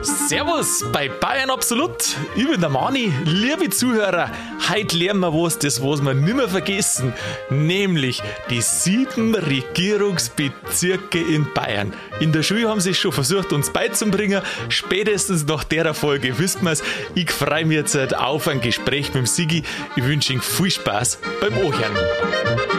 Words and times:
Servus 0.00 0.82
bei 0.90 1.10
Bayern 1.10 1.50
Absolut. 1.50 2.16
Ich 2.34 2.48
bin 2.48 2.58
der 2.62 2.70
Mani. 2.70 3.12
Liebe 3.26 3.68
Zuhörer, 3.68 4.30
heute 4.70 4.96
lernen 4.96 5.20
wir 5.20 5.34
was, 5.34 5.58
das 5.58 5.82
was 5.82 6.00
wir 6.00 6.14
nimmer 6.14 6.48
vergessen, 6.48 7.12
nämlich 7.50 8.22
die 8.48 8.62
sieben 8.62 9.34
Regierungsbezirke 9.34 11.20
in 11.20 11.52
Bayern. 11.52 11.92
In 12.20 12.32
der 12.32 12.42
Schule 12.42 12.70
haben 12.70 12.80
sie 12.80 12.92
es 12.92 12.98
schon 12.98 13.12
versucht, 13.12 13.52
uns 13.52 13.70
beizubringen. 13.70 14.40
Spätestens 14.70 15.44
nach 15.44 15.64
der 15.64 15.92
Folge 15.92 16.38
wissen 16.38 16.62
wir 16.62 16.72
es. 16.72 16.82
Ich 17.16 17.30
freue 17.30 17.66
mich 17.66 17.76
jetzt 17.76 18.14
auf 18.14 18.48
ein 18.48 18.62
Gespräch 18.62 19.08
mit 19.08 19.16
dem 19.16 19.26
Sigi. 19.26 19.62
Ich 19.94 20.04
wünsche 20.04 20.32
Ihnen 20.32 20.40
viel 20.40 20.70
Spaß 20.70 21.18
beim 21.42 21.58
Ohren. 21.58 22.77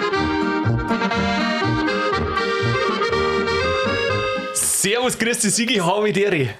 Servus, 4.82 5.20
grüß 5.20 5.40
dich, 5.40 5.54
Sigi, 5.54 5.76
habe 5.76 6.13
Dere. 6.13 6.52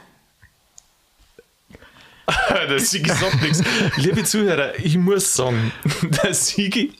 der 2.70 2.80
Sigi 2.80 3.10
sagt 3.10 3.42
nichts. 3.42 3.64
Liebe 3.96 4.26
Zuhörer, 4.26 4.78
ich 4.78 4.98
muss 4.98 5.34
sagen, 5.34 5.72
der 6.02 6.34
Sigi, 6.34 6.92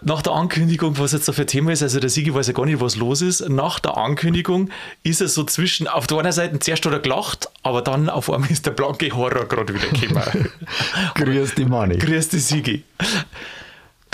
nach 0.00 0.22
der 0.22 0.32
Ankündigung, 0.32 0.96
was 0.96 1.12
jetzt 1.12 1.28
da 1.28 1.32
für 1.32 1.42
ein 1.42 1.46
Thema 1.46 1.72
ist, 1.72 1.82
also 1.82 2.00
der 2.00 2.08
Sigi 2.08 2.32
weiß 2.32 2.46
ja 2.46 2.54
gar 2.54 2.64
nicht, 2.64 2.80
was 2.80 2.96
los 2.96 3.20
ist. 3.20 3.46
Nach 3.50 3.78
der 3.78 3.98
Ankündigung 3.98 4.70
ist 5.02 5.20
er 5.20 5.28
so 5.28 5.44
zwischen, 5.44 5.86
auf 5.86 6.06
der 6.06 6.16
einen 6.16 6.32
Seite 6.32 6.58
zuerst 6.60 6.86
hat 6.86 6.94
er 6.94 7.00
gelacht, 7.00 7.50
aber 7.62 7.82
dann 7.82 8.08
auf 8.08 8.32
einmal 8.32 8.50
ist 8.50 8.64
der 8.64 8.70
blanke 8.70 9.14
Horror 9.14 9.44
gerade 9.44 9.74
wieder 9.74 9.88
gekommen. 9.88 10.50
Grüß 11.14 11.56
die 11.56 11.66
Mani. 11.66 11.98
Grüß 11.98 12.30
die 12.30 12.38
Sigi. 12.38 12.84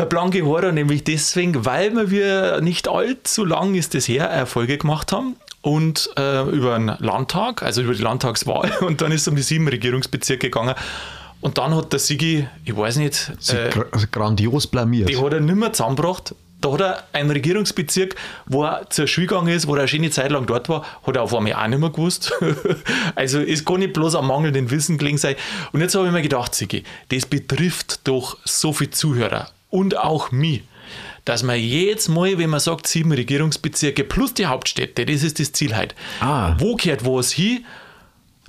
Der 0.01 0.07
blanke 0.07 0.45
Horror 0.45 0.73
nämlich 0.73 1.05
deswegen, 1.05 1.65
weil 1.65 2.11
wir 2.11 2.61
nicht 2.61 2.89
allzu 2.89 3.45
lang 3.45 3.77
ist 3.77 3.95
das 3.95 4.09
her 4.09 4.25
Erfolge 4.25 4.79
gemacht 4.79 5.13
haben 5.13 5.37
und 5.63 6.11
äh, 6.17 6.43
über 6.51 6.77
den 6.77 6.93
Landtag, 6.99 7.63
also 7.63 7.83
über 7.83 7.95
die 7.95 8.03
Landtagswahl 8.03 8.71
und 8.81 9.01
dann 9.01 9.13
ist 9.13 9.23
es 9.23 9.29
um 9.29 9.37
die 9.37 9.43
sieben 9.43 9.67
Regierungsbezirke 9.67 10.51
gegangen. 10.51 10.75
Und 11.41 11.59
dann 11.59 11.75
hat 11.75 11.93
der 11.93 11.99
Sigi, 11.99 12.47
ich 12.65 12.77
weiß 12.77 12.97
nicht, 12.97 13.33
äh, 13.49 13.71
also 13.91 14.07
grandios 14.11 14.69
blamiert. 14.69 15.09
Die 15.09 15.17
hat 15.17 15.33
er 15.33 15.41
nicht 15.41 15.57
mehr 15.57 15.73
zusammengebracht. 15.73 16.37
Da 16.61 16.73
hat 16.73 16.81
er 16.81 17.05
einen 17.13 17.33
Regierungsbezirk, 17.33 18.15
wo 18.47 18.65
er 18.65 18.89
zur 18.91 19.09
Schule 19.09 19.27
gegangen 19.27 19.49
ist, 19.49 19.67
wo 19.67 19.75
er 19.75 19.81
eine 19.81 19.89
schöne 19.89 20.11
Zeit 20.11 20.31
lang 20.31 20.47
dort 20.47 20.69
war, 20.69 20.85
hat 21.05 21.17
er 21.17 21.23
auf 21.23 21.35
einmal 21.35 21.55
auch 21.55 21.67
nicht 21.67 21.81
mehr 21.81 21.91
gewusst. 21.91 22.33
also 23.17 23.41
es 23.41 23.65
kann 23.65 23.81
nicht 23.81 23.93
bloß 23.95 24.15
am 24.15 24.29
mangelnden 24.29 24.71
Wissen 24.71 24.99
gelegen 24.99 25.19
sein. 25.19 25.35
Und 25.73 25.81
jetzt 25.81 25.97
habe 25.97 26.07
ich 26.07 26.13
mir 26.13 26.23
gedacht, 26.23 26.55
Sigi, 26.55 26.85
das 27.09 27.27
betrifft 27.27 28.07
doch 28.07 28.39
so 28.45 28.73
viele 28.73 28.93
Zuhörer 28.93 29.51
und 29.71 29.99
auch 29.99 30.31
mich 30.31 30.63
dass 31.25 31.43
man 31.43 31.59
jetzt 31.59 32.09
mal, 32.09 32.39
wenn 32.39 32.51
man 32.51 32.61
sagt, 32.61 32.87
sieben 32.87 33.13
Regierungsbezirke 33.13 34.05
plus 34.05 34.35
die 34.35 34.47
Hauptstädte, 34.47 35.07
das 35.07 35.23
ist 35.23 35.39
das 35.39 35.53
Ziel 35.53 35.77
halt. 35.77 35.95
Ah. 36.21 36.57
Wo 36.59 36.77
gehört 36.77 37.05
was 37.05 37.33
hin? 37.33 37.65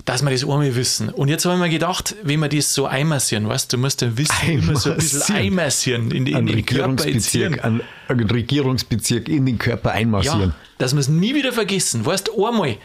dass 0.04 0.22
wir 0.22 0.30
das 0.30 0.42
einmal 0.42 0.74
wissen. 0.76 1.08
Und 1.08 1.28
jetzt 1.28 1.44
habe 1.46 1.54
ich 1.54 1.60
mir 1.60 1.70
gedacht, 1.70 2.14
wenn 2.22 2.40
wir 2.40 2.48
das 2.48 2.74
so 2.74 2.86
einmassieren, 2.86 3.48
weißt 3.48 3.72
du, 3.72 3.78
musst 3.78 4.02
dann 4.02 4.18
Wissen 4.18 4.48
immer 4.50 4.76
so 4.76 4.90
ein 4.90 4.96
bisschen 4.96 5.34
einmassieren 5.34 6.10
in, 6.10 6.26
in, 6.26 6.46
den 6.46 6.66
Körper 6.66 7.04
Ein, 7.04 7.80
ein 8.08 8.20
Regierungsbezirk 8.20 9.28
in 9.28 9.46
den 9.46 9.58
Körper 9.58 9.92
einmassieren. 9.92 10.50
Ja, 10.50 10.54
dass 10.78 10.92
wir 10.92 11.00
es 11.00 11.08
nie 11.08 11.34
wieder 11.34 11.52
vergessen. 11.52 12.04
Weißt 12.04 12.28
du, 12.28 12.46
einmal, 12.46 12.76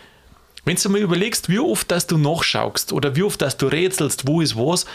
wenn 0.63 0.77
du 0.77 0.89
mal 0.89 1.01
überlegst, 1.01 1.49
wie 1.49 1.59
oft 1.59 1.91
dass 1.91 2.07
du 2.07 2.17
nachschaust 2.17 2.93
oder 2.93 3.15
wie 3.17 3.23
oft 3.23 3.41
dass 3.41 3.57
du 3.57 3.67
rätselst, 3.67 4.25
wo 4.25 4.39
ist 4.39 4.55
was, 4.55 4.85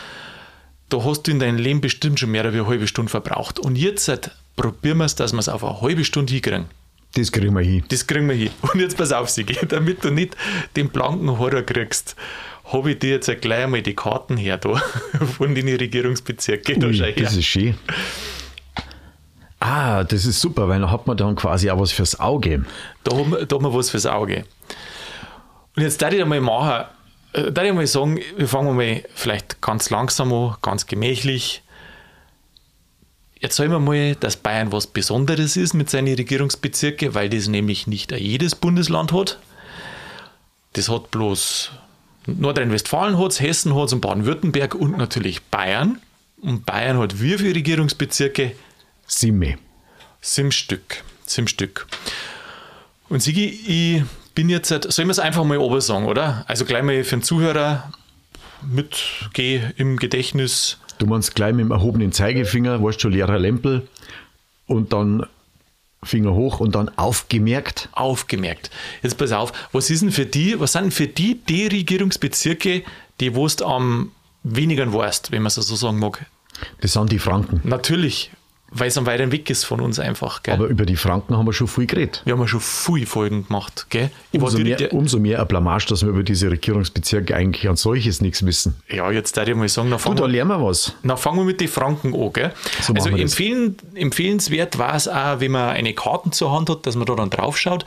da 0.89 1.05
hast 1.05 1.25
du 1.25 1.31
in 1.31 1.41
deinem 1.41 1.59
Leben 1.59 1.83
bestimmt 1.83 2.20
schon 2.20 2.31
mehr 2.31 2.45
als 2.45 2.55
eine 2.55 2.67
halbe 2.67 2.87
Stunde 2.87 3.11
verbraucht. 3.11 3.59
Und 3.59 3.77
jetzt 3.77 4.31
probieren 4.56 4.98
wir 4.98 5.05
es, 5.05 5.14
dass 5.14 5.33
wir 5.33 5.38
es 5.38 5.48
auf 5.48 5.64
eine 5.64 5.80
halbe 5.80 6.05
Stunde 6.05 6.33
hinkriegen. 6.33 6.66
Das 7.14 7.30
kriegen 7.30 7.55
wir 7.55 7.62
hin. 7.62 7.84
Das 7.88 8.06
kriegen 8.06 8.28
wir 8.28 8.34
hin. 8.34 8.50
Und 8.60 8.80
jetzt 8.80 8.97
pass 8.97 9.12
auf, 9.12 9.30
Sigi, 9.30 9.56
damit 9.69 10.05
du 10.05 10.10
nicht 10.10 10.36
den 10.77 10.88
blanken 10.88 11.38
Horror 11.38 11.62
kriegst, 11.62 12.16
habe 12.72 12.92
ich 12.92 12.98
dir 12.98 13.10
jetzt 13.10 13.30
gleich 13.41 13.64
einmal 13.64 13.82
die 13.82 13.94
Karten 13.94 14.36
her 14.36 14.58
da 14.58 14.77
von 15.36 15.55
den 15.55 15.69
Regierungsbezirken. 15.69 16.81
Da 16.81 16.87
Ui, 16.88 17.15
das 17.15 17.37
ist 17.37 17.44
schön. 17.44 17.75
Ah, 19.60 20.04
das 20.04 20.26
ist 20.26 20.41
super, 20.41 20.69
weil 20.69 20.81
da 20.81 20.91
hat 20.91 21.06
man 21.06 21.16
dann 21.16 21.36
quasi 21.36 21.71
auch 21.71 21.81
was 21.81 21.92
fürs 21.92 22.19
Auge. 22.21 22.65
Da 23.03 23.16
haben, 23.16 23.31
da 23.31 23.56
haben 23.56 23.65
wir 23.65 23.75
was 23.75 23.91
fürs 23.91 24.06
Auge. 24.06 24.44
Und 25.76 25.82
jetzt 25.82 26.03
darf 26.03 26.12
ich 26.12 26.21
einmal 26.21 26.41
machen, 26.41 26.86
äh, 27.32 27.50
darf 27.50 27.65
ich 27.65 27.72
mal 27.72 27.86
sagen, 27.86 28.21
wir 28.36 28.48
fangen 28.48 28.76
mal 28.76 29.03
vielleicht 29.15 29.60
ganz 29.60 29.91
langsam 29.91 30.32
an, 30.32 30.56
ganz 30.60 30.86
gemächlich. 30.86 31.62
Erzählen 33.41 33.71
wir 33.71 33.81
mal, 33.81 34.15
dass 34.17 34.37
Bayern 34.37 34.72
was 34.72 34.87
Besonderes 34.87 35.56
ist 35.56 35.75
mit 35.75 35.91
seinen 35.91 36.15
Regierungsbezirken, 36.15 37.15
weil 37.15 37.28
das 37.28 37.49
nämlich 37.49 37.87
nicht 37.87 38.12
jedes 38.12 38.55
Bundesland 38.55 39.12
hat. 39.12 39.39
Das 40.72 40.89
hat 40.89 41.11
bloß 41.11 41.71
Nordrhein-Westfalen 42.27 43.19
hat 43.19 43.41
Hessen 43.41 43.75
hat 43.75 43.93
und 43.93 44.00
Baden-Württemberg 44.00 44.75
und 44.75 44.97
natürlich 44.97 45.43
Bayern. 45.43 46.00
Und 46.41 46.67
Bayern 46.67 46.99
hat 46.99 47.21
wie 47.21 47.37
viele 47.39 47.55
Regierungsbezirke? 47.55 48.53
Sieben. 49.06 49.59
Sieben 50.21 50.53
Stück. 50.53 51.03
Sieben 51.27 51.49
Stück. 51.49 51.87
Und 53.09 53.22
Sigi, 53.22 53.45
ich 53.47 54.03
bin 54.34 54.49
jetzt, 54.49 54.69
sollen 54.69 55.09
wir 55.09 55.12
es 55.12 55.19
einfach 55.19 55.45
mal 55.45 55.59
oben 55.59 55.81
sagen, 55.81 56.06
oder? 56.06 56.45
Also 56.49 56.65
gleich 56.65 56.83
mal 56.83 57.05
für 57.05 57.16
den 57.16 57.22
Zuhörer 57.22 57.93
mitgeh 58.62 59.61
im 59.77 59.99
Gedächtnis 59.99 60.78
Du 60.99 61.06
meinst 61.06 61.34
gleich 61.34 61.55
mit 61.55 61.65
dem 61.65 61.71
erhobenen 61.71 62.12
Zeigefinger, 62.12 62.82
warst 62.82 63.00
schon 63.00 63.12
leerer 63.12 63.38
Lempel 63.38 63.88
und 64.66 64.93
dann 64.93 65.27
Finger 66.03 66.34
hoch 66.34 66.60
und 66.60 66.75
dann 66.75 66.91
aufgemerkt. 66.97 67.88
Aufgemerkt. 67.93 68.71
Jetzt 69.03 69.16
pass 69.16 69.33
auf, 69.33 69.53
was 69.72 69.91
ist 69.91 70.03
denn 70.03 70.12
für 70.12 70.27
die, 70.27 70.59
was 70.60 70.72
sind 70.72 70.93
für 70.93 71.06
die 71.06 71.41
die 71.49 71.66
Regierungsbezirke, 71.66 72.83
die 73.21 73.34
wo 73.34 73.47
du 73.49 73.65
am 73.65 74.12
weniger 74.43 74.93
weißt, 74.93 75.33
wenn 75.33 75.43
man 75.43 75.49
es 75.49 75.54
so 75.54 75.77
sagen 75.77 75.99
mag? 75.99 76.27
Das 76.81 76.93
sind 76.93 77.10
die 77.10 77.19
Franken. 77.19 77.60
Natürlich 77.65 78.31
weil 78.74 78.88
es 78.88 78.98
am 78.98 79.06
weiteren 79.06 79.32
Weg 79.32 79.48
ist 79.48 79.64
von 79.64 79.80
uns 79.80 79.98
einfach. 79.98 80.42
Gell? 80.42 80.54
Aber 80.54 80.66
über 80.66 80.84
die 80.84 80.96
Franken 80.96 81.36
haben 81.36 81.46
wir 81.46 81.52
schon 81.52 81.68
viel 81.68 81.86
geredet. 81.86 82.22
Wir 82.24 82.36
haben 82.36 82.46
schon 82.48 82.60
viel 82.60 83.06
Folgen 83.06 83.46
gemacht. 83.46 83.86
Gell? 83.88 84.10
Umso 84.32 84.58
mehr, 84.58 84.92
umso, 84.92 85.18
mehr, 85.18 85.40
ein 85.40 85.46
Blamage, 85.48 85.86
dass 85.88 86.02
wir 86.02 86.10
über 86.10 86.24
diese 86.24 86.50
Regierungsbezirke 86.50 87.34
eigentlich 87.34 87.68
an 87.68 87.76
solches 87.76 88.20
nichts 88.20 88.44
wissen. 88.44 88.74
Ja, 88.88 89.10
jetzt 89.10 89.36
darf 89.36 89.48
ich 89.48 89.54
mal 89.54 89.68
sagen, 89.68 89.88
na, 89.90 89.96
du, 89.96 90.14
da 90.14 90.26
lernen 90.26 90.50
wir 90.50 90.62
was. 90.62 90.94
Na, 91.02 91.16
fangen 91.16 91.38
wir 91.38 91.44
mit 91.44 91.60
den 91.60 91.68
Franken 91.68 92.14
an. 92.14 92.32
Gell? 92.32 92.52
So 92.82 92.92
also 92.92 93.10
empfehlen, 93.10 93.76
empfehlenswert 93.94 94.76
war 94.78 94.94
es 94.94 95.06
auch, 95.08 95.41
wenn 95.41 95.52
man 95.52 95.70
eine 95.70 95.94
Karte 95.94 96.30
zur 96.30 96.52
Hand 96.52 96.68
hat, 96.68 96.84
dass 96.86 96.96
man 96.96 97.06
da 97.06 97.14
dann 97.14 97.30
drauf 97.30 97.56
schaut. 97.56 97.84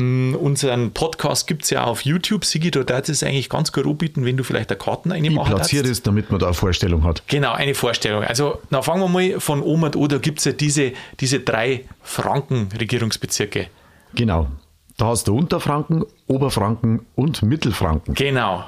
Mm, 0.00 0.34
unseren 0.34 0.92
Podcast 0.92 1.46
gibt 1.46 1.64
es 1.64 1.70
ja 1.70 1.84
auf 1.84 2.06
YouTube. 2.06 2.46
Sigi, 2.46 2.70
da 2.70 2.82
darf 2.84 3.08
es 3.10 3.22
eigentlich 3.22 3.50
ganz 3.50 3.70
gut 3.70 3.84
anbieten, 3.86 4.24
wenn 4.24 4.36
du 4.38 4.44
vielleicht 4.44 4.70
eine 4.70 4.78
Karten 4.78 5.12
reinmachen 5.12 5.54
platziert 5.54 5.86
ist, 5.86 6.06
damit 6.06 6.30
man 6.30 6.40
da 6.40 6.46
eine 6.46 6.54
Vorstellung 6.54 7.04
hat. 7.04 7.22
Genau, 7.26 7.52
eine 7.52 7.74
Vorstellung. 7.74 8.24
Also, 8.24 8.58
na 8.70 8.80
fangen 8.80 9.02
wir 9.02 9.08
mal 9.08 9.40
von 9.40 9.62
oben 9.62 9.84
an. 9.84 9.92
Da 9.92 10.18
gibt 10.18 10.38
es 10.38 10.46
ja 10.46 10.52
diese, 10.52 10.92
diese 11.20 11.40
drei 11.40 11.84
Franken-Regierungsbezirke. 12.02 13.66
Genau. 14.14 14.48
Da 14.96 15.06
hast 15.08 15.28
du 15.28 15.36
Unterfranken, 15.36 16.04
Oberfranken 16.26 17.06
und 17.14 17.42
Mittelfranken. 17.42 18.14
Genau. 18.14 18.64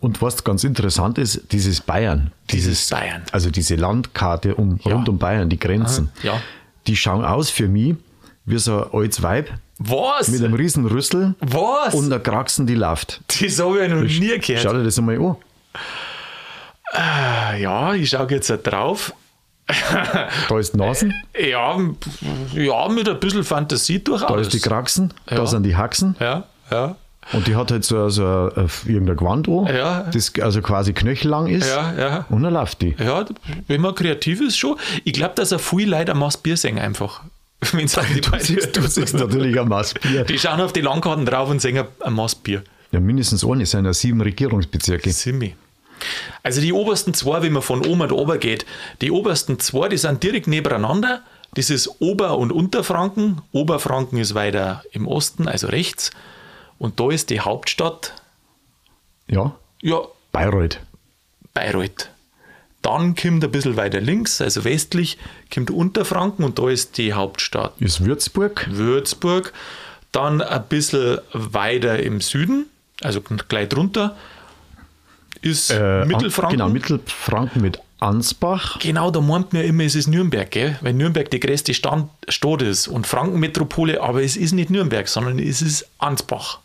Und 0.00 0.20
was 0.20 0.42
ganz 0.42 0.64
interessant 0.64 1.16
ist, 1.18 1.52
dieses 1.52 1.80
Bayern. 1.80 2.32
Dieses, 2.50 2.86
dieses 2.86 2.90
Bayern. 2.90 3.22
Also 3.30 3.50
diese 3.50 3.76
Landkarte 3.76 4.56
um, 4.56 4.80
ja. 4.84 4.92
rund 4.92 5.08
um 5.08 5.18
Bayern, 5.18 5.48
die 5.48 5.58
Grenzen. 5.58 6.10
Aha, 6.18 6.26
ja. 6.26 6.40
Die 6.88 6.96
schauen 6.96 7.24
aus 7.24 7.50
für 7.50 7.68
mich 7.68 7.94
wie 8.44 8.58
so 8.58 8.84
ein 8.84 8.90
altes 8.92 9.22
Weib, 9.22 9.50
was? 9.78 10.28
Mit 10.28 10.42
einem 10.42 10.54
riesen 10.54 10.86
Rüssel. 10.86 11.34
Was? 11.40 11.94
Und 11.94 12.06
einer 12.06 12.20
Kraxen, 12.20 12.66
die 12.66 12.74
läuft. 12.74 13.20
Das 13.28 13.58
habe 13.60 13.84
ich 13.84 13.90
noch 13.90 14.02
nie 14.02 14.38
gehört. 14.38 14.62
Schau 14.62 14.72
dir 14.72 14.84
das 14.84 14.98
einmal 14.98 15.16
an. 15.16 15.36
Äh, 16.94 17.62
ja, 17.62 17.94
ich 17.94 18.10
schaue 18.10 18.30
jetzt 18.30 18.48
drauf. 18.48 19.12
da 20.48 20.58
ist 20.58 20.76
Nasen. 20.76 21.12
Ja, 21.36 21.76
ja, 22.54 22.88
mit 22.88 23.08
ein 23.08 23.18
bisschen 23.18 23.42
Fantasie 23.42 24.02
durchaus. 24.02 24.28
Da 24.28 24.38
ist 24.38 24.52
die 24.52 24.60
Kraxen, 24.60 25.12
ja. 25.28 25.36
da 25.36 25.46
sind 25.46 25.64
die 25.64 25.76
Haxen. 25.76 26.14
Ja, 26.20 26.44
ja. 26.70 26.96
Und 27.32 27.48
die 27.48 27.56
hat 27.56 27.72
halt 27.72 27.84
so, 27.84 28.08
so 28.08 28.52
ein, 28.54 28.70
irgendein 28.86 29.16
Gewand 29.16 29.48
an, 29.48 29.66
ja. 29.66 30.02
das 30.12 30.32
also 30.40 30.62
quasi 30.62 30.92
knöchellang 30.92 31.48
ist. 31.48 31.68
Ja, 31.68 31.92
ja. 31.98 32.26
Und 32.28 32.44
dann 32.44 32.54
läuft 32.54 32.80
die. 32.82 32.94
Ja, 32.98 33.24
wenn 33.66 33.80
man 33.80 33.96
kreativ 33.96 34.40
ist, 34.40 34.56
schon. 34.56 34.76
Ich 35.02 35.12
glaube, 35.12 35.34
dass 35.34 35.50
er 35.50 35.58
viel 35.58 35.90
Leute 35.90 36.14
Maß 36.14 36.36
Bier 36.36 36.56
singen 36.56 36.78
einfach. 36.78 37.22
Wenn 37.72 37.86
die 37.86 38.20
du, 38.20 38.30
siehst, 38.38 38.76
du 38.76 38.82
siehst 38.86 39.14
natürlich 39.14 39.58
ein 39.58 39.68
Maßbier. 39.68 40.24
Die 40.24 40.38
schauen 40.38 40.60
auf 40.60 40.72
die 40.72 40.82
Landkarten 40.82 41.24
drauf 41.24 41.48
und 41.48 41.60
singen 41.60 41.86
ein 42.00 42.12
Maßbier. 42.12 42.62
Ja, 42.92 43.00
mindestens 43.00 43.44
eine 43.44 43.66
sind 43.66 43.86
ja 43.86 43.94
sieben 43.94 44.20
Regierungsbezirke. 44.20 45.10
Simi. 45.10 45.56
Also 46.42 46.60
die 46.60 46.72
obersten 46.72 47.14
zwei, 47.14 47.42
wenn 47.42 47.52
man 47.52 47.62
von 47.62 47.84
oben 47.84 48.02
und 48.02 48.12
oben 48.12 48.38
geht, 48.38 48.66
die 49.00 49.10
obersten 49.10 49.58
zwei, 49.58 49.88
die 49.88 49.96
sind 49.96 50.22
direkt 50.22 50.46
nebeneinander. 50.46 51.22
Das 51.54 51.70
ist 51.70 51.88
Ober- 52.00 52.36
und 52.36 52.52
Unterfranken. 52.52 53.40
Oberfranken 53.52 54.18
ist 54.18 54.34
weiter 54.34 54.82
im 54.92 55.08
Osten, 55.08 55.48
also 55.48 55.68
rechts. 55.68 56.10
Und 56.78 57.00
da 57.00 57.10
ist 57.10 57.30
die 57.30 57.40
Hauptstadt. 57.40 58.12
Ja. 59.28 59.56
Ja. 59.80 60.02
Bayreuth. 60.32 60.80
Bayreuth. 61.54 62.10
Dann 62.86 63.16
kommt 63.16 63.42
ein 63.42 63.50
bisschen 63.50 63.76
weiter 63.76 64.00
links, 64.00 64.40
also 64.40 64.62
westlich, 64.62 65.18
kommt 65.52 65.72
Unterfranken 65.72 66.44
und 66.44 66.56
da 66.60 66.68
ist 66.68 66.98
die 66.98 67.12
Hauptstadt. 67.14 67.72
Ist 67.80 68.04
Würzburg. 68.04 68.68
Würzburg. 68.70 69.52
Dann 70.12 70.40
ein 70.40 70.62
bisschen 70.68 71.18
weiter 71.32 71.98
im 72.00 72.20
Süden, 72.20 72.66
also 73.02 73.20
gleich 73.48 73.68
drunter, 73.70 74.14
ist 75.42 75.70
Äh, 75.72 76.04
Mittelfranken. 76.04 76.58
Genau, 76.58 76.70
Mittelfranken 76.70 77.60
mit 77.60 77.80
Ansbach. 77.98 78.78
Genau, 78.78 79.10
da 79.10 79.20
meint 79.20 79.52
man 79.52 79.62
immer, 79.64 79.82
es 79.82 79.96
ist 79.96 80.06
Nürnberg, 80.06 80.48
gell? 80.50 80.78
weil 80.80 80.92
Nürnberg 80.92 81.28
die 81.30 81.40
größte 81.40 81.74
Stand, 81.74 82.08
Stadt 82.28 82.62
ist 82.62 82.86
und 82.86 83.06
Frankenmetropole, 83.06 84.00
aber 84.00 84.22
es 84.22 84.36
ist 84.36 84.52
nicht 84.52 84.70
Nürnberg, 84.70 85.08
sondern 85.08 85.38
es 85.40 85.60
ist 85.60 85.88
Ansbach. 85.98 86.60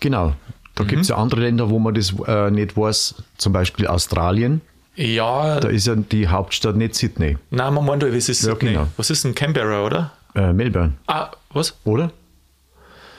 Genau. 0.00 0.34
Da 0.74 0.84
Mhm. 0.84 0.88
gibt 0.88 1.02
es 1.02 1.08
ja 1.08 1.16
andere 1.16 1.40
Länder, 1.40 1.70
wo 1.70 1.78
man 1.78 1.94
das 1.94 2.12
äh, 2.26 2.50
nicht 2.50 2.76
weiß, 2.76 3.14
zum 3.38 3.52
Beispiel 3.54 3.86
Australien. 3.86 4.60
Ja, 4.96 5.60
Da 5.60 5.68
ist 5.68 5.86
ja 5.86 5.94
die 5.94 6.26
Hauptstadt 6.28 6.76
nicht 6.76 6.94
Sydney, 6.94 7.36
nein, 7.50 7.74
man 7.74 7.84
meint, 7.84 8.02
es 8.02 8.28
ist 8.28 8.42
Ja, 8.44 8.52
Sydney. 8.54 8.72
genau. 8.72 8.86
Was 8.96 9.10
ist 9.10 9.24
denn 9.24 9.34
Canberra, 9.34 9.84
oder? 9.84 10.12
äh, 10.34 10.52
Melbourne, 10.52 10.94
Ah, 11.06 11.30
was? 11.52 11.76
oder? 11.84 12.10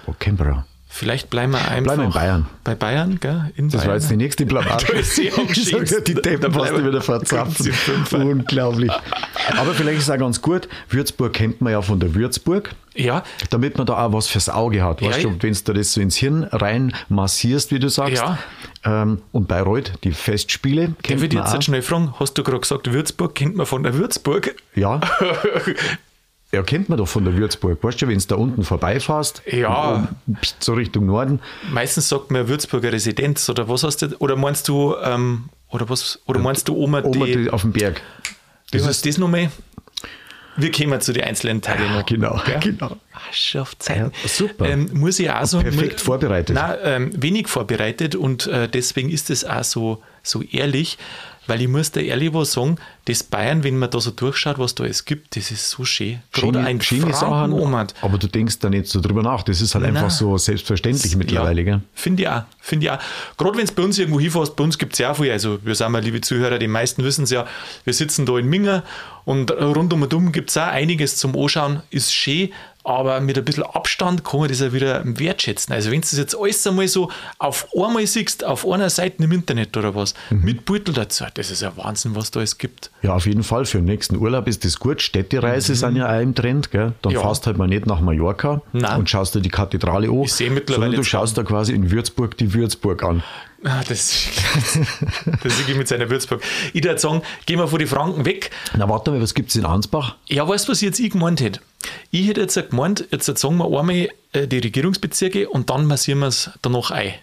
Oh, 0.07 0.13
Canberra. 0.17 0.65
Vielleicht 0.97 1.29
bleiben 1.29 1.51
wir 1.53 1.59
einfach 1.59 1.83
Bleiben 1.83 1.99
wir 2.01 2.05
in 2.07 2.11
Bayern. 2.11 2.45
bei 2.63 2.73
Bayern, 2.75 3.19
gell? 3.19 3.51
In 3.55 3.69
Das 3.69 3.81
Bayern. 3.81 3.87
war 3.89 3.95
jetzt 3.97 4.09
die 4.09 4.17
nächste 4.17 4.45
Blamage. 4.47 4.87
Ich 4.97 5.13
sag 5.15 5.23
ja, 5.23 5.53
schönsten. 5.55 6.03
die 6.05 6.13
Deppen 6.15 6.51
bleiben- 6.51 6.85
wieder 6.87 7.01
Fünfer. 7.01 8.17
Unglaublich. 8.19 8.91
Aber 9.57 9.73
vielleicht 9.73 9.99
ist 9.99 10.03
es 10.05 10.09
auch 10.09 10.17
ganz 10.17 10.41
gut. 10.41 10.67
Würzburg 10.89 11.33
kennt 11.33 11.61
man 11.61 11.71
ja 11.73 11.81
von 11.83 11.99
der 11.99 12.15
Würzburg. 12.15 12.71
Ja, 12.95 13.23
Damit 13.51 13.77
man 13.77 13.85
da 13.85 14.03
auch 14.07 14.11
was 14.13 14.27
fürs 14.27 14.49
Auge 14.49 14.83
hat. 14.83 15.01
Ja, 15.01 15.09
weißt 15.09 15.23
du, 15.23 15.29
ich- 15.29 15.43
wenn 15.43 15.53
du 15.65 15.73
das 15.73 15.93
so 15.93 16.01
ins 16.01 16.15
Hirn 16.15 16.43
rein 16.45 16.93
massierst, 17.09 17.71
wie 17.71 17.77
du 17.77 17.89
sagst. 17.89 18.15
Ja. 18.23 18.39
Ähm, 18.83 19.21
und 19.31 19.47
Bayreuth, 19.47 19.93
die 20.03 20.11
Festspiele, 20.11 20.87
darf 20.87 21.21
ich 21.21 21.29
dich 21.29 21.33
man 21.37 21.45
jetzt 21.45 21.55
auch. 21.55 21.61
schnell 21.61 21.81
fragen? 21.83 22.15
Hast 22.19 22.35
du 22.39 22.43
gerade 22.43 22.59
gesagt, 22.59 22.91
Würzburg 22.91 23.35
kennt 23.35 23.55
man 23.55 23.67
von 23.67 23.83
der 23.83 23.93
Würzburg? 23.93 24.55
Ja. 24.73 24.99
Ja, 26.53 26.63
kennt 26.63 26.87
man 26.87 26.97
doch 26.97 27.07
von 27.07 27.25
der 27.25 27.35
Würzburg. 27.35 27.83
Weißt 27.83 28.01
du, 28.01 28.07
wenn 28.07 28.17
du 28.19 28.25
da 28.27 28.35
unten 28.35 28.63
vorbeifährst, 28.63 29.41
Ja. 29.51 30.07
so 30.59 30.73
Richtung 30.73 31.05
Norden, 31.05 31.41
Meistens 31.71 32.07
sagt 32.07 32.31
man 32.31 32.47
Würzburger 32.47 32.91
Residenz 32.93 33.49
oder 33.49 33.67
was 33.67 33.83
hast 33.83 34.01
du? 34.01 34.15
Oder 34.19 34.37
meinst 34.37 34.67
du, 34.69 34.95
ähm, 35.03 35.49
oder 35.69 35.89
was, 35.89 36.19
oder 36.25 36.39
meinst 36.39 36.67
du 36.69 36.75
Oma, 36.77 37.01
oben 37.03 37.25
die, 37.25 37.49
auf 37.49 37.61
dem 37.63 37.73
Berg. 37.73 38.01
wie 38.71 38.77
das 38.77 38.87
heißt 38.87 39.05
das 39.05 39.17
nochmal? 39.17 39.51
Wir 40.59 40.71
kommen 40.71 40.99
zu 41.01 41.13
den 41.13 41.23
einzelnen 41.23 41.61
Teilen 41.61 41.93
noch. 41.93 42.05
Genau, 42.05 42.41
Gell? 42.45 42.59
genau. 42.61 42.97
Ah, 43.13 43.19
schon 43.31 43.61
auf 43.61 43.77
Zeiten. 43.77 44.11
Ja, 44.23 44.27
super. 44.29 44.65
Ähm, 44.67 44.89
muss 44.93 45.19
ich 45.19 45.29
auch 45.29 45.45
sagen. 45.45 45.65
perfekt 45.65 46.01
vorbereitet. 46.01 46.55
Nein, 46.55 46.77
ähm, 46.83 47.11
wenig 47.21 47.47
vorbereitet 47.47 48.15
und 48.15 48.47
äh, 48.47 48.67
deswegen 48.67 49.09
ist 49.09 49.29
es 49.29 49.43
auch 49.45 49.63
so, 49.63 50.01
so 50.23 50.41
ehrlich, 50.41 50.97
weil 51.47 51.61
ich 51.61 51.67
muss 51.67 51.91
da 51.91 52.01
ehrlich 52.01 52.33
was 52.33 52.53
sagen, 52.53 52.77
das 53.05 53.23
Bayern, 53.23 53.63
wenn 53.63 53.77
man 53.77 53.89
da 53.89 53.99
so 53.99 54.11
durchschaut, 54.11 54.59
was 54.59 54.75
da 54.75 54.85
es 54.85 55.05
gibt, 55.05 55.35
das 55.35 55.49
ist 55.51 55.69
so 55.69 55.85
schön. 55.85 56.19
Gerade 56.33 56.59
ein 56.59 56.81
schöne 56.81 57.13
Sachen, 57.13 57.51
Franken 57.51 57.93
aber 58.01 58.17
du 58.17 58.27
denkst 58.27 58.59
da 58.59 58.69
nicht 58.69 58.87
so 58.87 58.99
drüber 58.99 59.23
nach. 59.23 59.43
Das 59.43 59.61
ist 59.61 59.73
halt 59.75 59.85
Nein. 59.85 59.97
einfach 59.97 60.11
so 60.11 60.37
selbstverständlich 60.37 61.15
mittlerweile. 61.15 61.61
Ja? 61.61 61.81
Finde 61.93 62.23
ich 62.23 62.29
auch. 62.29 62.43
Finde 62.59 62.85
ich 62.85 62.91
auch. 62.91 62.99
Gerade 63.37 63.57
wenn 63.57 63.63
es 63.63 63.71
bei 63.71 63.83
uns 63.83 63.97
irgendwo 63.97 64.19
hinfährst, 64.19 64.55
bei 64.55 64.63
uns 64.63 64.77
gibt 64.77 64.93
es 64.93 64.99
ja 64.99 65.11
auch 65.11 65.15
viel. 65.15 65.31
Also, 65.31 65.59
wir 65.63 65.75
sind 65.75 65.91
mal, 65.91 66.01
liebe 66.03 66.21
Zuhörer, 66.21 66.59
die 66.59 66.67
meisten 66.67 67.03
wissen 67.03 67.23
es 67.23 67.31
ja, 67.31 67.45
wir 67.83 67.93
sitzen 67.93 68.25
da 68.25 68.37
in 68.37 68.47
Minga 68.47 68.83
und 69.25 69.51
rund 69.51 69.93
um 69.93 70.01
und 70.01 70.13
um 70.13 70.31
gibt 70.31 70.49
es 70.49 70.57
auch 70.57 70.67
einiges 70.67 71.17
zum 71.17 71.35
Anschauen. 71.37 71.81
Ist 71.89 72.13
schön, 72.13 72.49
aber 72.87 73.19
mit 73.19 73.37
ein 73.37 73.43
bisschen 73.45 73.63
Abstand 73.63 74.23
kann 74.23 74.39
man 74.39 74.49
das 74.49 74.61
ja 74.61 74.71
wieder 74.73 75.01
wertschätzen. 75.03 75.73
Also, 75.73 75.91
wenn 75.91 76.01
du 76.01 76.07
das 76.09 76.17
jetzt 76.17 76.35
alles 76.39 76.65
einmal 76.65 76.87
so 76.87 77.11
auf 77.37 77.67
einmal 77.75 78.07
siehst, 78.07 78.43
auf 78.45 78.65
einer 78.67 78.89
Seite 78.89 79.23
im 79.23 79.31
Internet 79.31 79.75
oder 79.75 79.93
was, 79.93 80.13
Mhm. 80.29 80.41
mit 80.43 80.65
Beutel 80.65 80.93
dazu, 80.93 81.25
das 81.33 81.51
ist 81.51 81.61
ja 81.61 81.75
Wahnsinn, 81.75 82.15
was 82.15 82.31
da 82.31 82.39
alles 82.39 82.57
gibt. 82.57 82.89
Ja, 83.01 83.13
auf 83.13 83.25
jeden 83.25 83.43
Fall. 83.43 83.65
Für 83.65 83.77
den 83.79 83.85
nächsten 83.85 84.15
Urlaub 84.15 84.47
ist 84.47 84.63
das 84.63 84.79
gut. 84.79 85.01
Städtereise 85.01 85.75
sind 85.75 85.97
ja 85.97 86.07
auch 86.15 86.21
im 86.21 86.33
Trend. 86.33 86.71
Gell? 86.71 86.93
Dann 87.01 87.11
Mhm. 87.11 87.17
Ja. 87.17 87.21
fährst 87.23 87.45
halt 87.45 87.57
mal 87.57 87.67
nicht 87.67 87.85
nach 87.85 87.99
Mallorca 87.99 88.61
Nein. 88.71 88.99
und 88.99 89.09
schaust 89.09 89.35
dir 89.35 89.41
die 89.41 89.49
Kathedrale 89.49 90.07
an, 90.09 90.21
Ich 90.23 90.33
seh 90.33 90.49
mittlerweile 90.49 90.85
sondern 90.85 91.01
du 91.01 91.03
schaust 91.03 91.37
da 91.37 91.43
quasi 91.43 91.73
in 91.73 91.91
Würzburg 91.91 92.37
die 92.37 92.53
Würzburg 92.53 93.03
an. 93.03 93.21
Ah, 93.63 93.81
Das, 93.87 94.27
das 95.43 95.59
ich 95.59 95.75
mit 95.75 95.87
seiner 95.87 96.09
Würzburg. 96.09 96.41
Ich 96.73 96.83
würde 96.83 96.99
sagen, 96.99 97.21
gehen 97.45 97.59
wir 97.59 97.67
von 97.67 97.79
den 97.79 97.87
Franken 97.87 98.25
weg. 98.25 98.51
Na, 98.77 98.87
warte 98.87 99.11
mal, 99.11 99.21
was 99.21 99.33
gibt 99.33 99.49
es 99.49 99.55
in 99.55 99.65
Ansbach? 99.65 100.15
Ja, 100.27 100.47
weißt 100.47 100.67
du, 100.67 100.71
was 100.71 100.81
jetzt 100.81 100.99
ich 100.99 101.11
gemeint 101.11 101.41
hätte? 101.41 101.59
Ich 102.11 102.27
hätte 102.27 102.41
jetzt 102.41 102.55
gemeint, 102.69 103.05
jetzt 103.11 103.25
sagen 103.25 103.57
wir 103.57 103.65
einmal 103.65 104.09
äh, 104.33 104.47
die 104.47 104.59
Regierungsbezirke 104.59 105.49
und 105.49 105.69
dann 105.69 105.85
massieren 105.85 106.19
wir 106.19 106.27
es 106.27 106.51
danach 106.61 106.91
ein. 106.91 107.13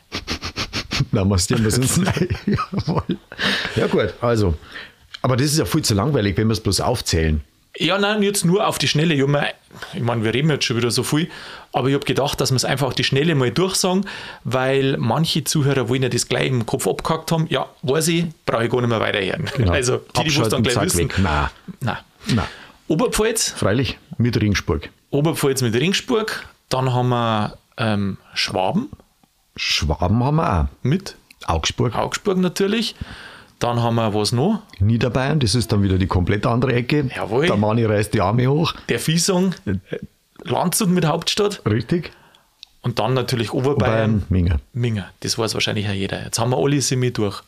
Na, 1.13 1.25
massieren 1.25 1.63
wir 1.63 1.69
es 1.69 1.79
uns 1.79 1.97
nicht. 1.99 2.13
Jawohl. 2.47 3.19
Ja, 3.77 3.87
gut, 3.87 4.15
also. 4.21 4.55
Aber 5.23 5.37
das 5.37 5.47
ist 5.47 5.59
ja 5.59 5.65
viel 5.65 5.83
zu 5.83 5.95
langweilig, 5.95 6.37
wenn 6.37 6.49
wir 6.49 6.53
es 6.53 6.61
bloß 6.61 6.81
aufzählen. 6.81 7.43
Ja, 7.77 7.99
nein, 7.99 8.23
jetzt 8.23 8.45
nur 8.45 8.67
auf 8.67 8.79
die 8.79 8.87
Schnelle. 8.87 9.15
Ich, 9.15 9.23
hab 9.23 9.29
mir, 9.29 9.49
ich 9.95 10.03
meine, 10.03 10.23
wir 10.23 10.33
reden 10.33 10.49
jetzt 10.51 10.65
schon 10.65 10.77
wieder 10.77 10.91
so 10.91 11.03
viel, 11.03 11.29
aber 11.73 11.89
ich 11.89 11.95
habe 11.95 12.05
gedacht, 12.05 12.41
dass 12.41 12.51
wir 12.53 12.57
es 12.57 12.65
einfach 12.65 12.87
auf 12.87 12.95
die 12.95 13.03
Schnelle 13.03 13.35
mal 13.35 13.51
durchsagen, 13.51 14.07
weil 14.45 14.97
manche 14.97 15.43
Zuhörer 15.43 15.89
wollen 15.89 16.03
ja 16.03 16.09
das 16.09 16.29
gleich 16.29 16.47
im 16.47 16.67
Kopf 16.67 16.87
abgehackt 16.87 17.33
haben. 17.33 17.47
Ja, 17.51 17.69
weiß 17.83 18.09
ich, 18.09 18.27
brauche 18.47 18.65
ich 18.65 18.71
gar 18.71 18.81
nicht 18.81 18.91
mehr 18.91 19.01
weiterhören. 19.01 19.51
Genau. 19.57 19.73
Also, 19.73 20.03
die, 20.17 20.29
die 20.29 20.43
dann 20.49 20.63
gleich 20.63 20.75
zack, 20.75 20.85
wissen. 20.85 20.99
weg. 21.01 21.19
Nein. 21.19 21.49
Nein. 21.81 21.99
Nein. 22.27 22.47
Oberpfalz, 22.87 23.51
Freilich, 23.57 23.99
mit 24.19 24.41
Ringsburg. 24.41 24.91
Oberpfalz 25.11 25.63
mit 25.63 25.75
Ringsburg, 25.75 26.47
dann 26.69 26.93
haben 26.93 27.09
wir 27.09 27.59
ähm, 27.77 28.19
Schwaben 28.35 28.91
Schwaben 29.57 30.23
haben 30.23 30.37
wir 30.37 30.61
auch. 30.61 30.67
mit 30.83 31.17
Augsburg, 31.47 31.95
Augsburg 31.95 32.39
natürlich. 32.39 32.95
Dann 33.59 33.83
haben 33.83 33.95
wir 33.95 34.13
was 34.15 34.33
noch? 34.33 34.63
Niederbayern, 34.79 35.41
das 35.41 35.55
ist 35.55 35.73
dann 35.73 35.83
wieder 35.83 35.97
die 35.99 36.07
komplett 36.07 36.45
andere 36.47 36.75
Ecke. 36.75 37.09
Jawohl. 37.15 37.47
Der 37.47 37.57
Mani 37.57 37.85
reißt 37.85 38.13
die 38.13 38.21
Arme 38.21 38.47
hoch. 38.49 38.75
Der 38.89 38.99
Fiesung, 38.99 39.55
Landshut 40.43 40.89
mit 40.89 41.07
Hauptstadt 41.07 41.63
Richtig. 41.65 42.11
und 42.83 42.99
dann 42.99 43.15
natürlich 43.15 43.53
Oberbayern, 43.53 44.21
Bayern, 44.21 44.25
Minge. 44.29 44.61
Minga. 44.73 45.11
Das 45.21 45.39
weiß 45.39 45.55
wahrscheinlich 45.55 45.89
auch 45.89 45.93
jeder. 45.93 46.23
Jetzt 46.25 46.39
haben 46.39 46.51
wir 46.51 46.59
alle 46.59 46.81
Semi 46.83 47.11
durch. 47.13 47.43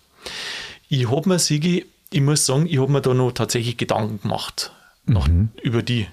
Ich 0.88 1.10
habe 1.10 1.28
mir, 1.28 1.38
Sigi, 1.38 1.84
ich 2.10 2.20
muss 2.20 2.46
sagen, 2.46 2.66
ich 2.66 2.78
habe 2.78 2.90
mir 2.92 3.00
da 3.02 3.12
noch 3.12 3.32
tatsächlich 3.32 3.76
Gedanken 3.76 4.20
gemacht 4.22 4.72
noch 5.06 5.28
über 5.62 5.82
die, 5.82 6.06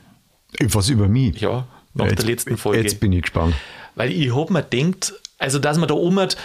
Was 0.59 0.89
über 0.89 1.07
mich. 1.07 1.39
ja, 1.41 1.65
nach 1.93 2.05
jetzt, 2.05 2.19
der 2.19 2.25
letzten 2.25 2.57
Folge. 2.57 2.81
Jetzt 2.83 2.99
bin 2.99 3.11
ich 3.13 3.21
gespannt. 3.23 3.55
Weil 3.95 4.11
ich 4.11 4.35
habe 4.35 4.51
mir 4.53 4.63
gedacht, 4.63 5.13
also 5.37 5.59
dass 5.59 5.77
man 5.77 5.87
da 5.87 5.95
oben 5.95 6.19
hat, 6.19 6.37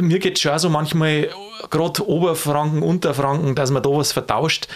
mir 0.00 0.18
geht 0.18 0.36
es 0.36 0.42
schon 0.42 0.52
auch 0.52 0.58
so 0.58 0.68
manchmal, 0.68 1.28
gerade 1.70 2.06
Oberfranken, 2.08 2.82
Unterfranken, 2.82 3.54
dass 3.54 3.70
man 3.70 3.82
da 3.82 3.90
was 3.90 4.12
vertauscht. 4.12 4.68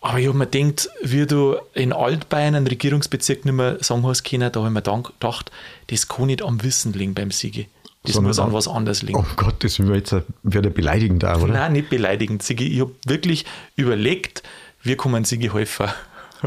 Aber 0.00 0.18
ich 0.18 0.26
habe 0.26 0.36
mir 0.36 0.46
gedacht, 0.46 0.90
wie 1.02 1.26
du 1.26 1.56
in 1.74 1.92
Altbayern 1.92 2.56
einen 2.56 2.66
Regierungsbezirk 2.66 3.44
nicht 3.44 3.54
mehr 3.54 3.78
sagen 3.80 4.04
hast 4.04 4.24
können, 4.24 4.50
da 4.50 4.60
habe 4.60 4.68
ich 4.68 4.74
mir 4.74 4.82
dann 4.82 5.04
gedacht, 5.04 5.52
das 5.86 6.08
kann 6.08 6.26
nicht 6.26 6.42
am 6.42 6.62
Wissen 6.62 6.92
liegen 6.92 7.14
beim 7.14 7.30
Siege. 7.30 7.66
Das 8.02 8.14
Sondern 8.14 8.30
muss 8.30 8.38
an 8.40 8.52
was 8.52 8.66
anderes 8.66 9.02
liegen. 9.02 9.16
Oh 9.16 9.24
Gott, 9.36 9.54
das 9.60 9.78
wird 9.78 10.10
jetzt 10.10 10.26
wieder 10.42 10.70
beleidigend 10.70 11.22
da, 11.22 11.36
oder? 11.36 11.52
Nein, 11.52 11.72
nicht 11.74 11.88
beleidigend, 11.88 12.42
Sigi. 12.42 12.66
Ich 12.66 12.80
habe 12.80 12.92
wirklich 13.06 13.44
überlegt, 13.76 14.42
wie 14.82 14.96
kann 14.96 15.12
man 15.12 15.24
Sigi 15.24 15.50
helfen. 15.50 15.86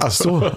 Ach 0.01 0.11
so, 0.11 0.51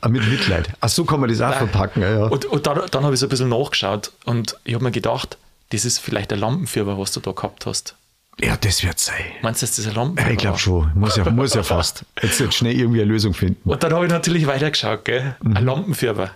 Ah, 0.00 0.08
mit 0.08 0.26
Mitleid. 0.28 0.68
Ach 0.80 0.88
so 0.88 1.04
kann 1.04 1.18
man 1.20 1.28
das 1.28 1.40
auch 1.40 1.54
verpacken. 1.54 2.02
Ja, 2.02 2.10
ja. 2.10 2.24
Und, 2.26 2.44
und 2.44 2.66
dann, 2.66 2.80
dann 2.90 3.02
habe 3.04 3.14
ich 3.14 3.20
so 3.20 3.26
ein 3.26 3.30
bisschen 3.30 3.48
nachgeschaut 3.48 4.12
und 4.24 4.56
ich 4.64 4.74
habe 4.74 4.84
mir 4.84 4.92
gedacht, 4.92 5.36
das 5.70 5.84
ist 5.84 5.98
vielleicht 5.98 6.32
ein 6.32 6.38
Lampenfieber, 6.38 6.96
was 6.98 7.10
du 7.12 7.20
da 7.20 7.32
gehabt 7.32 7.66
hast. 7.66 7.96
ja 8.40 8.56
das 8.56 8.84
wird 8.84 8.98
sein. 9.00 9.16
Meinst 9.42 9.60
du, 9.62 9.66
dass 9.66 9.76
das 9.76 9.86
ein 9.86 9.92
Ja, 9.92 9.98
Lampenfieber 10.02 10.32
ich 10.32 10.38
glaube 10.38 10.58
schon. 10.58 10.92
Muss 10.94 11.16
ja, 11.16 11.28
muss 11.30 11.54
ja 11.54 11.62
fast. 11.64 12.04
Jetzt 12.22 12.38
wird 12.40 12.54
schnell 12.54 12.78
irgendwie 12.78 13.00
eine 13.02 13.10
Lösung 13.10 13.34
finden. 13.34 13.68
Und 13.68 13.82
dann 13.82 13.92
habe 13.92 14.06
ich 14.06 14.10
natürlich 14.12 14.46
weitergeschaut, 14.46 15.04
gell? 15.04 15.34
Ein 15.44 15.64
Lampenfieber. 15.64 16.30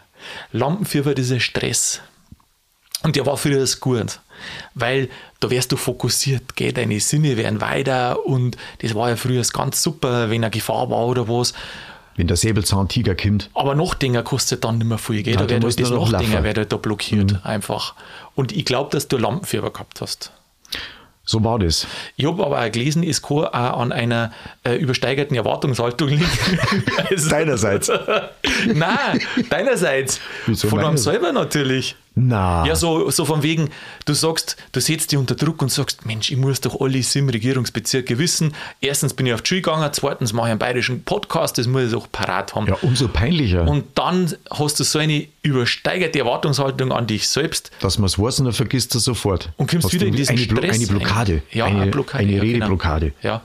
Lampenfieber, 0.51 1.15
das 1.15 1.31
ist 1.31 1.43
Stress. 1.45 2.01
Und 3.05 3.17
der 3.17 3.27
war 3.27 3.37
für 3.37 3.51
das 3.51 3.81
gut, 3.81 4.21
weil 4.75 5.09
da 5.41 5.51
wärst 5.51 5.73
du 5.73 5.77
fokussiert, 5.77 6.55
gell? 6.57 6.73
deine 6.73 7.01
Sinne 7.01 7.37
wären 7.37 7.61
weiter 7.61 8.25
und 8.27 8.57
das 8.81 8.95
war 8.95 9.09
ja 9.09 9.17
früher 9.17 9.43
ganz 9.53 9.83
super, 9.83 10.31
wenn 10.31 10.45
eine 10.45 10.51
Gefahr 10.51 10.89
war 10.91 11.07
oder 11.07 11.29
was. 11.29 11.53
Wenn 12.17 12.27
der 12.27 12.37
Säbelzahntiger 12.37 13.15
kommt. 13.15 13.51
Aber 13.55 13.75
Nachdenken 13.75 14.23
kostet 14.25 14.65
dann 14.65 14.79
nicht 14.79 14.87
mehr 14.87 14.99
viel, 14.99 15.23
gell? 15.23 15.35
Ja, 15.35 15.41
da 15.41 15.49
wird 15.49 15.65
halt 15.65 15.81
das 15.81 15.91
nur 15.91 15.99
noch 16.01 16.11
laufen. 16.11 16.45
wird 16.45 16.59
halt 16.59 16.73
da 16.73 16.77
blockiert, 16.77 17.45
einfach. 17.45 17.95
Und 18.35 18.53
ich 18.53 18.65
glaube, 18.65 18.91
dass 18.91 19.09
du 19.09 19.17
Lampenfieber 19.17 19.71
gehabt 19.71 20.01
hast. 20.01 20.33
So 21.25 21.43
war 21.45 21.59
das. 21.59 21.87
Ich 22.17 22.27
habe 22.27 22.45
aber 22.45 22.61
auch 22.61 22.73
gelesen, 22.73 23.05
es 23.05 23.23
kann 23.23 23.45
auch 23.45 23.81
an 23.81 23.93
einer 23.93 24.33
äh, 24.65 24.75
übersteigerten 24.75 25.37
Erwartungshaltung 25.37 26.09
liegen. 26.09 26.27
also, 27.09 27.31
Deinerseits. 27.31 27.91
Nein, 28.67 29.21
deinerseits. 29.49 30.21
Wieso 30.47 30.69
von 30.69 30.81
einem 30.81 30.99
selber 30.99 31.33
natürlich. 31.33 31.95
Na. 32.15 32.67
Ja, 32.67 32.77
so, 32.77 33.11
so 33.11 33.25
von 33.25 33.43
wegen, 33.43 33.71
du 34.05 34.13
sagst, 34.13 34.57
du 34.73 34.81
setzt 34.81 35.13
dich 35.13 35.19
unter 35.19 35.35
Druck 35.35 35.63
und 35.63 35.71
sagst, 35.73 36.05
Mensch, 36.05 36.31
ich 36.31 36.37
muss 36.37 36.61
doch 36.61 36.79
alle 36.81 37.03
sieben 37.03 37.31
Regierungsbezirke 37.31 38.19
wissen. 38.19 38.55
Erstens 38.83 39.15
bin 39.15 39.25
ich 39.27 39.33
auf 39.33 39.41
die 39.41 39.49
Schule 39.49 39.63
gegangen, 39.63 39.89
zweitens 39.93 40.35
mache 40.35 40.49
ich 40.49 40.51
einen 40.51 40.59
bayerischen 40.59 41.05
Podcast, 41.05 41.57
das 41.57 41.67
muss 41.67 41.89
ich 41.89 41.95
auch 41.95 42.07
parat 42.13 42.55
haben. 42.55 42.67
Ja, 42.67 42.77
umso 42.83 43.09
peinlicher, 43.09 43.67
Und 43.67 43.85
dann 43.95 44.35
hast 44.51 44.79
du 44.79 44.85
so 44.85 44.99
eine 44.99 45.27
übersteigerte 45.43 46.19
Erwartungshaltung 46.19 46.93
an 46.93 47.07
dich 47.07 47.27
selbst. 47.29 47.71
dass 47.81 47.99
man 47.99 48.07
es 48.07 48.19
weiß 48.19 48.41
und 48.41 48.45
dann 48.47 48.55
vergisst 48.55 48.95
du 48.95 48.99
sofort. 48.99 49.51
Und 49.57 49.71
kommst 49.71 49.87
Hast 49.87 49.95
wieder 49.95 50.05
du 50.05 50.11
in 50.11 50.17
diesen 50.17 50.37
eine, 50.37 50.47
Blo- 50.47 50.59
Stress. 50.59 50.77
eine 50.77 50.87
Blockade. 50.87 51.43
Ja, 51.51 51.65
eine, 51.65 51.81
eine 51.83 51.91
Blockade. 51.91 52.25
Eine 52.25 52.33
ja, 52.33 52.43
genau. 52.43 52.53
Redeblockade. 52.67 53.13
Ja. 53.23 53.41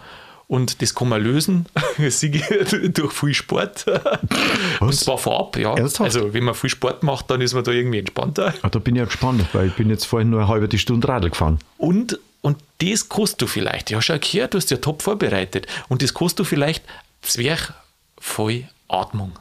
Und 0.50 0.82
das 0.82 0.96
kann 0.96 1.10
man 1.10 1.22
lösen 1.22 1.66
durch 2.94 3.12
viel 3.14 3.34
Sport. 3.34 3.86
Und 4.80 4.96
zwar 4.96 5.18
vorab, 5.18 5.58
ja. 5.58 5.74
Ernsthaft? 5.76 6.16
Also, 6.16 6.34
wenn 6.34 6.46
man 6.46 6.56
viel 6.56 6.70
Sport 6.70 7.04
macht, 7.04 7.30
dann 7.30 7.42
ist 7.42 7.54
man 7.54 7.66
da 7.66 7.72
irgendwie 7.72 8.00
entspannter. 8.00 8.54
Ah, 8.62 8.70
da 8.70 8.80
bin 8.80 8.96
ich 8.96 9.00
ja 9.00 9.06
gespannt, 9.06 9.46
weil 9.52 9.68
ich 9.68 9.74
bin 9.74 9.90
jetzt 9.90 10.06
vorhin 10.06 10.30
nur 10.30 10.40
eine 10.40 10.48
halbe 10.48 10.78
Stunde 10.78 11.06
Radl 11.08 11.30
gefahren. 11.32 11.60
Und, 11.78 12.18
und 12.42 12.58
das 12.82 13.10
kostet 13.10 13.42
du 13.42 13.48
vielleicht. 13.48 13.90
Ja, 13.90 14.02
schau 14.02 14.14
her, 14.16 14.48
du 14.48 14.58
hast 14.58 14.72
ja 14.72 14.78
top 14.78 15.02
vorbereitet. 15.02 15.68
Und 15.90 16.02
das 16.02 16.14
kostet 16.14 16.40
du 16.40 16.44
vielleicht 16.46 16.86
Zwerchfallatmung. 17.24 19.34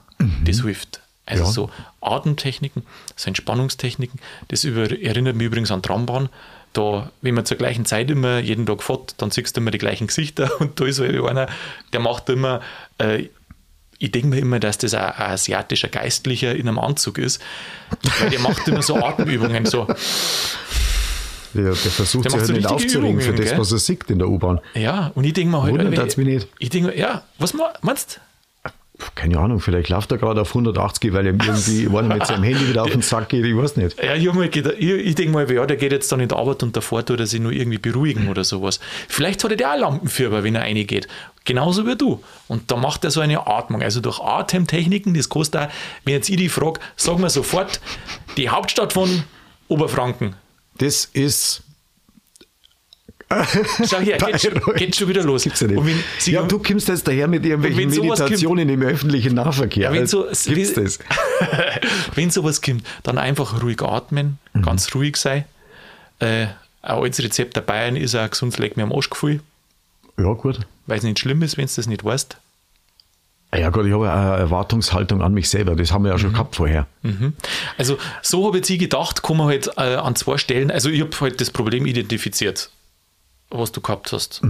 Das 0.45 0.63
hilft. 0.63 1.01
Also 1.25 1.45
Ja. 1.45 1.51
so 1.51 1.71
Atemtechniken, 2.01 2.83
so 3.17 3.29
Entspannungstechniken. 3.29 4.19
Das 4.49 4.65
über, 4.65 4.91
erinnert 5.01 5.37
mich 5.37 5.47
übrigens 5.47 5.71
an 5.71 5.83
Trambahn. 5.83 6.29
Da, 6.77 7.11
wenn 7.23 7.35
man 7.35 7.47
zur 7.47 7.57
gleichen 7.57 7.85
Zeit 7.87 8.11
immer 8.11 8.39
jeden 8.39 8.67
Tag 8.67 8.83
fährt, 8.83 9.15
dann 9.19 9.31
siehst 9.31 9.57
du 9.57 9.61
immer 9.61 9.71
die 9.71 9.79
gleichen 9.79 10.09
Gesichter 10.09 10.51
und 10.61 10.79
da 10.79 10.85
ist 10.85 11.01
halt 11.01 11.19
einer, 11.25 11.49
der 11.93 12.01
macht 12.01 12.29
immer, 12.29 12.61
äh, 12.99 13.29
ich 13.99 14.11
denke 14.13 14.29
mir 14.29 14.39
immer, 14.39 14.61
dass 14.61 14.77
das 14.77 14.93
ein, 14.93 15.01
ein 15.05 15.33
asiatischer 15.33 15.89
Geistlicher 15.89 16.55
in 16.55 16.69
einem 16.69 16.79
Anzug 16.79 17.17
ist, 17.19 17.41
weil 18.21 18.29
der 18.31 18.41
macht 18.41 18.69
immer 18.69 18.83
so 18.83 18.97
Atemübungen, 19.05 19.65
so, 19.65 19.87
Der, 21.55 21.65
der 21.65 21.75
versucht 21.75 22.27
Der 22.27 22.31
sich 22.33 22.39
halt 22.41 22.47
so 22.49 22.53
nicht 22.53 22.67
aufzuregen 22.67 23.21
für 23.21 23.33
das, 23.33 23.51
gell? 23.51 23.59
was 23.59 23.73
er 23.73 23.79
sieht 23.79 24.11
in 24.11 24.19
der 24.19 24.29
U-Bahn. 24.29 24.61
ja, 24.75 25.13
und 25.15 25.25
ich 25.25 25.33
denke 25.33 25.53
mir 25.53 25.63
halt, 25.63 25.73
Wundert 25.73 26.19
nicht. 26.19 26.49
ich 26.59 26.69
denke 26.69 26.89
mir, 26.91 26.99
ja, 26.99 27.23
was 27.39 27.55
meinst 27.81 28.17
du? 28.17 28.21
Keine 29.15 29.39
Ahnung, 29.39 29.61
vielleicht 29.61 29.91
läuft 29.91 30.11
er 30.13 30.19
gerade 30.19 30.41
auf 30.41 30.49
180, 30.49 31.13
weil 31.13 31.27
ihm 31.27 31.39
irgendwie 31.41 31.87
einer 31.87 32.15
mit 32.15 32.27
seinem 32.27 32.45
Handy 32.45 32.69
wieder 32.69 32.83
auf 32.83 32.91
den 32.91 33.03
Sack 33.03 33.29
geht, 33.29 33.45
ich 33.45 33.57
weiß 33.57 33.77
nicht. 33.77 34.03
Ja, 34.03 34.15
ich, 34.15 34.33
mal 34.33 34.49
gedacht, 34.49 34.77
ich, 34.79 34.91
ich 34.91 35.15
denke 35.15 35.33
mal, 35.33 35.51
ja, 35.51 35.67
der 35.67 35.77
geht 35.77 35.93
jetzt 35.93 36.11
dann 36.13 36.21
in 36.21 36.29
die 36.29 36.35
Arbeit 36.35 36.63
und 36.63 36.77
davor 36.77 37.05
tut 37.05 37.21
er 37.21 37.27
sich 37.27 37.41
nur 37.41 37.53
irgendwie 37.53 37.79
beruhigen 37.79 38.29
oder 38.29 38.43
sowas. 38.45 38.81
Vielleicht 39.09 39.45
hat 39.45 39.61
er 39.61 39.73
auch 39.73 39.79
Lampenfieber, 39.79 40.45
wenn 40.45 40.55
er 40.55 40.63
reingeht. 40.63 41.09
Genauso 41.45 41.87
wie 41.87 41.97
du. 41.97 42.23
Und 42.49 42.71
da 42.71 42.77
macht 42.77 43.05
er 43.05 43.11
so 43.11 43.21
eine 43.21 43.47
Atmung. 43.47 43.83
Also 43.83 44.01
durch 44.01 44.21
Atemtechniken, 44.21 45.15
das 45.15 45.29
kostet 45.29 45.61
auch, 45.61 45.69
wenn 46.05 46.15
jetzt 46.15 46.29
ich 46.29 46.37
die 46.37 46.49
frage, 46.49 46.81
sag 46.97 47.19
mir 47.19 47.31
sofort, 47.31 47.81
die 48.37 48.49
Hauptstadt 48.49 48.93
von 48.93 49.25
Oberfranken. 49.69 50.37
Das 50.79 51.05
ist. 51.05 51.63
Schau 53.91 53.99
her, 53.99 54.19
geht 54.19 54.41
schon, 54.41 54.75
geht 54.77 54.95
schon 54.97 55.09
wieder 55.09 55.25
los. 55.25 55.43
Gibt's 55.43 55.61
ja 55.61 55.67
nicht. 55.67 55.77
Und 55.79 55.87
wenn 55.87 55.97
sie 56.19 56.33
ja, 56.33 56.43
du 56.43 56.61
kommst 56.61 56.87
jetzt 56.89 57.09
daher 57.09 57.27
mit 57.27 57.45
irgendwelchen 57.45 57.91
Meditationen 57.91 58.69
im 58.69 58.83
öffentlichen 58.83 59.35
Nahverkehr. 59.35 59.85
Ja, 59.85 59.93
wenn 59.93 60.07
so- 60.07 60.27
Gibt's 60.45 60.75
das? 60.75 60.99
wenn 62.15 62.31
sowas 62.31 62.63
kommt, 62.63 62.85
dann 63.03 63.19
einfach 63.19 63.63
ruhig 63.63 63.83
atmen, 63.83 64.39
Mhm. 64.53 64.63
ganz 64.63 64.95
ruhig 64.95 65.17
sein. 65.17 65.45
Äh, 66.21 66.47
ein 66.47 66.55
altes 66.83 67.23
Rezept 67.25 67.57
der 67.57 67.63
Bayern 67.63 67.97
ist 67.97 68.15
auch 68.15 68.31
gesund, 68.31 68.57
leg 68.59 68.77
mir 68.77 68.85
am 68.85 68.93
Arschgefühl, 68.93 69.41
Ja, 70.17 70.33
gut. 70.35 70.61
weil 70.87 70.99
es 70.99 71.05
nicht 71.05 71.19
schlimm 71.19 71.43
ist, 71.43 71.57
wenn 71.57 71.67
du 71.67 71.73
das 71.75 71.87
nicht 71.89 72.05
weißt. 72.05 72.37
Ah 73.51 73.59
Ja, 73.59 73.71
gut, 73.71 73.87
ich 73.87 73.93
habe 73.93 74.11
eine 74.11 74.37
Erwartungshaltung 74.37 75.21
an 75.23 75.35
mich 75.35 75.49
selber. 75.51 75.75
Das 75.77 75.91
haben 75.93 76.05
wir 76.05 76.11
ja 76.11 76.15
Mhm. 76.17 76.21
schon 76.21 76.33
gehabt 76.33 76.57
vorher. 76.57 76.87
Also 77.77 77.99
so 78.23 78.47
habe 78.47 78.59
ich 78.61 78.79
gedacht, 78.79 79.23
kann 79.25 79.37
man 79.37 79.49
halt 79.49 79.69
äh, 79.77 79.97
an 79.97 80.15
zwei 80.15 80.39
Stellen, 80.39 80.71
also 80.71 80.89
ich 80.91 81.01
habe 81.01 81.11
halt 81.21 81.41
das 81.41 81.51
Problem 81.51 81.87
identifiziert, 81.87 82.71
was 83.51 83.73
du 83.73 83.81
gehabt 83.81 84.13
hast. 84.13 84.43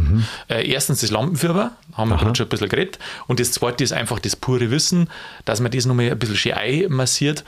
Äh, 0.49 0.71
erstens 0.71 1.01
das 1.03 1.11
Lampenfieber, 1.11 1.73
haben 1.95 2.09
wir 2.11 2.17
gerade 2.17 2.35
schon 2.35 2.47
ein 2.47 2.49
bisschen 2.51 2.69
geredet. 2.69 2.99
Und 3.27 3.41
das 3.41 3.53
zweite 3.53 3.85
ist 3.85 3.93
einfach 3.93 4.19
das 4.19 4.37
pure 4.37 4.71
Wissen, 4.71 5.09
dass 5.45 5.61
man 5.61 5.71
das 5.71 5.85
nochmal 5.87 6.11
ein 6.11 6.19
bisschen 6.19 6.37
schön 6.37 6.53
einmassiert. 6.55 7.45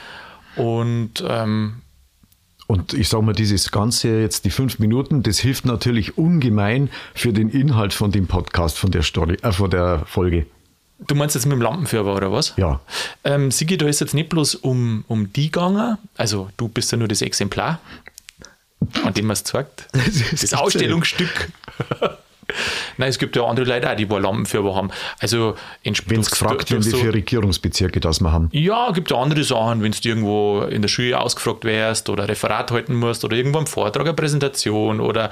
Und 0.57 1.25
ähm, 1.27 1.83
Und 2.67 2.93
ich 2.93 3.09
sage 3.09 3.25
mal, 3.25 3.33
dieses 3.33 3.71
Ganze, 3.71 4.21
jetzt 4.21 4.45
die 4.45 4.51
fünf 4.51 4.79
Minuten, 4.79 5.23
das 5.23 5.39
hilft 5.39 5.65
natürlich 5.65 6.19
ungemein 6.19 6.91
für 7.15 7.33
den 7.33 7.49
Inhalt 7.49 7.95
von 7.95 8.11
dem 8.13 8.27
Podcast, 8.27 8.77
von 8.79 8.91
der 8.91 9.03
Story, 9.03 9.37
äh, 9.43 9.53
von 9.53 9.71
der 9.71 10.03
Folge. 10.07 10.45
du 11.07 11.15
meinst 11.15 11.35
jetzt 11.35 11.47
mit 11.47 11.53
dem 11.53 11.63
Lampenfieber 11.63 12.15
oder 12.15 12.31
was? 12.31 12.53
Ja. 12.57 12.81
Ähm, 13.25 13.51
Sigi, 13.51 13.79
da 13.79 13.87
ist 13.87 14.01
jetzt 14.01 14.15
nicht 14.15 14.29
bloß 14.29 14.57
um, 14.57 15.05
um 15.09 15.33
die 15.33 15.51
gegangen, 15.51 15.97
also 16.17 16.51
du 16.59 16.69
bist 16.69 16.93
ja 16.93 16.99
nur 16.99 17.09
das 17.09 17.23
Exemplar, 17.23 17.81
an 19.05 19.15
dem 19.15 19.27
man 19.27 19.35
es 19.35 19.45
zeigt. 19.45 19.89
Das 19.93 20.51
ja 20.51 20.59
Ausstellungsstück. 20.59 21.49
Nein, 22.97 23.11
es 23.11 23.19
gibt 23.19 23.37
ja 23.37 23.45
andere 23.45 23.67
Leute 23.67 23.91
auch, 23.91 23.95
die 23.95 24.09
wohl 24.09 24.23
Lampenfieber 24.23 24.75
haben. 24.75 24.91
Also, 25.19 25.55
Wenn 25.85 26.21
es 26.21 26.31
gefragt 26.31 26.71
wird, 26.71 26.87
wie 26.87 26.93
viele 26.93 27.13
Regierungsbezirke 27.13 28.01
das 28.01 28.21
wir 28.21 28.33
haben. 28.33 28.49
ja, 28.53 28.91
gibt 28.93 29.11
ja 29.11 29.19
andere 29.19 29.45
Sachen, 29.45 29.83
wenn 29.83 29.93
du 29.93 30.09
irgendwo 30.09 30.63
in 30.63 30.81
der 30.81 30.89
Schule 30.89 31.21
ausgefragt 31.21 31.65
wärst 31.65 32.09
oder 32.09 32.27
Referat 32.27 32.71
halten 32.71 32.95
musst 32.95 33.25
oder 33.25 33.37
irgendwo 33.37 33.59
einen 33.59 33.67
Vortrag, 33.67 34.07
eine 34.07 34.15
Präsentation 34.15 35.01
oder 35.01 35.31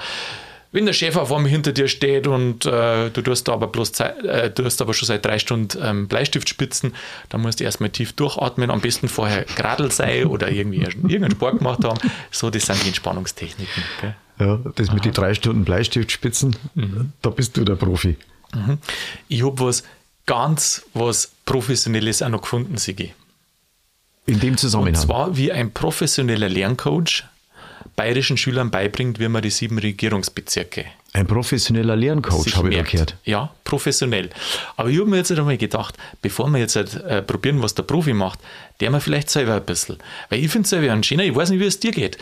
wenn 0.71 0.85
der 0.85 0.93
Chef 0.93 1.15
auf 1.15 1.31
einmal 1.31 1.49
hinter 1.49 1.71
dir 1.71 1.87
steht 1.87 2.27
und 2.27 2.65
äh, 2.65 3.09
du 3.09 3.21
tust 3.21 3.47
aber 3.49 3.67
bloß 3.67 3.91
Zeit, 3.93 4.23
äh, 4.25 4.51
du 4.51 4.65
hast 4.65 4.81
aber 4.81 4.93
schon 4.93 5.07
seit 5.07 5.25
drei 5.25 5.39
Stunden 5.39 5.77
ähm, 5.81 6.07
Bleistift 6.07 6.49
spitzen, 6.49 6.93
dann 7.29 7.41
musst 7.41 7.59
du 7.59 7.63
erstmal 7.63 7.89
tief 7.89 8.13
durchatmen, 8.13 8.69
am 8.69 8.81
besten 8.81 9.07
vorher 9.07 9.43
Gradl 9.55 9.91
sein 9.91 10.25
oder 10.25 10.51
irgendwie 10.51 10.79
irgendeinen 10.81 11.31
Sport 11.31 11.59
gemacht 11.59 11.83
haben. 11.83 11.99
So, 12.31 12.49
das 12.49 12.65
sind 12.65 12.83
die 12.83 12.87
Entspannungstechniken. 12.89 13.83
Gell? 14.01 14.15
Ja, 14.39 14.59
das 14.75 14.91
mit 14.91 15.03
den 15.05 15.13
drei 15.13 15.33
Stunden 15.33 15.63
Bleistiftspitzen, 15.65 16.55
Mhm. 16.75 17.11
da 17.21 17.29
bist 17.31 17.57
du 17.57 17.63
der 17.63 17.75
Profi. 17.75 18.17
Ich 19.27 19.43
habe 19.43 19.59
was 19.59 19.83
ganz 20.25 20.83
was 20.93 21.31
Professionelles 21.45 22.21
auch 22.21 22.29
noch 22.29 22.41
gefunden, 22.41 22.77
Sigi. 22.77 23.13
In 24.25 24.39
dem 24.41 24.51
Und 24.51 24.57
Zusammenhang. 24.59 24.95
zwar 24.95 25.37
wie 25.37 25.51
ein 25.51 25.71
professioneller 25.71 26.49
Lerncoach 26.49 27.23
bayerischen 27.97 28.37
Schülern 28.37 28.71
beibringt, 28.71 29.19
wie 29.19 29.27
man 29.27 29.41
die 29.41 29.49
sieben 29.49 29.77
Regierungsbezirke 29.79 30.85
Ein 31.13 31.27
professioneller 31.27 31.95
Lerncoach, 31.97 32.55
habe 32.55 32.69
ich 32.69 32.75
merkt. 32.75 32.91
gehört. 32.91 33.15
Ja, 33.25 33.51
professionell. 33.65 34.29
Aber 34.77 34.89
ich 34.89 34.97
habe 34.99 35.09
mir 35.09 35.17
jetzt 35.17 35.31
halt 35.31 35.39
einmal 35.39 35.57
gedacht, 35.57 35.95
bevor 36.21 36.47
wir 36.49 36.59
jetzt 36.59 36.75
halt, 36.77 36.93
äh, 36.93 37.21
probieren, 37.23 37.61
was 37.61 37.73
der 37.75 37.83
Profi 37.83 38.13
macht, 38.13 38.39
der 38.79 38.91
wir 38.91 39.01
vielleicht 39.01 39.29
selber 39.29 39.55
ein 39.55 39.65
bisschen. 39.65 39.97
Weil 40.29 40.39
ich 40.43 40.49
finde 40.49 40.63
es 40.65 40.69
selber 40.69 40.93
ein 40.93 41.03
schöner, 41.03 41.23
ich 41.23 41.35
weiß 41.35 41.49
nicht, 41.49 41.59
wie 41.59 41.65
es 41.65 41.79
dir 41.79 41.91
geht. 41.91 42.17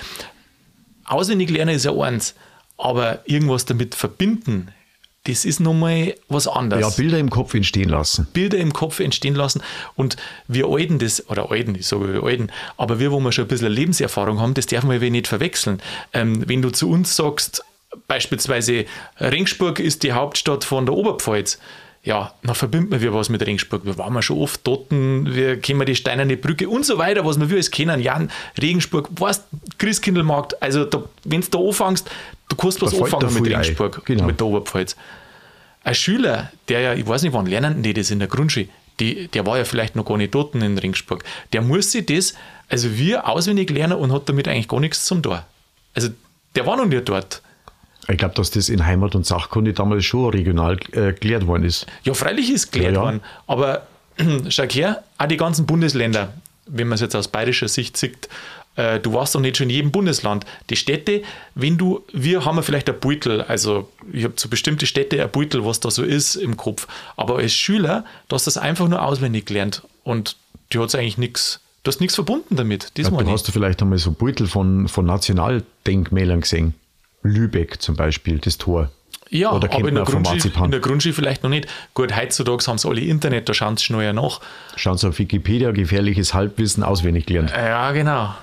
Auswendig 1.03 1.49
lernen 1.51 1.75
ist 1.75 1.85
ja 1.85 1.93
eins, 1.93 2.33
aber 2.77 3.19
irgendwas 3.25 3.65
damit 3.65 3.93
verbinden, 3.95 4.69
das 5.25 5.43
ist 5.43 5.59
nochmal 5.59 6.15
was 6.29 6.47
anderes. 6.47 6.81
Ja, 6.81 6.89
Bilder 6.89 7.19
im 7.19 7.29
Kopf 7.29 7.53
entstehen 7.53 7.89
lassen. 7.89 8.27
Bilder 8.33 8.57
im 8.57 8.73
Kopf 8.73 8.99
entstehen 8.99 9.35
lassen. 9.35 9.61
Und 9.95 10.17
wir 10.47 10.67
Alten, 10.67 10.99
das, 10.99 11.29
oder 11.29 11.51
Alten, 11.51 11.75
ich 11.75 11.87
sage 11.87 12.13
wir 12.13 12.23
Alten, 12.23 12.49
aber 12.77 12.99
wir, 12.99 13.11
wo 13.11 13.19
wir 13.19 13.31
schon 13.31 13.45
ein 13.45 13.47
bisschen 13.47 13.71
Lebenserfahrung 13.71 14.39
haben, 14.39 14.53
das 14.53 14.67
dürfen 14.67 14.89
wir 14.89 15.11
nicht 15.11 15.27
verwechseln. 15.27 15.81
Ähm, 16.13 16.47
wenn 16.47 16.61
du 16.61 16.69
zu 16.69 16.89
uns 16.89 17.15
sagst, 17.15 17.63
beispielsweise 18.07 18.85
Ringsburg 19.19 19.79
ist 19.79 20.03
die 20.03 20.13
Hauptstadt 20.13 20.63
von 20.63 20.85
der 20.85 20.95
Oberpfalz, 20.95 21.59
ja, 22.05 22.33
dann 22.43 22.55
verbindet 22.55 23.01
man 23.01 23.13
was 23.13 23.29
mit 23.29 23.45
Ringsburg. 23.45 23.83
Wir 23.85 23.97
waren 23.97 24.21
schon 24.21 24.37
oft 24.37 24.61
dort, 24.65 24.91
wir 24.91 25.59
kennen 25.59 25.85
die 25.85 25.95
Steinerne 25.95 26.37
Brücke 26.37 26.69
und 26.69 26.85
so 26.85 26.97
weiter, 26.97 27.25
was 27.25 27.39
wir 27.39 27.49
wir 27.49 27.55
alles 27.55 27.71
kennen. 27.71 27.99
Jan, 27.99 28.31
Regensburg, 28.61 29.09
weißt, 29.19 29.43
Christkindlmarkt, 29.79 30.61
also 30.61 30.87
wenn 31.23 31.41
du 31.41 31.47
da 31.49 31.57
anfängst, 31.59 32.09
du 32.47 32.55
kannst 32.55 32.81
was 32.81 32.93
anfangen 32.93 33.33
mit 33.33 33.53
ein. 33.53 33.61
Ringsburg, 33.61 34.05
Genau. 34.05 34.25
mit 34.25 34.39
der 34.39 34.47
Oberpfalz 34.47 34.95
ein 35.85 35.95
Schüler, 35.95 36.51
der 36.67 36.79
ja, 36.81 36.93
ich 36.93 37.07
weiß 37.07 37.21
nicht, 37.21 37.33
wann 37.33 37.45
lernen 37.45 37.83
die 37.83 37.93
das 37.93 38.11
in 38.11 38.19
der 38.19 38.27
Grundschule, 38.27 38.67
die, 38.99 39.27
der 39.27 39.45
war 39.45 39.57
ja 39.57 39.65
vielleicht 39.65 39.95
noch 39.95 40.05
gar 40.05 40.17
nicht 40.17 40.33
dort 40.33 40.55
in 40.55 40.77
Ringsburg, 40.77 41.23
der 41.53 41.61
muss 41.61 41.91
sich 41.91 42.05
das, 42.05 42.33
also 42.69 42.97
wir 42.97 43.27
auswendig 43.27 43.69
lernen 43.69 43.97
und 43.97 44.11
hat 44.11 44.27
damit 44.27 44.47
eigentlich 44.47 44.67
gar 44.67 44.79
nichts 44.79 45.05
zum 45.05 45.21
Tor. 45.21 45.45
Also 45.93 46.09
der 46.55 46.65
war 46.65 46.75
noch 46.77 46.85
nicht 46.85 47.07
dort. 47.07 47.41
Ich 48.07 48.17
glaube, 48.17 48.35
dass 48.35 48.51
das 48.51 48.69
in 48.69 48.85
Heimat 48.85 49.15
und 49.15 49.25
Sachkunde 49.25 49.73
damals 49.73 50.05
schon 50.05 50.29
regional 50.29 50.77
äh, 50.91 51.13
geklärt 51.13 51.47
worden 51.47 51.63
ist. 51.63 51.87
Ja, 52.03 52.13
freilich 52.13 52.51
ist 52.51 52.71
geklärt 52.71 52.93
Ja, 52.93 52.99
ja. 52.99 53.05
worden, 53.05 53.21
aber 53.47 53.87
schau 54.49 54.63
her, 54.63 55.03
auch 55.17 55.27
die 55.27 55.37
ganzen 55.37 55.65
Bundesländer, 55.65 56.33
wenn 56.67 56.87
man 56.87 56.95
es 56.95 57.01
jetzt 57.01 57.15
aus 57.15 57.27
bayerischer 57.27 57.67
Sicht 57.67 57.97
sieht, 57.97 58.29
äh, 58.75 58.99
du 58.99 59.13
warst 59.13 59.35
doch 59.35 59.39
nicht 59.39 59.57
schon 59.57 59.69
in 59.69 59.75
jedem 59.75 59.91
Bundesland. 59.91 60.45
Die 60.69 60.75
Städte, 60.75 61.23
wenn 61.55 61.77
du, 61.77 62.03
wir 62.13 62.45
haben 62.45 62.57
ja 62.57 62.61
vielleicht 62.61 62.89
ein 62.89 62.99
Beutel, 62.99 63.41
also 63.41 63.89
ich 64.11 64.23
habe 64.23 64.35
zu 64.35 64.49
bestimmte 64.49 64.85
Städte 64.85 65.21
ein 65.21 65.31
Beutel, 65.31 65.65
was 65.65 65.79
da 65.79 65.89
so 65.91 66.03
ist 66.03 66.35
im 66.35 66.57
Kopf, 66.57 66.87
aber 67.15 67.37
als 67.37 67.53
Schüler, 67.53 68.05
du 68.27 68.35
hast 68.35 68.47
das 68.47 68.57
einfach 68.57 68.87
nur 68.87 69.01
auswendig 69.01 69.45
gelernt 69.45 69.83
und 70.03 70.35
du 70.69 70.83
hast 70.83 70.95
eigentlich 70.95 71.17
nichts, 71.17 71.61
du 71.83 71.89
hast 71.89 72.01
nichts 72.01 72.15
verbunden 72.15 72.55
damit. 72.55 72.91
Ja, 72.97 73.09
du 73.09 73.31
hast 73.31 73.47
du 73.47 73.51
vielleicht 73.51 73.81
einmal 73.81 73.97
so 73.97 74.11
Beutel 74.11 74.47
von, 74.47 74.87
von 74.87 75.05
Nationaldenkmälern 75.05 76.41
gesehen. 76.41 76.73
Lübeck 77.25 77.81
zum 77.81 77.95
Beispiel, 77.95 78.39
das 78.39 78.57
Tor. 78.57 78.89
Ja, 79.29 79.51
Oder 79.51 79.71
aber 79.73 79.89
in 79.89 79.95
der, 79.95 80.07
in 80.07 80.71
der 80.71 80.79
Grundschule 80.79 81.13
vielleicht 81.13 81.43
noch 81.43 81.49
nicht. 81.49 81.67
Gut, 81.95 82.15
heutzutage 82.15 82.63
haben 82.67 82.77
sie 82.77 82.87
alle 82.87 83.01
Internet, 83.01 83.49
da 83.49 83.53
schauen 83.53 83.75
sie 83.75 83.83
schneller 83.85 84.13
nach. 84.13 84.39
Schauen 84.75 84.97
Sie 84.97 85.07
auf 85.07 85.17
Wikipedia, 85.17 85.71
gefährliches 85.71 86.33
Halbwissen 86.35 86.83
auswendig 86.83 87.25
gelernt. 87.25 87.51
Ja, 87.51 87.91
genau. 87.91 88.35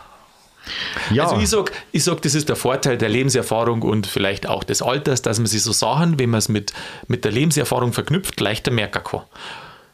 Ja, 1.12 1.24
Also 1.24 1.38
ich 1.38 1.48
sag, 1.48 1.72
ich 1.92 2.04
sag, 2.04 2.22
das 2.22 2.34
ist 2.34 2.48
der 2.48 2.56
Vorteil 2.56 2.98
der 2.98 3.08
Lebenserfahrung 3.08 3.82
und 3.82 4.06
vielleicht 4.06 4.48
auch 4.48 4.64
des 4.64 4.82
Alters, 4.82 5.22
dass 5.22 5.38
man 5.38 5.46
sich 5.46 5.62
so 5.62 5.72
Sachen, 5.72 6.18
wenn 6.18 6.30
man 6.30 6.38
es 6.38 6.48
mit, 6.48 6.72
mit 7.08 7.24
der 7.24 7.32
Lebenserfahrung 7.32 7.92
verknüpft, 7.92 8.40
leichter 8.40 8.70
merken 8.70 9.02
kann. 9.04 9.20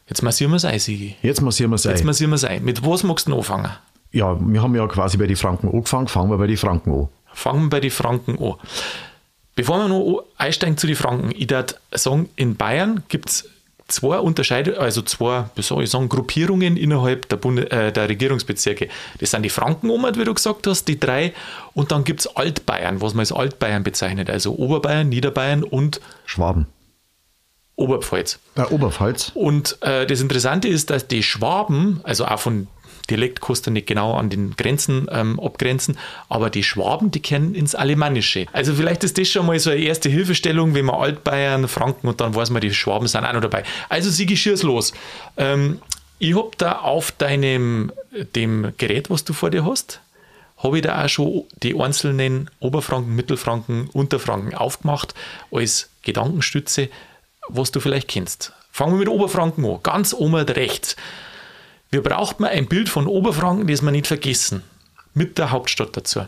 Jetzt 0.07 0.21
massieren 0.23 0.51
wir 0.51 0.57
es 0.57 0.65
ein, 0.65 0.79
Sigi. 0.79 1.15
jetzt 1.21 1.41
massieren 1.41 1.71
wir 1.71 1.75
es 1.75 1.83
Jetzt 1.83 2.01
ein. 2.01 2.05
massieren 2.07 2.31
wir 2.31 2.35
es 2.35 2.43
ein. 2.43 2.63
Mit 2.63 2.85
was 2.85 3.03
magst 3.03 3.27
du 3.27 3.35
anfangen? 3.37 3.71
Ja, 4.11 4.35
wir 4.39 4.61
haben 4.61 4.75
ja 4.75 4.87
quasi 4.87 5.17
bei 5.17 5.27
den 5.27 5.35
Franken 5.35 5.69
angefangen, 5.69 6.07
fangen 6.07 6.31
wir 6.31 6.37
bei 6.37 6.47
den 6.47 6.57
Franken 6.57 6.91
an. 6.93 7.07
Fangen 7.33 7.63
wir 7.63 7.69
bei 7.69 7.79
den 7.79 7.91
Franken 7.91 8.41
an. 8.43 8.55
Bevor 9.55 9.77
wir 9.77 9.87
noch 9.89 10.23
einsteigen 10.37 10.77
zu 10.77 10.87
den 10.87 10.95
Franken, 10.95 11.31
ich 11.31 11.49
würde 11.49 11.75
sagen, 11.91 12.29
in 12.35 12.55
Bayern 12.55 13.03
gibt 13.09 13.29
es 13.29 13.49
zwei 13.89 14.19
Unterscheidungen, 14.19 14.77
also 14.77 15.01
zwei, 15.01 15.49
wie 15.55 15.61
soll 15.61 15.83
ich 15.83 15.89
sagen, 15.89 16.07
Gruppierungen 16.07 16.77
innerhalb 16.77 17.27
der, 17.27 17.37
Bund 17.37 17.71
äh, 17.71 17.91
der 17.91 18.07
Regierungsbezirke. 18.07 18.87
Das 19.19 19.31
sind 19.31 19.43
die 19.43 19.49
Franken, 19.49 19.89
wie 19.89 20.23
du 20.23 20.33
gesagt 20.33 20.65
hast, 20.67 20.87
die 20.87 20.99
drei. 20.99 21.33
Und 21.73 21.91
dann 21.91 22.03
gibt 22.03 22.21
es 22.21 22.27
Altbayern, 22.27 23.01
was 23.01 23.13
man 23.13 23.21
als 23.21 23.31
Altbayern 23.31 23.83
bezeichnet. 23.83 24.29
Also 24.29 24.53
Oberbayern, 24.53 25.09
Niederbayern 25.09 25.63
und 25.63 25.99
Schwaben. 26.25 26.67
Oberpfalz. 27.75 28.39
Äh, 28.55 28.63
Oberpfalz. 28.63 29.31
Und 29.33 29.77
äh, 29.81 30.05
das 30.05 30.21
Interessante 30.21 30.67
ist, 30.67 30.89
dass 30.89 31.07
die 31.07 31.23
Schwaben, 31.23 32.01
also 32.03 32.25
auch 32.25 32.39
von 32.39 32.67
Dialekt 33.09 33.41
kannst 33.41 33.67
du 33.67 33.71
nicht 33.71 33.87
genau 33.87 34.13
an 34.13 34.29
den 34.29 34.55
Grenzen 34.55 35.07
ähm, 35.11 35.39
abgrenzen, 35.39 35.97
aber 36.27 36.49
die 36.49 36.63
Schwaben, 36.63 37.11
die 37.11 37.21
kennen 37.21 37.55
ins 37.55 37.75
Alemannische. 37.75 38.45
Also 38.51 38.73
vielleicht 38.73 39.03
ist 39.03 39.17
das 39.17 39.27
schon 39.27 39.45
mal 39.45 39.59
so 39.59 39.69
eine 39.69 39.79
erste 39.79 40.09
Hilfestellung, 40.09 40.73
wenn 40.73 40.85
man 40.85 40.95
Altbayern, 40.95 41.67
Franken 41.67 42.07
und 42.07 42.21
dann 42.21 42.35
weiß 42.35 42.49
man, 42.49 42.61
die 42.61 42.73
Schwaben 42.73 43.07
sind 43.07 43.25
auch 43.25 43.33
noch 43.33 43.41
dabei. 43.41 43.63
Also 43.89 44.09
Sigi, 44.09 44.37
schieß 44.37 44.63
los. 44.63 44.93
Ähm, 45.37 45.79
ich 46.19 46.35
habe 46.35 46.51
da 46.57 46.79
auf 46.79 47.11
deinem 47.13 47.91
dem 48.35 48.73
Gerät, 48.77 49.09
was 49.09 49.23
du 49.23 49.33
vor 49.33 49.49
dir 49.49 49.65
hast, 49.65 50.01
habe 50.57 50.77
ich 50.77 50.83
da 50.83 51.03
auch 51.03 51.09
schon 51.09 51.45
die 51.63 51.79
einzelnen 51.79 52.49
Oberfranken, 52.59 53.15
Mittelfranken, 53.15 53.89
Unterfranken 53.93 54.53
aufgemacht 54.53 55.13
als 55.51 55.89
Gedankenstütze, 56.03 56.89
was 57.47 57.71
du 57.71 57.79
vielleicht 57.79 58.09
kennst. 58.09 58.53
Fangen 58.71 58.93
wir 58.93 58.99
mit 58.99 59.09
Oberfranken 59.09 59.65
an. 59.65 59.79
Ganz 59.83 60.13
oben 60.13 60.35
rechts. 60.35 60.95
Wir 61.91 62.03
brauchen 62.03 62.45
ein 62.45 62.67
Bild 62.67 62.87
von 62.87 63.07
Oberfranken, 63.07 63.67
das 63.67 63.81
wir 63.81 63.91
nicht 63.91 64.07
vergessen. 64.07 64.63
Mit 65.15 65.37
der 65.37 65.51
Hauptstadt 65.51 65.97
dazu. 65.97 66.21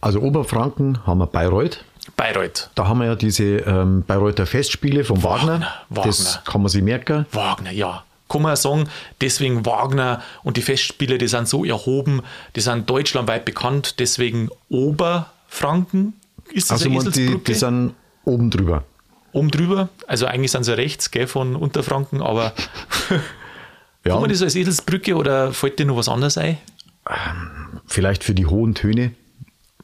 Also 0.00 0.20
Oberfranken 0.20 1.06
haben 1.06 1.18
wir 1.18 1.26
Bayreuth. 1.26 1.84
Bayreuth. 2.16 2.68
Da 2.74 2.88
haben 2.88 2.98
wir 2.98 3.06
ja 3.06 3.14
diese 3.14 3.44
ähm, 3.44 4.02
Bayreuther 4.04 4.46
Festspiele 4.46 5.04
von 5.04 5.22
Wagner. 5.22 5.52
Wagner, 5.52 5.72
Wagner. 5.90 6.06
Das 6.06 6.40
kann 6.44 6.60
man 6.60 6.68
sich 6.68 6.82
merken. 6.82 7.26
Wagner, 7.30 7.70
ja. 7.70 8.02
Kann 8.28 8.42
man 8.42 8.56
sagen, 8.56 8.88
deswegen 9.20 9.64
Wagner 9.64 10.22
und 10.42 10.56
die 10.56 10.62
Festspiele, 10.62 11.18
die 11.18 11.28
sind 11.28 11.46
so 11.46 11.64
erhoben, 11.64 12.22
die 12.56 12.60
sind 12.60 12.90
deutschlandweit 12.90 13.44
bekannt, 13.44 14.00
deswegen 14.00 14.48
Oberfranken. 14.70 16.14
Ist 16.50 16.70
das 16.70 16.82
also 16.82 16.86
eine 16.86 17.04
man, 17.04 17.12
die, 17.12 17.38
die 17.44 17.54
sind 17.54 17.94
oben 18.24 18.50
drüber. 18.50 18.84
Oben 19.32 19.50
drüber, 19.50 19.88
also 20.06 20.26
eigentlich 20.26 20.50
sind 20.50 20.64
sie 20.64 20.76
rechts 20.76 21.10
gell, 21.10 21.26
von 21.26 21.56
Unterfranken, 21.56 22.20
aber 22.22 22.52
Ja. 24.04 24.12
Kann 24.12 24.22
man 24.22 24.30
das 24.30 24.42
als 24.42 24.56
Eselsbrücke 24.56 25.14
oder 25.14 25.52
fällt 25.52 25.78
dir 25.78 25.86
noch 25.86 25.96
was 25.96 26.08
anderes 26.08 26.36
ein? 26.38 26.58
Vielleicht 27.86 28.24
für 28.24 28.34
die 28.34 28.46
hohen 28.46 28.74
Töne. 28.74 29.12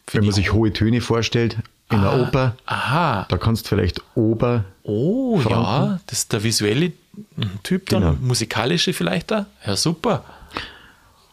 Für 0.07 0.19
wenn 0.19 0.25
man 0.25 0.35
sich 0.35 0.53
hohe 0.53 0.73
Töne 0.73 1.01
vorstellt, 1.01 1.59
in 1.91 1.99
ah, 1.99 2.17
der 2.17 2.27
Oper. 2.27 2.57
Aha. 2.67 3.27
Da 3.29 3.37
kannst 3.37 3.67
du 3.67 3.69
vielleicht 3.71 4.03
Ober. 4.15 4.65
Oh, 4.83 5.39
Franken. 5.39 5.63
ja, 5.63 6.01
das 6.07 6.19
ist 6.21 6.33
der 6.33 6.43
visuelle 6.43 6.93
Typ 7.63 7.89
dann, 7.89 8.03
genau. 8.03 8.17
musikalische 8.21 8.93
vielleicht 8.93 9.31
da. 9.31 9.47
Ja, 9.67 9.77
super. 9.77 10.25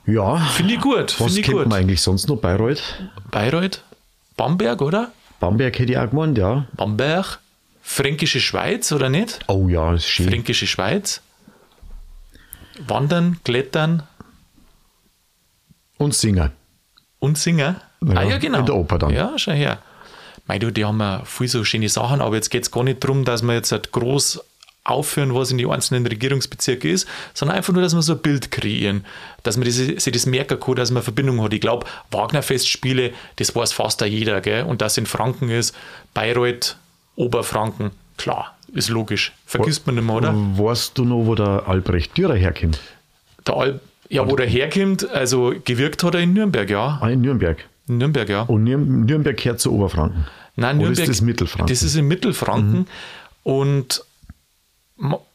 Ja. 0.05 0.37
Finde 0.37 0.75
ich 0.75 0.81
gut. 0.81 1.19
Was 1.19 1.35
kennt 1.35 1.47
gut. 1.47 1.67
man 1.67 1.79
eigentlich 1.79 2.01
sonst 2.01 2.27
noch? 2.27 2.37
Bayreuth? 2.37 2.81
Bayreuth? 3.31 3.81
Bamberg, 4.37 4.81
oder? 4.81 5.11
Bamberg 5.39 5.77
hätte 5.79 5.91
ich 5.91 5.97
auch 5.97 6.09
gemeint, 6.09 6.37
ja. 6.37 6.67
Bamberg? 6.73 7.39
Fränkische 7.81 8.39
Schweiz, 8.39 8.91
oder 8.91 9.09
nicht? 9.09 9.39
Oh 9.47 9.67
ja, 9.67 9.93
ist 9.93 10.07
schön. 10.07 10.27
Fränkische 10.27 10.67
Schweiz. 10.67 11.21
Wandern, 12.87 13.39
Klettern. 13.43 14.03
Und 15.97 16.13
Singen. 16.13 16.51
Und 17.19 17.37
Singen? 17.37 17.77
Ja, 18.05 18.15
ah 18.15 18.23
ja, 18.23 18.37
genau. 18.37 18.59
In 18.59 18.65
der 18.65 18.75
Oper 18.75 18.99
dann. 18.99 19.11
Ja, 19.11 19.33
schau 19.37 19.51
her. 19.51 19.79
Mei, 20.47 20.59
du, 20.59 20.71
die 20.71 20.85
haben 20.85 20.99
ja 20.99 21.23
viel 21.25 21.47
so 21.47 21.63
schöne 21.63 21.89
Sachen, 21.89 22.21
aber 22.21 22.35
jetzt 22.35 22.49
geht 22.49 22.63
es 22.63 22.71
gar 22.71 22.83
nicht 22.83 23.03
darum, 23.03 23.25
dass 23.25 23.41
wir 23.41 23.53
jetzt 23.53 23.71
halt 23.71 23.91
groß 23.91 24.41
aufführen, 24.83 25.33
was 25.33 25.49
in 25.49 25.57
die 25.57 25.65
einzelnen 25.65 26.05
Regierungsbezirke 26.05 26.89
ist, 26.89 27.07
sondern 27.33 27.57
einfach 27.57 27.73
nur, 27.73 27.81
dass 27.81 27.95
wir 27.95 28.03
so 28.03 28.13
ein 28.13 28.19
Bild 28.19 28.51
kreieren, 28.51 29.03
dass 29.41 29.57
man 29.57 29.69
sich 29.69 29.97
das 29.97 30.25
merken 30.27 30.59
kann, 30.59 30.75
dass 30.75 30.91
man 30.91 30.97
eine 30.97 31.03
Verbindung 31.03 31.41
hat. 31.41 31.53
Ich 31.53 31.61
glaube, 31.61 31.87
Wagner-Festspiele, 32.11 33.11
das 33.37 33.55
weiß 33.55 33.73
fast 33.73 34.01
jeder, 34.01 34.41
gell? 34.41 34.63
und 34.63 34.81
das 34.81 34.97
in 34.97 35.07
Franken 35.07 35.49
ist, 35.49 35.75
Bayreuth, 36.13 36.77
Oberfranken, 37.15 37.91
klar, 38.17 38.54
ist 38.75 38.89
logisch. 38.89 39.31
Vergisst 39.45 39.85
man 39.85 39.95
nicht 39.95 40.05
mehr, 40.05 40.15
oder? 40.15 40.33
Weißt 40.33 40.97
du 40.97 41.05
noch, 41.05 41.25
wo 41.25 41.35
der 41.35 41.67
Albrecht 41.67 42.17
Dürer 42.17 42.35
herkommt? 42.35 42.79
Der 43.47 43.55
Al 43.55 43.79
ja, 44.09 44.29
wo 44.29 44.35
der 44.35 44.47
herkommt, 44.47 45.09
also 45.09 45.53
gewirkt 45.63 46.03
hat 46.03 46.13
er 46.13 46.21
in 46.21 46.33
Nürnberg, 46.33 46.69
ja. 46.69 46.99
Ah, 47.01 47.09
in 47.09 47.21
Nürnberg. 47.21 47.65
In 47.87 47.97
Nürnberg, 47.97 48.29
ja. 48.29 48.41
Und 48.43 48.63
Nürnberg 48.63 49.35
gehört 49.35 49.59
zu 49.59 49.73
Oberfranken. 49.73 50.25
Nein, 50.55 50.77
Nürnberg. 50.77 50.97
Oder 50.97 51.03
ist 51.03 51.09
das 51.09 51.21
Mittelfranken? 51.21 51.73
Das 51.73 51.83
ist 51.83 51.95
in 51.95 52.07
Mittelfranken. 52.07 52.79
Mhm. 52.79 52.85
Und 53.43 54.03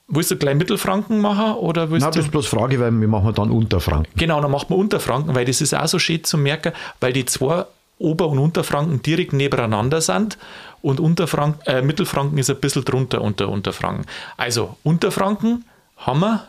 willst 0.08 0.30
du 0.30 0.36
gleich 0.36 0.54
Mittelfranken 0.54 1.20
machen? 1.20 1.54
Oder 1.54 1.90
willst 1.90 2.04
Nein, 2.04 2.12
das 2.12 2.24
ist 2.26 2.30
bloß 2.30 2.46
Frage, 2.46 2.78
weil 2.78 2.92
wir 2.92 3.08
machen 3.08 3.34
dann 3.34 3.50
Unterfranken. 3.50 4.12
Genau, 4.16 4.40
dann 4.40 4.50
macht 4.50 4.70
man 4.70 4.78
Unterfranken, 4.78 5.34
weil 5.34 5.44
das 5.44 5.60
ist 5.60 5.74
auch 5.74 5.88
so 5.88 5.98
schön 5.98 6.22
zu 6.24 6.38
merken, 6.38 6.72
weil 7.00 7.12
die 7.12 7.24
zwei 7.24 7.64
Ober- 8.00 8.28
und 8.28 8.38
Unterfranken 8.38 9.02
direkt 9.02 9.32
nebeneinander 9.32 10.00
sind 10.00 10.38
und 10.82 10.98
Unterfranken, 11.00 11.60
äh, 11.66 11.82
Mittelfranken 11.82 12.38
ist 12.38 12.50
ein 12.50 12.58
bisschen 12.58 12.84
drunter 12.84 13.20
unter 13.20 13.48
Unterfranken. 13.48 14.06
Also 14.36 14.76
Unterfranken 14.82 15.64
haben 15.98 16.20
wir. 16.20 16.48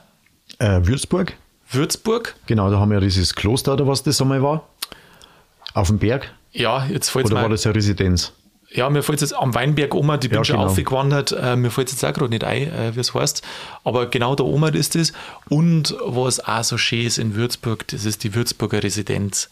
Äh, 0.60 0.80
Würzburg. 0.84 1.34
Würzburg. 1.70 2.36
Genau, 2.48 2.72
da 2.72 2.80
haben 2.80 2.90
wir 2.90 2.96
ja 2.96 3.02
dieses 3.02 3.36
Kloster 3.36 3.74
oder 3.74 3.86
was 3.86 4.04
das 4.04 4.22
einmal 4.22 4.42
war. 4.42 4.68
Auf 5.74 5.88
dem 5.88 6.00
Berg. 6.00 6.34
Ja, 6.52 6.86
jetzt 6.86 7.10
fällt 7.10 7.28
Oder 7.28 7.36
mal, 7.36 7.44
war 7.44 7.50
das 7.50 7.66
eine 7.66 7.76
Residenz? 7.76 8.34
Ja, 8.70 8.90
mir 8.90 9.04
fällt 9.04 9.20
jetzt 9.20 9.36
am 9.36 9.54
Weinberg 9.54 9.94
um, 9.94 10.18
die 10.20 10.30
bin 10.30 10.38
ja, 10.38 10.46
schon 10.46 10.58
genau. 10.58 10.70
aufgewandert. 10.70 11.34
Äh, 11.34 11.58
mir 11.58 11.72
fällt 11.72 11.92
jetzt 11.92 12.04
auch 12.06 12.14
gerade 12.14 12.30
nicht 12.30 12.44
ein, 12.44 12.64
äh, 12.64 12.96
wie 12.96 13.00
es 13.02 13.14
heißt. 13.14 13.42
Aber 13.84 14.06
genau 14.06 14.36
da 14.36 14.44
oben 14.44 14.74
ist 14.74 14.96
es. 14.96 15.12
Und 15.50 15.96
was 16.06 16.40
auch 16.40 16.64
so 16.64 16.78
schön 16.78 17.06
ist 17.06 17.18
in 17.18 17.36
Würzburg, 17.36 17.88
das 17.88 18.06
ist 18.06 18.24
die 18.24 18.34
Würzburger 18.34 18.84
Residenz. 18.84 19.50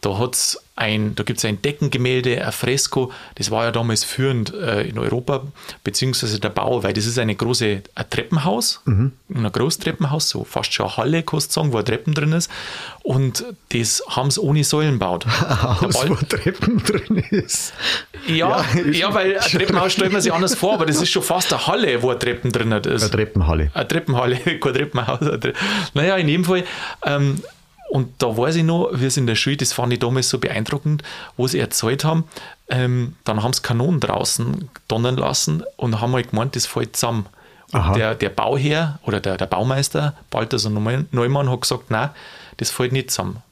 Da 0.00 0.18
hat's 0.18 0.58
ein, 0.76 1.14
da 1.14 1.24
gibt 1.24 1.38
es 1.38 1.44
ein 1.44 1.60
Deckengemälde, 1.60 2.44
ein 2.44 2.52
Fresko, 2.52 3.12
das 3.34 3.50
war 3.50 3.64
ja 3.64 3.70
damals 3.70 4.02
führend 4.02 4.54
äh, 4.54 4.82
in 4.82 4.98
Europa, 4.98 5.46
beziehungsweise 5.84 6.40
der 6.40 6.48
Bau, 6.48 6.82
weil 6.82 6.94
das 6.94 7.04
ist 7.04 7.18
eine 7.18 7.34
große 7.34 7.82
ein 7.94 8.10
Treppenhaus, 8.10 8.80
mhm. 8.86 9.12
ein 9.34 9.52
Großtreppenhaus, 9.52 10.30
so 10.30 10.44
fast 10.44 10.72
schon 10.72 10.86
eine 10.86 10.96
Halle, 10.96 11.22
kannst 11.22 11.52
sagen, 11.52 11.74
wo 11.74 11.78
ein 11.78 11.84
Treppen 11.84 12.14
drin 12.14 12.32
ist. 12.32 12.50
Und 13.02 13.44
das 13.72 14.02
haben 14.08 14.30
sie 14.30 14.40
ohne 14.40 14.64
Säulen 14.64 14.92
gebaut. 14.92 15.26
Ein 15.48 15.62
Haus, 15.62 16.08
wo 16.08 16.14
Treppen 16.14 16.82
drin 16.82 17.16
ist. 17.30 17.72
Ja, 18.26 18.64
ja, 18.74 18.90
ja, 18.90 19.14
weil 19.14 19.38
ein 19.38 19.50
Treppenhaus 19.50 19.92
stellt 19.92 20.12
man 20.12 20.20
sich 20.20 20.32
anders 20.32 20.54
vor, 20.54 20.74
aber 20.74 20.86
das 20.86 21.00
ist 21.00 21.10
schon 21.10 21.22
fast 21.22 21.52
eine 21.52 21.66
Halle, 21.66 22.02
wo 22.02 22.10
ein 22.10 22.18
Treppen 22.18 22.52
drin 22.52 22.72
ist. 22.72 23.02
Eine 23.02 23.10
Treppenhalle. 23.10 23.70
Eine 23.72 23.88
Treppenhalle, 23.88 24.36
kein 24.60 24.60
Treppenhaus. 24.60 25.20
Naja, 25.94 26.16
in 26.16 26.28
jedem 26.28 26.44
Fall. 26.44 26.64
Ähm, 27.04 27.42
und 27.90 28.22
da 28.22 28.36
weiß 28.36 28.54
ich 28.56 28.62
noch, 28.62 28.90
wir 28.92 29.10
sind 29.10 29.24
in 29.24 29.26
der 29.26 29.34
Schule, 29.34 29.56
das 29.56 29.72
fand 29.72 29.92
ich 29.92 29.98
damals 29.98 30.28
so 30.28 30.38
beeindruckend, 30.38 31.02
wo 31.36 31.48
sie 31.48 31.58
erzählt 31.58 32.04
haben, 32.04 32.24
ähm, 32.68 33.16
dann 33.24 33.42
haben 33.42 33.52
sie 33.52 33.62
Kanonen 33.62 33.98
draußen 33.98 34.70
donnern 34.86 35.16
lassen 35.16 35.64
und 35.76 36.00
haben 36.00 36.12
halt 36.12 36.30
gemeint, 36.30 36.54
das 36.54 36.66
fällt 36.66 36.94
zusammen. 36.94 37.26
Und 37.72 37.96
der, 37.96 38.14
der 38.14 38.30
Bauherr 38.30 38.98
oder 39.04 39.20
der, 39.20 39.36
der 39.36 39.46
Baumeister, 39.46 40.16
Balthasar 40.30 40.70
Neumann, 40.70 41.50
hat 41.50 41.60
gesagt, 41.60 41.90
nein, 41.90 42.10
das 42.56 42.70
fällt 42.70 42.92
nicht 42.92 43.10
zusammen. 43.10 43.42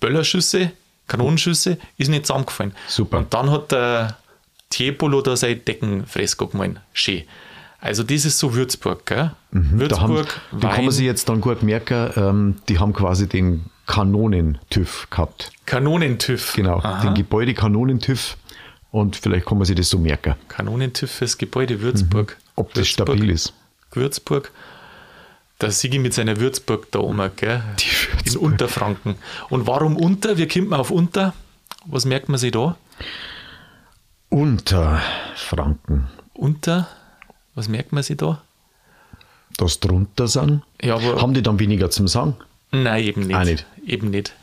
Böllerschüsse, 0.00 0.70
Kanonenschüsse 1.08 1.78
ist 1.96 2.08
nicht 2.08 2.26
zusammengefallen. 2.26 2.74
Super. 2.86 3.18
Und 3.18 3.34
dann 3.34 3.50
hat 3.50 3.72
der 3.72 4.16
Tiepolo 4.70 5.22
da 5.22 5.36
sein 5.36 5.64
Deckenfresko 5.64 6.48
gemalt. 6.48 6.80
Schön. 6.92 7.22
Also 7.80 8.02
das 8.02 8.24
ist 8.24 8.38
so 8.38 8.54
Würzburg, 8.54 9.06
gell? 9.06 9.32
Mhm, 9.52 9.80
Würzburg, 9.80 10.26
da, 10.26 10.52
haben, 10.52 10.60
da 10.60 10.68
kann 10.68 10.84
man 10.84 10.94
sich 10.94 11.04
jetzt 11.04 11.28
dann 11.28 11.40
gut 11.40 11.62
merken, 11.62 12.10
ähm, 12.16 12.54
die 12.68 12.78
haben 12.78 12.92
quasi 12.92 13.28
den 13.28 13.64
Kanonen-TÜV 13.88 15.08
gehabt. 15.10 15.50
Kanonen-TÜV. 15.66 16.52
Genau, 16.54 16.78
Aha. 16.78 17.02
den 17.02 17.14
Gebäude-Kanonen-TÜV. 17.14 18.36
Und 18.92 19.16
vielleicht 19.16 19.46
kann 19.46 19.58
man 19.58 19.64
sich 19.64 19.74
das 19.76 19.88
so 19.88 19.98
merken. 19.98 20.34
Kanonen-TÜV 20.48 21.10
fürs 21.10 21.36
Gebäude 21.38 21.80
Würzburg. 21.80 22.36
Mhm. 22.38 22.52
Ob 22.54 22.68
das 22.74 22.86
Würzburg, 22.86 23.08
stabil 23.08 23.30
ist. 23.30 23.54
Würzburg. 23.92 24.52
Da 25.58 25.70
Sigi 25.70 25.98
mit 25.98 26.14
seiner 26.14 26.38
Würzburg 26.38 26.90
da 26.92 27.00
oben, 27.00 27.30
gell? 27.36 27.62
Die 27.80 27.86
Würzburg. 27.86 28.26
In 28.26 28.36
Unterfranken. 28.38 29.14
Und 29.48 29.66
warum 29.66 29.96
unter? 29.96 30.36
Wie 30.38 30.46
kommt 30.46 30.68
man 30.68 30.80
auf 30.80 30.90
unter? 30.90 31.34
Was 31.86 32.04
merkt 32.04 32.28
man 32.28 32.38
sich 32.38 32.52
da? 32.52 32.76
Unterfranken. 34.28 36.08
Unter? 36.34 36.88
Was 37.54 37.68
merkt 37.68 37.92
man 37.92 38.02
sich 38.02 38.16
da? 38.18 38.42
Dass 39.56 39.80
drunter 39.80 40.28
sind. 40.28 40.62
Ja, 40.80 40.94
aber 40.96 41.20
Haben 41.20 41.34
die 41.34 41.42
dann 41.42 41.58
weniger 41.58 41.90
zum 41.90 42.06
Sagen? 42.06 42.36
Nein, 42.70 43.04
eben 43.04 43.26
nicht. 43.26 43.36
Auch 43.36 43.44
nicht. 43.44 43.66
Eben 43.86 44.10
nicht. 44.10 44.34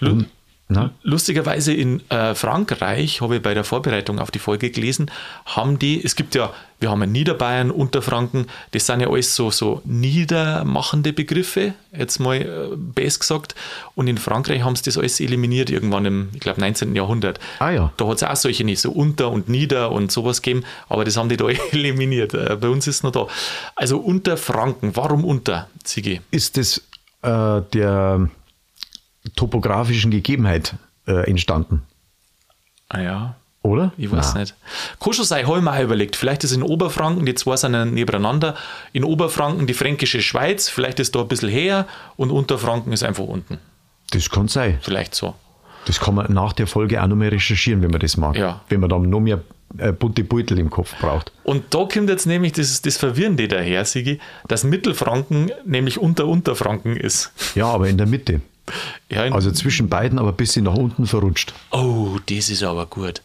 Und, 0.00 0.28
Na? 0.72 0.90
Lustigerweise 1.02 1.72
in 1.72 2.00
äh, 2.10 2.34
Frankreich, 2.34 3.20
habe 3.20 3.36
ich 3.36 3.42
bei 3.42 3.54
der 3.54 3.64
Vorbereitung 3.64 4.18
auf 4.18 4.30
die 4.30 4.38
Folge 4.38 4.70
gelesen, 4.70 5.10
haben 5.46 5.78
die, 5.78 6.02
es 6.02 6.16
gibt 6.16 6.34
ja, 6.34 6.52
wir 6.80 6.90
haben 6.90 7.00
ja 7.00 7.06
Niederbayern, 7.06 7.70
Unterfranken, 7.70 8.46
das 8.72 8.86
sind 8.86 9.00
ja 9.00 9.08
alles 9.08 9.36
so, 9.36 9.50
so 9.50 9.82
niedermachende 9.84 11.12
Begriffe, 11.12 11.74
jetzt 11.96 12.18
mal 12.18 12.36
äh, 12.36 12.76
best 12.76 13.20
gesagt. 13.20 13.54
Und 13.94 14.08
in 14.08 14.18
Frankreich 14.18 14.62
haben 14.62 14.76
sie 14.76 14.82
das 14.82 14.98
alles 14.98 15.20
eliminiert, 15.20 15.70
irgendwann 15.70 16.04
im, 16.06 16.28
ich 16.32 16.40
glaube, 16.40 16.60
19. 16.60 16.94
Jahrhundert. 16.96 17.38
Ah 17.58 17.70
ja. 17.70 17.92
Da 17.96 18.06
hat 18.06 18.16
es 18.16 18.22
auch 18.22 18.36
solche 18.36 18.64
nicht, 18.64 18.80
so 18.80 18.90
unter 18.90 19.30
und 19.30 19.48
nieder 19.48 19.92
und 19.92 20.10
sowas 20.10 20.42
gegeben, 20.42 20.64
aber 20.88 21.04
das 21.04 21.16
haben 21.16 21.28
die 21.28 21.36
da 21.36 21.48
eliminiert. 21.72 22.34
Äh, 22.34 22.56
bei 22.60 22.68
uns 22.68 22.86
ist 22.86 22.96
es 22.96 23.02
noch 23.02 23.12
da. 23.12 23.26
Also 23.76 23.98
Unterfranken, 23.98 24.96
warum 24.96 25.24
unter, 25.24 25.68
Sigi? 25.84 26.20
Ist 26.30 26.56
das 26.56 26.82
äh, 27.22 27.62
der 27.72 28.28
topografischen 29.36 30.10
Gegebenheit 30.10 30.74
äh, 31.06 31.28
entstanden, 31.28 31.82
Ah 32.88 33.00
ja, 33.00 33.34
oder? 33.62 33.92
ich 33.96 34.10
weiß 34.12 34.34
Na. 34.34 34.40
nicht. 34.40 34.54
Kann 35.00 35.12
schon 35.14 35.24
sein, 35.24 35.46
habe 35.46 35.76
ich 35.78 35.82
überlegt. 35.82 36.14
Vielleicht 36.16 36.44
ist 36.44 36.52
in 36.52 36.62
Oberfranken, 36.62 37.24
die 37.24 37.34
zwei 37.34 37.56
sind 37.56 37.94
nebeneinander, 37.94 38.54
in 38.92 39.02
Oberfranken 39.02 39.66
die 39.66 39.72
fränkische 39.74 40.20
Schweiz, 40.20 40.68
vielleicht 40.68 41.00
ist 41.00 41.14
da 41.14 41.20
ein 41.20 41.28
bisschen 41.28 41.48
her 41.48 41.86
und 42.16 42.30
Unterfranken 42.30 42.92
ist 42.92 43.02
einfach 43.02 43.24
unten. 43.24 43.58
Das 44.10 44.28
kann 44.28 44.48
sein. 44.48 44.78
Vielleicht 44.82 45.14
so. 45.14 45.34
Das 45.86 45.98
kann 46.00 46.14
man 46.14 46.32
nach 46.32 46.52
der 46.52 46.66
Folge 46.66 47.02
auch 47.02 47.06
noch 47.06 47.16
mehr 47.16 47.32
recherchieren, 47.32 47.82
wenn 47.82 47.90
man 47.90 48.00
das 48.00 48.16
mag. 48.16 48.36
Ja. 48.36 48.60
Wenn 48.68 48.80
man 48.80 48.90
dann 48.90 49.08
noch 49.08 49.20
mehr 49.20 49.40
äh, 49.78 49.92
bunte 49.92 50.22
Beutel 50.22 50.58
im 50.58 50.68
Kopf 50.68 50.94
braucht. 51.00 51.32
Und 51.44 51.74
da 51.74 51.86
kommt 51.86 52.10
jetzt 52.10 52.26
nämlich 52.26 52.52
das, 52.52 52.82
das 52.82 52.98
Verwirrende 52.98 53.48
daher, 53.48 53.84
Sigi, 53.84 54.20
dass 54.48 54.64
Mittelfranken 54.64 55.50
nämlich 55.64 55.98
unter 55.98 56.26
Unterfranken 56.26 56.96
ist. 56.96 57.32
Ja, 57.54 57.66
aber 57.66 57.88
in 57.88 57.96
der 57.96 58.06
Mitte. 58.06 58.42
Ja, 59.10 59.22
Also 59.22 59.50
zwischen 59.52 59.88
beiden, 59.88 60.18
aber 60.18 60.30
ein 60.30 60.36
bisschen 60.36 60.64
nach 60.64 60.74
unten 60.74 61.06
verrutscht. 61.06 61.52
oh, 61.70 62.18
das 62.26 62.50
ist 62.50 62.62
aber 62.62 62.86
gut. 62.86 63.22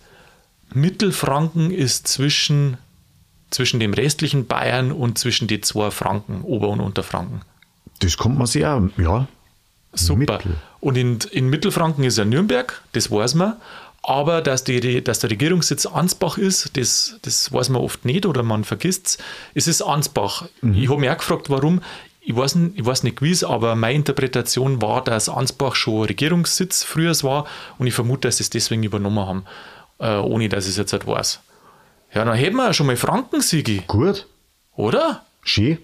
Mittelfranken 0.73 1.71
ist 1.71 2.07
zwischen, 2.07 2.77
zwischen 3.49 3.79
dem 3.79 3.93
restlichen 3.93 4.47
Bayern 4.47 4.91
und 4.91 5.17
zwischen 5.17 5.47
die 5.47 5.61
zwei 5.61 5.91
Franken, 5.91 6.41
Ober- 6.41 6.69
und 6.69 6.81
Unterfranken. 6.81 7.41
Das 7.99 8.17
kommt 8.17 8.37
man 8.37 8.47
auch, 8.47 8.89
ja. 9.01 9.27
Super. 9.93 10.17
Mittel. 10.37 10.55
Und 10.79 10.97
in, 10.97 11.19
in 11.31 11.49
Mittelfranken 11.49 12.03
ist 12.03 12.17
ja 12.17 12.25
Nürnberg, 12.25 12.81
das 12.91 13.09
weiß 13.09 13.33
man. 13.35 13.55
Aber 14.03 14.41
dass, 14.41 14.63
die, 14.63 15.03
dass 15.03 15.19
der 15.19 15.31
Regierungssitz 15.31 15.85
Ansbach 15.85 16.37
ist, 16.37 16.77
das, 16.77 17.15
das 17.23 17.51
weiß 17.51 17.69
man 17.69 17.81
oft 17.81 18.05
nicht 18.05 18.25
oder 18.25 18.41
man 18.41 18.63
vergisst 18.63 19.07
es. 19.07 19.17
Es 19.53 19.67
ist 19.67 19.81
Ansbach. 19.81 20.45
Ich 20.61 20.89
habe 20.89 21.01
mich 21.01 21.09
auch 21.09 21.17
gefragt, 21.17 21.49
warum. 21.49 21.81
Ich 22.29 22.35
weiß, 22.35 22.55
nicht, 22.55 22.77
ich 22.77 22.85
weiß 22.85 23.03
nicht 23.03 23.15
gewiss, 23.19 23.45
aber 23.45 23.75
meine 23.75 23.93
Interpretation 23.95 24.81
war, 24.81 25.01
dass 25.01 25.29
Ansbach 25.29 25.75
schon 25.75 26.03
Regierungssitz 26.07 26.83
früher 26.83 27.13
war 27.23 27.45
und 27.77 27.87
ich 27.87 27.93
vermute, 27.93 28.27
dass 28.27 28.35
sie 28.37 28.43
es 28.43 28.49
deswegen 28.49 28.83
übernommen 28.83 29.25
haben, 29.25 29.45
äh, 29.99 30.17
ohne 30.17 30.49
dass 30.49 30.65
ich 30.65 30.71
es 30.71 30.77
jetzt 30.77 30.91
halt 30.91 31.07
weiß. 31.07 31.39
Ja, 32.13 32.25
dann 32.25 32.35
hätten 32.35 32.57
wir 32.57 32.65
ja 32.65 32.73
schon 32.73 32.87
mal 32.87 32.97
Frankensiege, 32.97 33.83
Gut, 33.87 34.27
oder? 34.75 35.23
schön. 35.41 35.77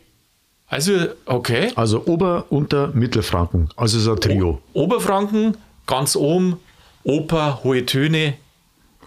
Also, 0.67 0.91
okay. 1.27 1.71
Also 1.75 2.03
Ober-, 2.07 2.45
Unter-, 2.49 2.87
Mittelfranken. 2.89 3.69
Also 3.77 3.97
so 3.99 4.11
ein 4.13 4.19
Trio. 4.19 4.61
Oberfranken, 4.73 5.55
ganz 5.87 6.15
oben, 6.17 6.59
Oper, 7.05 7.61
hohe 7.63 7.85
Töne, 7.85 8.33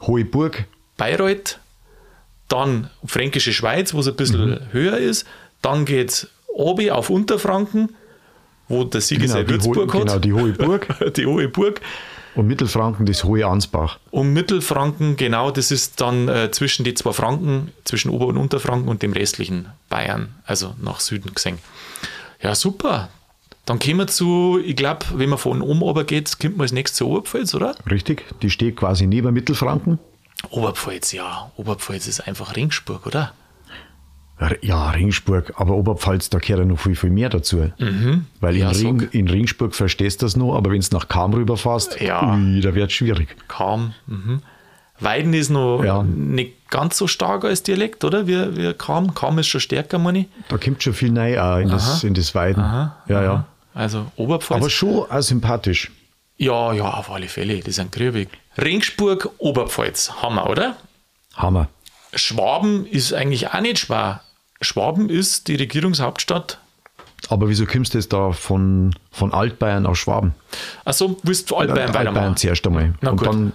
Hohe 0.03 0.25
Burg, 0.25 0.65
Bayreuth, 0.97 1.59
dann 2.49 2.89
Fränkische 3.05 3.53
Schweiz, 3.53 3.93
wo 3.93 4.01
es 4.01 4.09
ein 4.09 4.17
bisschen 4.17 4.51
Mhm. 4.53 4.59
höher 4.73 4.97
ist, 4.97 5.27
dann 5.61 5.85
geht 5.85 6.11
es 6.11 6.29
obi 6.57 6.91
auf 6.91 7.11
Unterfranken, 7.11 7.95
wo 8.69 8.85
der 8.85 9.01
Sieger 9.01 9.29
sein 9.29 9.47
die, 9.47 9.53
Würzburg 9.53 9.95
hat, 9.95 10.01
genau, 10.01 10.19
die 10.19 10.33
Hohe 10.33 10.53
Burg. 10.53 10.89
die 11.17 11.27
hohe 11.27 11.49
Burg. 11.49 11.81
Und 12.35 12.49
Mittelfranken 12.49 13.07
das 13.07 13.25
Hohe 13.25 13.47
Ansbach. 13.47 13.99
Und 14.11 14.35
Mittelfranken, 14.35 15.17
genau, 15.17 15.51
das 15.51 15.71
ist 15.71 16.01
dann 16.03 16.29
äh, 16.29 16.51
zwischen 16.51 16.85
die 16.85 16.93
zwei 16.93 17.13
Franken, 17.13 17.73
zwischen 17.85 18.11
Ober- 18.11 18.27
und 18.27 18.37
Unterfranken 18.37 18.89
und 18.89 19.03
dem 19.03 19.13
restlichen 19.13 19.69
Bayern, 19.89 20.35
also 20.45 20.75
nach 20.83 21.01
Süden 21.01 21.33
gesehen. 21.35 21.59
Ja, 22.43 22.55
super. 22.55 23.09
Dann 23.65 23.79
kommen 23.79 23.97
wir 23.97 24.07
zu, 24.07 24.61
ich 24.63 24.77
glaube, 24.77 25.07
wenn 25.15 25.31
man 25.31 25.39
von 25.39 25.63
oben 25.63 25.81
runter 25.81 26.05
geht, 26.05 26.39
kommt 26.39 26.59
man 26.59 26.65
als 26.65 26.73
nächstes 26.73 26.99
zur 26.99 27.09
Oberpfalz, 27.09 27.55
oder? 27.55 27.75
Richtig? 27.91 28.25
Die 28.43 28.51
steht 28.51 28.77
quasi 28.77 29.07
neben 29.07 29.33
Mittelfranken. 29.33 29.99
Oberpfalz, 30.51 31.13
ja. 31.13 31.51
Oberpfalz 31.57 32.07
ist 32.07 32.21
einfach 32.21 32.55
Ringsburg, 32.55 33.07
oder? 33.07 33.33
Ja, 34.61 34.91
Ringsburg, 34.91 35.55
aber 35.57 35.75
Oberpfalz, 35.75 36.29
da 36.29 36.39
gehört 36.39 36.61
ja 36.61 36.65
noch 36.67 36.79
viel, 36.79 36.95
viel 36.95 37.09
mehr 37.11 37.31
dazu. 37.31 37.59
Weil 37.59 37.73
in, 37.79 37.87
Mhm. 38.05 38.27
Ja, 38.61 38.69
Ring, 38.71 39.01
sag. 39.01 39.15
in 39.15 39.29
Ringsburg 39.29 39.75
verstehst 39.75 40.21
du 40.21 40.27
das 40.27 40.37
noch, 40.37 40.55
aber 40.55 40.71
wenn 40.73 40.79
es 40.81 40.91
nach 40.93 41.09
Kam 41.09 41.33
rüberfährst, 41.33 42.01
Ja. 42.01 42.35
ui, 42.35 42.61
da 42.61 42.75
wird 42.75 42.91
es 42.91 42.93
schwierig. 42.97 43.35
Kam. 43.49 43.95
Mhm. 44.07 44.43
Weiden 45.01 45.33
ist 45.35 45.49
noch 45.51 45.83
Ja. 45.83 46.03
nicht 46.03 46.69
ganz 46.71 46.97
so 46.99 47.07
stark 47.07 47.45
als 47.45 47.63
Dialekt, 47.63 48.05
oder? 48.05 48.27
Wie, 48.27 48.57
wie 48.57 48.73
Kam. 48.75 49.15
Kam 49.15 49.39
ist 49.39 49.47
schon 49.47 49.61
stärker, 49.61 49.99
meine 49.99 50.21
ich. 50.21 50.27
Da 50.49 50.59
kommt 50.59 50.83
schon 50.83 50.93
viel 50.95 51.11
neu 51.13 51.41
auch 51.41 51.57
in, 51.59 51.69
das, 51.71 52.05
in 52.05 52.13
das 52.15 52.35
Weiden. 52.35 52.63
ja, 52.63 52.95
ja. 53.09 53.45
Also 53.75 54.07
Oberpfalz. 54.17 54.61
Aber 54.61 54.71
schon 54.71 55.05
auch 55.11 55.21
sympathisch. 55.23 55.91
ja, 56.39 56.73
ja, 56.75 56.91
auf 56.91 57.11
alle 57.11 57.29
Fälle. 57.29 57.61
Die 57.61 57.71
sind 57.73 57.93
grübig. 57.93 58.29
Ringsburg, 58.59 59.29
Oberpfalz. 59.39 60.13
Hammer, 60.23 60.49
oder? 60.51 60.77
Hammer. 61.35 61.69
Schwaben 62.15 62.87
ist 62.87 63.13
eigentlich 63.13 63.49
auch 63.53 63.61
nicht 63.61 63.79
schwer. 63.81 64.23
Schwaben 64.61 65.09
ist 65.09 65.49
die 65.49 65.57
Regierungshauptstadt. 65.57 66.59
Aber 67.29 67.49
wieso 67.49 67.67
kommst 67.67 67.95
du 67.95 67.99
jetzt 67.99 68.13
da 68.13 68.33
von, 68.33 68.95
von 69.11 69.33
Altbayern 69.33 69.87
auf 69.87 69.97
Schwaben? 69.97 70.35
Achso, 70.85 71.17
willst 71.23 71.51
du 71.51 71.57
Altbayern 71.57 71.89
weitermachen? 71.89 72.07
Altbayern 72.07 72.37
zuerst 72.37 72.67
einmal. 72.67 72.95
Na 73.01 73.11
und 73.11 73.17
gut. 73.17 73.29
dann 73.29 73.53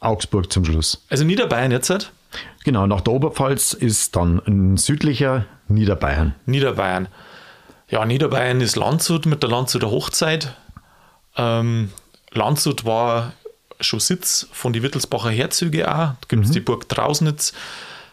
Augsburg 0.00 0.52
zum 0.52 0.64
Schluss. 0.64 1.04
Also 1.08 1.24
Niederbayern 1.24 1.70
jetzt 1.70 1.90
halt. 1.90 2.12
Genau, 2.64 2.86
nach 2.86 3.00
der 3.00 3.12
Oberpfalz 3.12 3.72
ist 3.72 4.16
dann 4.16 4.40
ein 4.46 4.76
südlicher 4.76 5.46
Niederbayern. 5.68 6.34
Niederbayern. 6.46 7.08
Ja, 7.88 8.04
Niederbayern 8.04 8.60
ist 8.60 8.76
Landshut 8.76 9.26
mit 9.26 9.42
der 9.42 9.50
Landshuter 9.50 9.90
Hochzeit. 9.90 10.54
Ähm, 11.36 11.90
Landshut 12.30 12.84
war 12.84 13.32
schon 13.80 14.00
Sitz 14.00 14.48
von 14.52 14.72
die 14.72 14.82
Wittelsbacher 14.82 15.30
Herzöge 15.30 15.88
auch. 15.90 15.94
Da 15.94 16.16
gibt 16.28 16.44
es 16.44 16.52
die 16.52 16.60
Burg 16.60 16.88
Trausnitz. 16.88 17.52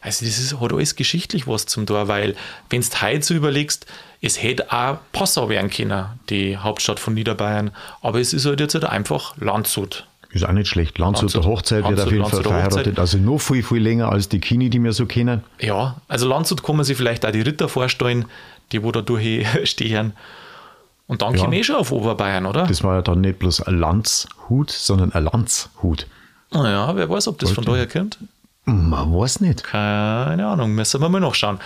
Also 0.02 0.26
das 0.26 0.40
ist, 0.40 0.60
hat 0.60 0.72
alles 0.74 0.96
geschichtlich 0.96 1.48
was 1.48 1.66
zum 1.66 1.86
Tor, 1.86 2.08
weil 2.08 2.36
wenn 2.70 2.82
du 2.82 2.88
heute 3.02 3.22
so 3.24 3.34
überlegst, 3.34 3.86
es 4.22 4.42
hätte 4.42 4.72
auch 4.72 4.98
Passau 5.12 5.50
werden 5.50 5.70
können, 5.70 6.06
die 6.30 6.58
Hauptstadt 6.58 7.00
von 7.00 7.14
Niederbayern. 7.14 7.72
Aber 8.02 8.20
es 8.20 8.34
ist 8.34 8.46
halt 8.46 8.60
jetzt 8.60 8.74
halt 8.76 8.86
einfach 8.86 9.36
Landshut. 9.38 10.06
Ist 10.32 10.46
auch 10.46 10.52
nicht 10.52 10.68
schlecht. 10.70 10.98
Landshut- 11.00 11.44
Hochzeit 11.44 11.84
wird 11.88 11.98
Landshut- 12.00 12.06
auf 12.06 12.12
jeden 12.12 12.24
Fall 12.24 12.32
Landshuter 12.34 12.50
verheiratet. 12.50 12.78
Hochzeit. 12.88 13.00
Also 13.00 13.18
noch 13.18 13.40
viel, 13.40 13.64
viel 13.64 13.80
länger 13.82 14.10
als 14.12 14.30
die 14.30 14.40
Kini, 14.40 14.70
die 14.70 14.82
wir 14.84 14.94
so 14.94 15.06
kennen. 15.06 15.44
Ja, 15.60 15.98
also 16.08 16.28
Landshut 16.28 16.64
kann 16.64 16.76
man 16.76 16.86
sich 16.86 16.96
vielleicht 16.98 17.26
auch 17.26 17.32
die 17.32 17.42
Ritter 17.42 17.68
vorstellen, 17.68 18.26
die 18.72 18.84
wo 18.84 18.92
da 18.92 19.02
durchstehen. 19.02 20.14
Und 21.08 21.24
dann 21.24 21.34
Ja. 21.34 21.42
komme 21.42 21.60
ich 21.60 21.66
schon 21.66 21.76
auf 21.78 21.92
Oberbayern, 21.92 22.46
oder? 22.46 22.68
Das 22.68 22.84
war 22.84 22.96
ja 22.96 23.02
dann 23.02 23.22
nicht 23.22 23.40
bloß 23.40 23.62
ein 23.64 23.80
Landshut, 23.80 24.70
sondern 24.70 25.12
ein 25.14 25.24
Landshut. 25.24 26.06
Naja, 26.52 26.96
wer 26.96 27.10
weiß, 27.10 27.28
ob 27.28 27.40
das 27.40 27.52
von 27.52 27.66
daher 27.66 27.88
kommt. 27.88 28.20
Man 28.66 29.14
weiß 29.14 29.42
nicht. 29.42 29.64
Keine 29.64 30.46
Ahnung, 30.48 30.74
müssen 30.76 31.02
wir 31.02 31.10
mal 31.10 31.20
nachschauen. 31.20 31.60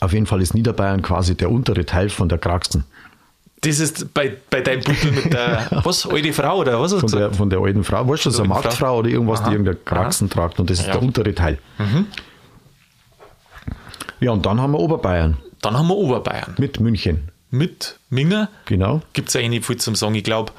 Auf 0.00 0.12
jeden 0.12 0.26
Fall 0.26 0.40
ist 0.40 0.54
Niederbayern 0.54 1.02
quasi 1.02 1.36
der 1.36 1.50
untere 1.50 1.84
Teil 1.84 2.08
von 2.08 2.28
der 2.28 2.38
Kraxen. 2.38 2.84
Das 3.60 3.78
ist 3.78 4.12
bei, 4.14 4.36
bei 4.50 4.60
deinem 4.60 4.82
Buttel 4.82 5.12
mit 5.12 5.32
der, 5.32 5.68
was, 5.84 6.06
alte 6.06 6.32
Frau 6.32 6.58
oder 6.58 6.80
was 6.80 6.92
hast 6.92 7.02
du 7.02 7.08
Von 7.08 7.10
der, 7.10 7.18
gesagt? 7.20 7.36
von 7.36 7.50
der 7.50 7.58
alten 7.60 7.84
Frau. 7.84 8.08
Weißt 8.08 8.26
du, 8.26 8.30
so 8.30 8.42
eine. 8.42 8.48
Marktfrau 8.48 8.98
oder 8.98 9.08
irgendwas, 9.08 9.40
Aha. 9.40 9.48
die 9.48 9.54
irgendeine 9.54 9.76
Kraxen 9.84 10.28
tragt. 10.30 10.58
Und 10.58 10.68
das 10.70 10.80
ist 10.80 10.86
Ja. 10.86 10.94
Mhm. 10.94 10.98
der 10.98 11.02
untere 11.08 11.34
Teil. 11.34 11.58
Ja, 14.20 14.30
und 14.32 14.46
dann 14.46 14.60
haben 14.60 14.72
wir 14.72 14.78
Oberbayern 14.80 15.36
Dann 15.60 15.76
haben 15.76 15.88
wir 15.88 15.96
Oberbayern. 15.96 16.54
mit 16.58 16.80
München. 16.80 17.30
Mit 17.50 17.98
Minger 18.08 18.48
Genau. 18.64 19.02
gibt 19.12 19.28
es 19.28 19.36
eigentlich 19.36 19.50
nicht 19.50 19.66
viel 19.66 19.76
zum 19.76 19.94
Sagen. 19.94 20.14
Ich 20.14 20.24
glaube, 20.24 20.52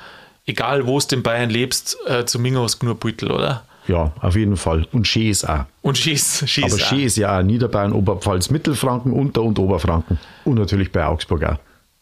egal 0.45 0.85
wo 0.85 0.99
du 0.99 1.15
in 1.15 1.23
Bayern 1.23 1.49
lebst, 1.49 1.97
äh, 2.07 2.25
zu 2.25 2.39
Minger 2.39 2.61
hast 2.61 2.81
du 2.81 2.85
nur 2.85 2.95
Beutel, 2.95 3.31
oder? 3.31 3.63
Ja, 3.87 4.11
auf 4.21 4.35
jeden 4.35 4.55
Fall. 4.57 4.87
Und 4.93 5.07
Schee 5.07 5.29
ist 5.29 5.47
auch. 5.49 5.65
Und 5.81 5.97
Schieß, 5.97 6.43
Schieß 6.47 6.63
Aber 6.65 6.73
auch. 6.75 6.87
Schee 6.87 7.03
ist 7.03 7.17
ja 7.17 7.37
auch 7.37 7.43
Niederbayern, 7.43 7.91
Oberpfalz, 7.93 8.49
Mittelfranken, 8.49 9.11
Unter- 9.11 9.43
und 9.43 9.59
Oberfranken. 9.59 10.19
Und 10.45 10.55
natürlich 10.59 10.91
bei 10.91 11.05
Augsburg 11.05 11.43
auch. 11.43 11.57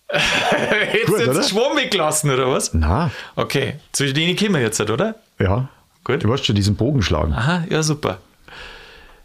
Hättest 0.12 1.08
Gut, 1.08 1.20
du 1.20 1.24
oder? 1.30 1.34
jetzt 1.36 1.50
Schwamm 1.50 1.78
weggelassen, 1.78 2.30
oder 2.32 2.52
was? 2.52 2.74
Na, 2.74 3.10
Okay, 3.36 3.76
zu 3.94 4.12
denen 4.14 4.36
kommen 4.36 4.56
wir 4.56 4.62
jetzt, 4.62 4.80
halt, 4.80 4.90
oder? 4.92 5.16
ja. 5.40 5.70
Gut. 6.04 6.24
Du 6.24 6.30
wirst 6.30 6.46
schon 6.48 6.56
diesen 6.56 6.76
Bogen 6.76 7.04
schlagen. 7.04 7.32
Aha, 7.34 7.64
ja, 7.70 7.84
super. 7.84 8.18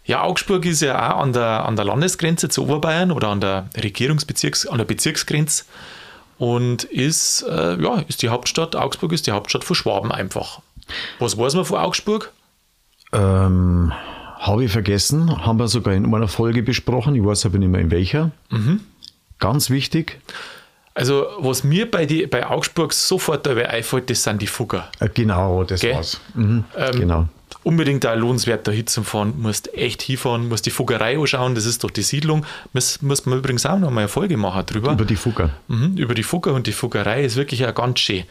Ja, 0.05 0.23
Augsburg 0.23 0.65
ist 0.67 0.83
ja 0.83 1.15
auch 1.15 1.21
an 1.21 1.33
der, 1.33 1.65
an 1.65 1.75
der 1.75 1.87
Landesgrenze 1.87 2.51
zu 2.51 2.65
Oberbayern 2.65 3.11
oder 3.11 3.29
an 3.29 3.41
der 3.41 3.69
Regierungsbezirks-, 3.77 4.69
an 4.69 4.77
der 4.77 4.85
Bezirksgrenze 4.85 5.65
und 6.39 6.85
ist, 6.85 7.47
äh, 7.49 7.83
ja, 7.83 8.03
ist 8.09 8.21
die 8.21 8.29
Hauptstadt, 8.29 8.77
Augsburg 8.77 9.13
ist 9.13 9.27
die 9.27 9.33
Hauptstadt 9.33 9.65
von 9.65 9.75
Schwaben 9.75 10.13
einfach. 10.13 10.61
Was 11.19 11.37
weiß 11.39 11.55
man 11.55 11.65
von 11.65 11.79
Augsburg? 11.79 12.31
Ähm, 13.17 13.93
Habe 14.39 14.65
ich 14.65 14.71
vergessen, 14.73 15.45
haben 15.47 15.59
wir 15.59 15.69
sogar 15.69 15.95
in 15.95 16.13
einer 16.15 16.29
Folge 16.29 16.63
besprochen. 16.63 17.15
Ich 17.15 17.25
weiß 17.25 17.47
aber 17.47 17.59
nicht 17.59 17.69
mehr 17.71 17.81
in 17.81 17.91
welcher. 17.91 18.31
Mhm. 18.51 18.81
Ganz 19.39 19.71
wichtig, 19.71 20.19
Also, 20.95 21.27
was 21.39 21.63
mir 21.65 21.91
bei, 21.91 22.07
die, 22.07 22.27
bei 22.27 22.47
Augsburg 22.47 22.93
sofort 22.93 23.45
dabei 23.47 23.69
einfällt, 23.69 24.09
das 24.09 24.23
sind 24.23 24.41
die 24.41 24.47
Fugger. 24.47 24.89
Äh, 25.01 25.09
Genau, 25.13 25.65
das 25.65 25.81
Gell? 25.81 25.95
war's. 25.95 26.21
Mhm, 26.35 26.65
genau. 26.93 27.29
Unbedingt 27.65 28.07
ein 28.07 28.19
lohnenswerter 28.21 28.73
Hit 28.73 28.89
zum 28.91 29.05
Fahren. 29.05 29.35
Musst 29.39 29.75
echt 29.75 30.01
hinfahren, 30.03 30.49
musst 30.49 30.65
die 30.67 30.71
Fuggerei 30.71 31.19
anschauen, 31.19 31.55
das 31.55 31.65
ist 31.67 31.83
doch 31.85 31.91
die 31.91 32.03
Siedlung. 32.03 32.47
Muss, 32.73 33.03
muss 33.03 33.27
man 33.27 33.39
übrigens 33.41 33.67
auch 33.67 33.79
noch 33.79 33.91
mal 33.91 34.03
eine 34.03 34.09
Folge 34.09 34.37
machen 34.37 34.65
drüber. 34.67 34.93
Über 34.93 35.05
die 35.05 35.17
Fugger. 35.17 35.51
Mhm, 35.69 35.97
über 35.97 36.15
die 36.15 36.23
Fugger 36.23 36.55
und 36.55 36.67
die 36.67 36.73
Fuggerei 36.73 37.25
ist 37.25 37.37
wirklich 37.37 37.67
auch 37.67 37.75
ganz 37.75 37.99
schön. 38.01 38.23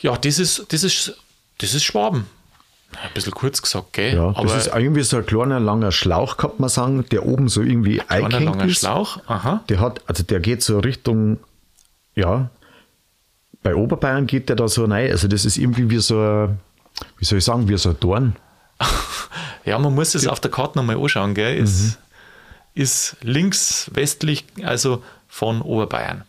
Ja, 0.00 0.16
das 0.16 0.38
ist, 0.38 0.66
das 0.72 0.84
ist, 0.84 1.16
das 1.58 1.74
ist 1.74 1.82
Schwaben. 1.84 2.26
Ein 2.92 3.10
bisschen 3.14 3.32
kurz 3.32 3.62
gesagt, 3.62 3.92
gell? 3.92 4.14
Ja, 4.16 4.28
Aber 4.28 4.44
das 4.44 4.66
ist 4.66 4.74
irgendwie 4.74 5.02
so 5.02 5.18
ein 5.18 5.26
kleiner, 5.26 5.60
langer 5.60 5.92
Schlauch, 5.92 6.36
kann 6.36 6.50
man 6.58 6.68
sagen, 6.68 7.04
der 7.10 7.24
oben 7.24 7.48
so 7.48 7.62
irgendwie 7.62 8.00
ein 8.08 8.30
langer 8.30 8.64
ist. 8.66 8.78
Schlauch. 8.80 9.18
Aha. 9.26 9.62
Der 9.68 9.80
hat, 9.80 10.02
also 10.06 10.22
der 10.22 10.40
geht 10.40 10.62
so 10.62 10.78
Richtung, 10.80 11.38
ja, 12.14 12.50
bei 13.62 13.74
Oberbayern 13.74 14.26
geht 14.26 14.48
der 14.48 14.56
da 14.56 14.66
so 14.68 14.84
rein. 14.86 15.10
Also 15.10 15.28
das 15.28 15.44
ist 15.44 15.56
irgendwie 15.56 15.88
wie 15.90 15.98
so 15.98 16.18
ein, 16.20 16.58
wie 17.18 17.24
soll 17.24 17.38
ich 17.38 17.44
sagen, 17.44 17.68
wie 17.68 17.76
so 17.78 17.90
ein 17.90 18.00
Dorn. 18.00 18.36
Ja, 19.66 19.78
man 19.78 19.94
muss 19.94 20.14
es 20.14 20.26
auf 20.26 20.40
der 20.40 20.50
Karte 20.50 20.78
nochmal 20.78 20.96
anschauen, 20.96 21.34
gell? 21.34 21.54
Ist, 21.54 21.82
Mhm. 21.82 21.92
ist 22.82 23.16
links, 23.20 23.90
westlich, 23.92 24.46
also 24.64 25.02
von 25.28 25.60
Oberbayern. 25.60 26.24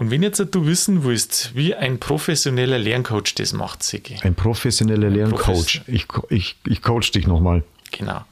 Und 0.00 0.10
wenn 0.10 0.22
jetzt 0.22 0.38
du 0.38 0.64
wissen 0.64 1.04
willst, 1.04 1.54
wie 1.54 1.74
ein 1.74 2.00
professioneller 2.00 2.78
Lerncoach 2.78 3.34
das 3.34 3.52
macht, 3.52 3.82
Sigi. 3.82 4.16
Ein 4.22 4.34
professioneller 4.34 5.10
Lerncoach. 5.10 5.82
Ich, 5.86 6.08
co- 6.08 6.26
ich, 6.30 6.56
ich 6.66 6.80
coach 6.80 7.10
dich 7.10 7.26
nochmal. 7.26 7.62
Genau. 7.90 8.22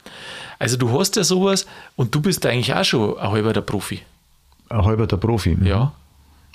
Also 0.58 0.78
du 0.78 0.98
hast 0.98 1.16
ja 1.16 1.24
sowas 1.24 1.66
und 1.94 2.14
du 2.14 2.22
bist 2.22 2.46
eigentlich 2.46 2.72
auch 2.72 2.84
schon 2.84 3.18
ein 3.18 3.30
halber 3.30 3.52
der 3.52 3.60
Profi. 3.60 4.00
Ein 4.70 4.82
halber 4.86 5.06
der 5.06 5.18
Profi. 5.18 5.56
Mhm. 5.56 5.66
Ja. 5.66 5.92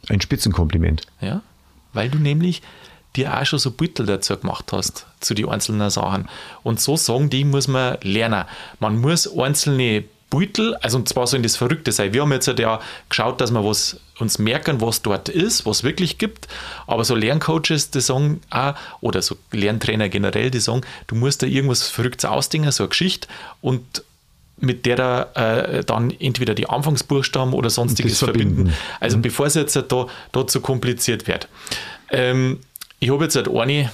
Ein 0.09 0.19
Spitzenkompliment. 0.19 1.03
Ja. 1.21 1.43
Weil 1.93 2.09
du 2.09 2.17
nämlich 2.17 2.63
dir 3.15 3.39
auch 3.39 3.45
schon 3.45 3.59
so 3.59 3.69
Büttel 3.69 4.07
dazu 4.07 4.35
gemacht 4.35 4.73
hast, 4.73 5.05
zu 5.19 5.35
den 5.35 5.47
einzelnen 5.47 5.91
Sachen. 5.91 6.27
Und 6.63 6.81
so 6.81 6.97
sagen 6.97 7.29
die 7.29 7.43
muss 7.45 7.67
man 7.67 7.99
lernen. 8.01 8.45
Man 8.79 8.99
muss 8.99 9.31
einzelne 9.31 10.05
Beutel, 10.33 10.75
also 10.77 10.97
und 10.97 11.07
zwar 11.07 11.27
so 11.27 11.37
in 11.37 11.43
das 11.43 11.57
Verrückte 11.57 11.91
sein. 11.91 12.11
Wir 12.11 12.23
haben 12.23 12.31
jetzt 12.31 12.47
halt 12.47 12.57
ja 12.57 12.79
geschaut, 13.07 13.39
dass 13.39 13.51
wir 13.51 13.63
was 13.63 13.99
uns 14.17 14.39
merken, 14.39 14.81
was 14.81 15.03
dort 15.03 15.29
ist, 15.29 15.67
was 15.67 15.83
wirklich 15.83 16.17
gibt. 16.17 16.47
Aber 16.87 17.03
so 17.05 17.13
Lerncoaches, 17.13 17.91
die 17.91 18.01
sagen 18.01 18.41
auch, 18.49 18.73
oder 19.01 19.21
so 19.21 19.37
Lerntrainer 19.51 20.09
generell, 20.09 20.49
die 20.49 20.59
sagen, 20.59 20.81
du 21.05 21.13
musst 21.13 21.43
da 21.43 21.45
irgendwas 21.45 21.87
Verrücktes 21.87 22.25
ausdenken, 22.25 22.71
so 22.71 22.83
eine 22.83 22.89
Geschichte 22.89 23.27
und 23.61 24.03
mit 24.57 24.87
der 24.87 24.95
da, 24.95 25.21
äh, 25.35 25.83
dann 25.83 26.09
entweder 26.09 26.55
die 26.55 26.67
Anfangsbuchstaben 26.67 27.53
oder 27.53 27.69
sonstiges 27.69 28.17
verbinden. 28.17 28.55
verbinden. 28.55 28.77
Also 28.99 29.19
bevor 29.19 29.45
es 29.45 29.53
jetzt 29.53 29.75
da, 29.75 30.07
da 30.31 30.47
zu 30.47 30.61
kompliziert 30.61 31.27
wird. 31.27 31.47
Ähm, 32.09 32.59
ich 32.99 33.11
habe 33.11 33.25
jetzt 33.25 33.35
halt 33.35 33.49
eine, 33.49 33.91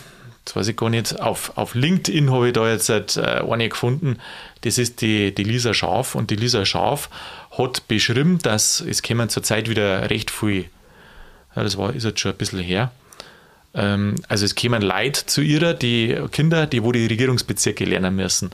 das 0.49 0.55
weiß 0.55 0.67
ich 0.69 0.77
gar 0.77 0.89
nicht, 0.89 1.19
auf, 1.21 1.55
auf 1.57 1.75
LinkedIn 1.75 2.31
habe 2.31 2.47
ich 2.47 2.53
da 2.53 2.67
jetzt 2.67 2.89
äh, 2.89 3.43
eine 3.47 3.69
gefunden, 3.69 4.17
das 4.61 4.79
ist 4.79 5.01
die, 5.01 5.33
die 5.33 5.43
Lisa 5.43 5.75
Schaf 5.75 6.15
und 6.15 6.31
die 6.31 6.35
Lisa 6.35 6.65
Schaf 6.65 7.07
hat 7.55 7.87
beschrieben, 7.87 8.39
dass 8.39 8.81
es 8.81 9.03
kommen 9.03 9.29
zurzeit 9.29 9.69
wieder 9.69 10.09
recht 10.09 10.31
viel, 10.31 10.65
das 11.53 11.77
war, 11.77 11.93
ist 11.93 12.03
jetzt 12.03 12.19
schon 12.19 12.31
ein 12.31 12.37
bisschen 12.39 12.61
her, 12.61 12.91
ähm, 13.75 14.15
also 14.27 14.43
es 14.43 14.55
kämen 14.55 14.81
Leute 14.81 15.27
zu 15.27 15.41
ihrer, 15.41 15.75
die 15.75 16.17
Kinder, 16.31 16.65
die 16.65 16.83
wo 16.83 16.91
die 16.91 17.05
Regierungsbezirke 17.05 17.85
lernen 17.85 18.15
müssen. 18.15 18.49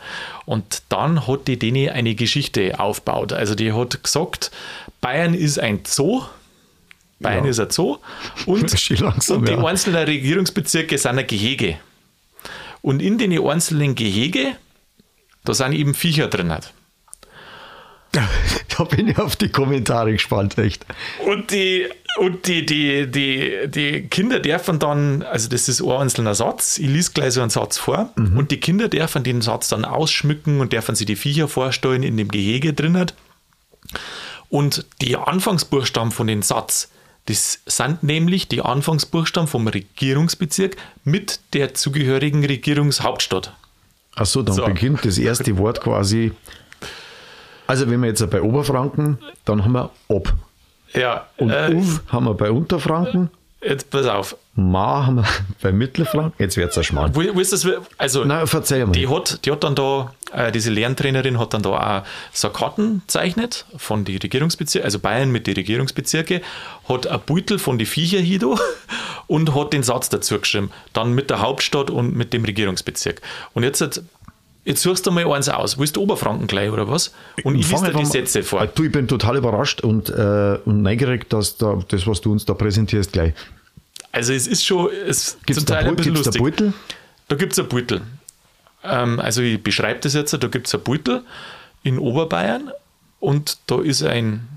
Und 0.46 0.84
dann 0.90 1.26
hat 1.28 1.48
die 1.48 1.58
denen 1.58 1.92
eine 1.92 2.16
Geschichte 2.16 2.78
aufgebaut. 2.78 3.32
Also 3.32 3.56
die 3.56 3.72
hat 3.72 4.04
gesagt, 4.04 4.52
Bayern 5.00 5.34
ist 5.34 5.60
ein 5.60 5.80
Zoo, 5.86 6.24
Bayern 7.20 7.46
Ja. 7.46 7.52
ist 7.52 7.60
ein 7.60 7.70
Zoo 7.70 7.98
und, 8.46 8.90
langsam, 9.00 9.40
und 9.40 9.48
die 9.48 9.54
ja. 9.54 9.64
einzelnen 9.64 10.04
Regierungsbezirke 10.04 10.98
sind 10.98 11.20
ein 11.20 11.28
Gehege. 11.28 11.78
Und 12.82 13.02
in 13.02 13.18
den 13.18 13.38
einzelnen 13.40 13.96
Gehege, 13.96 14.56
da 15.44 15.54
sind 15.54 15.74
eben 15.74 15.94
Viecher 15.94 16.28
drin. 16.28 16.54
Da 18.78 18.84
bin 18.84 19.08
ich 19.08 19.18
auf 19.18 19.36
die 19.36 19.50
Kommentare 19.50 20.12
gespannt, 20.12 20.58
echt. 20.58 20.86
Und 21.26 21.52
die, 21.52 21.88
und 22.18 22.48
die, 22.48 22.66
die, 22.66 23.10
die, 23.10 23.68
die 23.68 24.08
Kinder 24.10 24.40
dürfen 24.40 24.80
dann, 24.80 25.24
also 25.24 25.50
das 25.50 25.70
ist 25.70 25.82
ein 25.82 25.90
einzelner 25.92 26.36
Satz, 26.36 26.78
ich 26.78 26.88
lese 26.88 27.12
gleich 27.14 27.34
so 27.34 27.42
einen 27.42 27.50
Satz 27.50 27.78
vor, 27.78 28.12
und 28.18 28.52
die 28.52 28.60
Kinder 28.60 28.88
dürfen 28.90 29.24
den 29.24 29.42
Satz 29.42 29.70
dann 29.70 29.86
ausschmücken 29.86 30.60
und 30.60 30.74
dürfen 30.74 30.96
sich 30.96 31.06
die 31.06 31.16
Viecher 31.16 31.48
vorstellen 31.48 32.04
in 32.04 32.18
dem 32.18 32.28
Gehege 32.28 32.74
drin. 32.74 32.98
hat. 32.98 33.14
Und 34.50 34.86
die 35.02 35.16
Anfangsbuchstaben 35.16 36.12
von 36.12 36.28
dem 36.28 36.42
Satz, 36.42 36.90
das 37.26 37.60
sind 37.66 38.04
nämlich 38.04 38.48
die 38.48 38.62
Anfangsbuchstaben 38.62 39.48
vom 39.48 39.68
Regierungsbezirk 39.68 40.78
mit 41.04 41.40
der 41.54 41.74
zugehörigen 41.74 42.46
Regierungshauptstadt. 42.46 43.54
Achso, 44.16 44.44
dann 44.44 44.56
So. 44.56 44.66
beginnt 44.66 45.04
das 45.06 45.18
erste 45.18 45.58
Wort 45.58 45.82
quasi. 45.82 46.32
Also, 47.68 47.90
wenn 47.90 48.00
wir 48.02 48.08
jetzt 48.10 48.30
bei 48.30 48.42
Oberfranken, 48.42 49.18
dann 49.44 49.64
haben 49.64 49.72
wir 49.72 49.90
ob. 50.08 50.34
Ja, 50.94 51.26
Und 51.38 51.50
äh, 51.50 51.74
Uff 51.74 52.04
haben 52.10 52.26
wir 52.26 52.36
bei 52.36 52.52
Unterfranken, 52.52 53.30
jetzt 53.68 53.90
pass 53.90 54.06
auf. 54.08 54.36
Ma 54.54 55.06
haben 55.06 55.18
wir 55.18 55.26
bei 55.62 55.72
Mittelfranken. 55.72 56.34
Jetzt 56.38 56.56
wird 56.56 56.72
es 56.72 56.78
ein 56.78 56.84
Schmarrn. 56.86 57.16
Wo, 57.16 57.22
wo 57.34 57.40
ist 57.40 57.52
das? 57.52 57.68
Also, 57.98 58.24
Na, 58.24 58.46
verzeih 58.46 58.86
mal. 58.86 58.92
Die 58.94 59.08
hat, 59.10 59.46
die 59.46 59.52
hat 59.52 59.64
dann 59.64 59.76
da, 59.76 60.14
äh, 60.32 60.52
diese 60.52 60.70
Lerntrainerin 60.72 61.38
hat 61.40 61.54
dann 61.54 61.62
da 61.62 62.00
auch 62.02 62.06
so 62.32 62.50
Karten 62.50 63.02
gezeichnet 63.02 63.66
von 63.78 64.06
die 64.06 64.18
Regierungsbezirke, 64.18 64.86
also 64.86 65.00
Bayern 65.00 65.30
mit 65.32 65.48
den 65.48 65.56
Regierungsbezirke, 65.56 66.42
hat 66.88 67.08
ein 67.08 67.20
Beutel 67.26 67.60
von 67.60 67.78
die 67.78 67.86
Viecher 67.86 68.20
hier 68.20 68.56
und 69.28 69.54
hat 69.56 69.74
den 69.74 69.84
Satz 69.84 70.08
dazu 70.10 70.40
geschrieben. 70.40 70.72
Dann 70.94 71.12
mit 71.14 71.30
der 71.30 71.42
Hauptstadt 71.42 71.90
und 71.90 72.16
mit 72.16 72.32
dem 72.32 72.46
Regierungsbezirk. 72.46 73.22
Und 73.54 73.64
jetzt, 73.64 73.82
hat- 73.82 74.02
jetzt 74.66 74.82
suchst 74.82 75.06
du 75.06 75.12
mal 75.12 75.26
eins 75.32 75.48
aus. 75.48 75.78
Willst 75.78 75.96
du 75.96 76.02
Oberfranken 76.02 76.48
gleich 76.48 76.70
oder 76.70 76.90
was? 76.90 77.14
Und 77.44 77.56
ich 77.56 77.72
lese 77.72 77.86
dir 77.86 77.94
die 77.94 78.06
Sätze 78.06 78.44
vor. 78.44 78.62
Äh, 78.64 78.68
Du, 78.76 78.84
ich 78.84 78.92
bin 78.92 79.08
total 79.08 79.38
überrascht 79.38 79.82
und, 79.82 80.10
äh, 80.10 80.60
und 80.66 80.82
neugierig, 80.82 81.30
dass 81.30 81.56
da, 81.58 81.80
das, 81.88 82.06
was 82.08 82.20
du 82.22 82.32
uns 82.32 82.44
da 82.46 82.54
präsentierst, 82.54 83.14
gleich. 83.14 83.34
Also 84.12 84.34
es 84.34 84.48
ist 84.48 84.66
schon 84.66 84.90
es 85.08 85.38
Gibt 85.46 85.52
es 85.52 85.56
zum 85.58 85.66
da, 85.68 85.76
Teil 85.76 85.86
ein 85.88 85.94
Beu- 85.94 85.96
bisschen 85.98 86.14
gibt's 86.16 86.30
da 86.32 86.40
lustig. 86.40 86.42
Beutel? 86.42 86.74
Da 87.28 87.36
gibt 87.36 87.54
es 87.54 87.60
ein 87.60 87.68
Beutel. 87.68 88.02
Ähm, 88.84 89.20
also 89.20 89.42
ich 89.42 89.62
beschreibe 89.64 90.00
das 90.02 90.14
jetzt, 90.14 90.32
da 90.34 90.48
gibt 90.48 90.68
es 90.68 90.76
ein 90.76 90.82
Beutel 90.82 91.24
in 91.84 91.98
Oberbayern 92.00 92.72
und 93.20 93.58
da 93.68 93.82
ist 93.82 94.04
ein, 94.04 94.48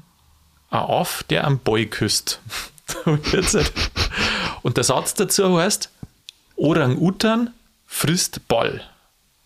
ein 0.70 0.78
Aff, 0.80 1.22
der 1.30 1.44
am 1.46 1.58
Boy 1.58 1.86
küsst. 1.86 2.40
und 4.62 4.76
der 4.76 4.84
Satz 4.84 5.14
dazu 5.14 5.58
heißt, 5.58 5.90
Orang-Utan 6.56 7.50
frisst 7.86 8.46
Ball. 8.48 8.80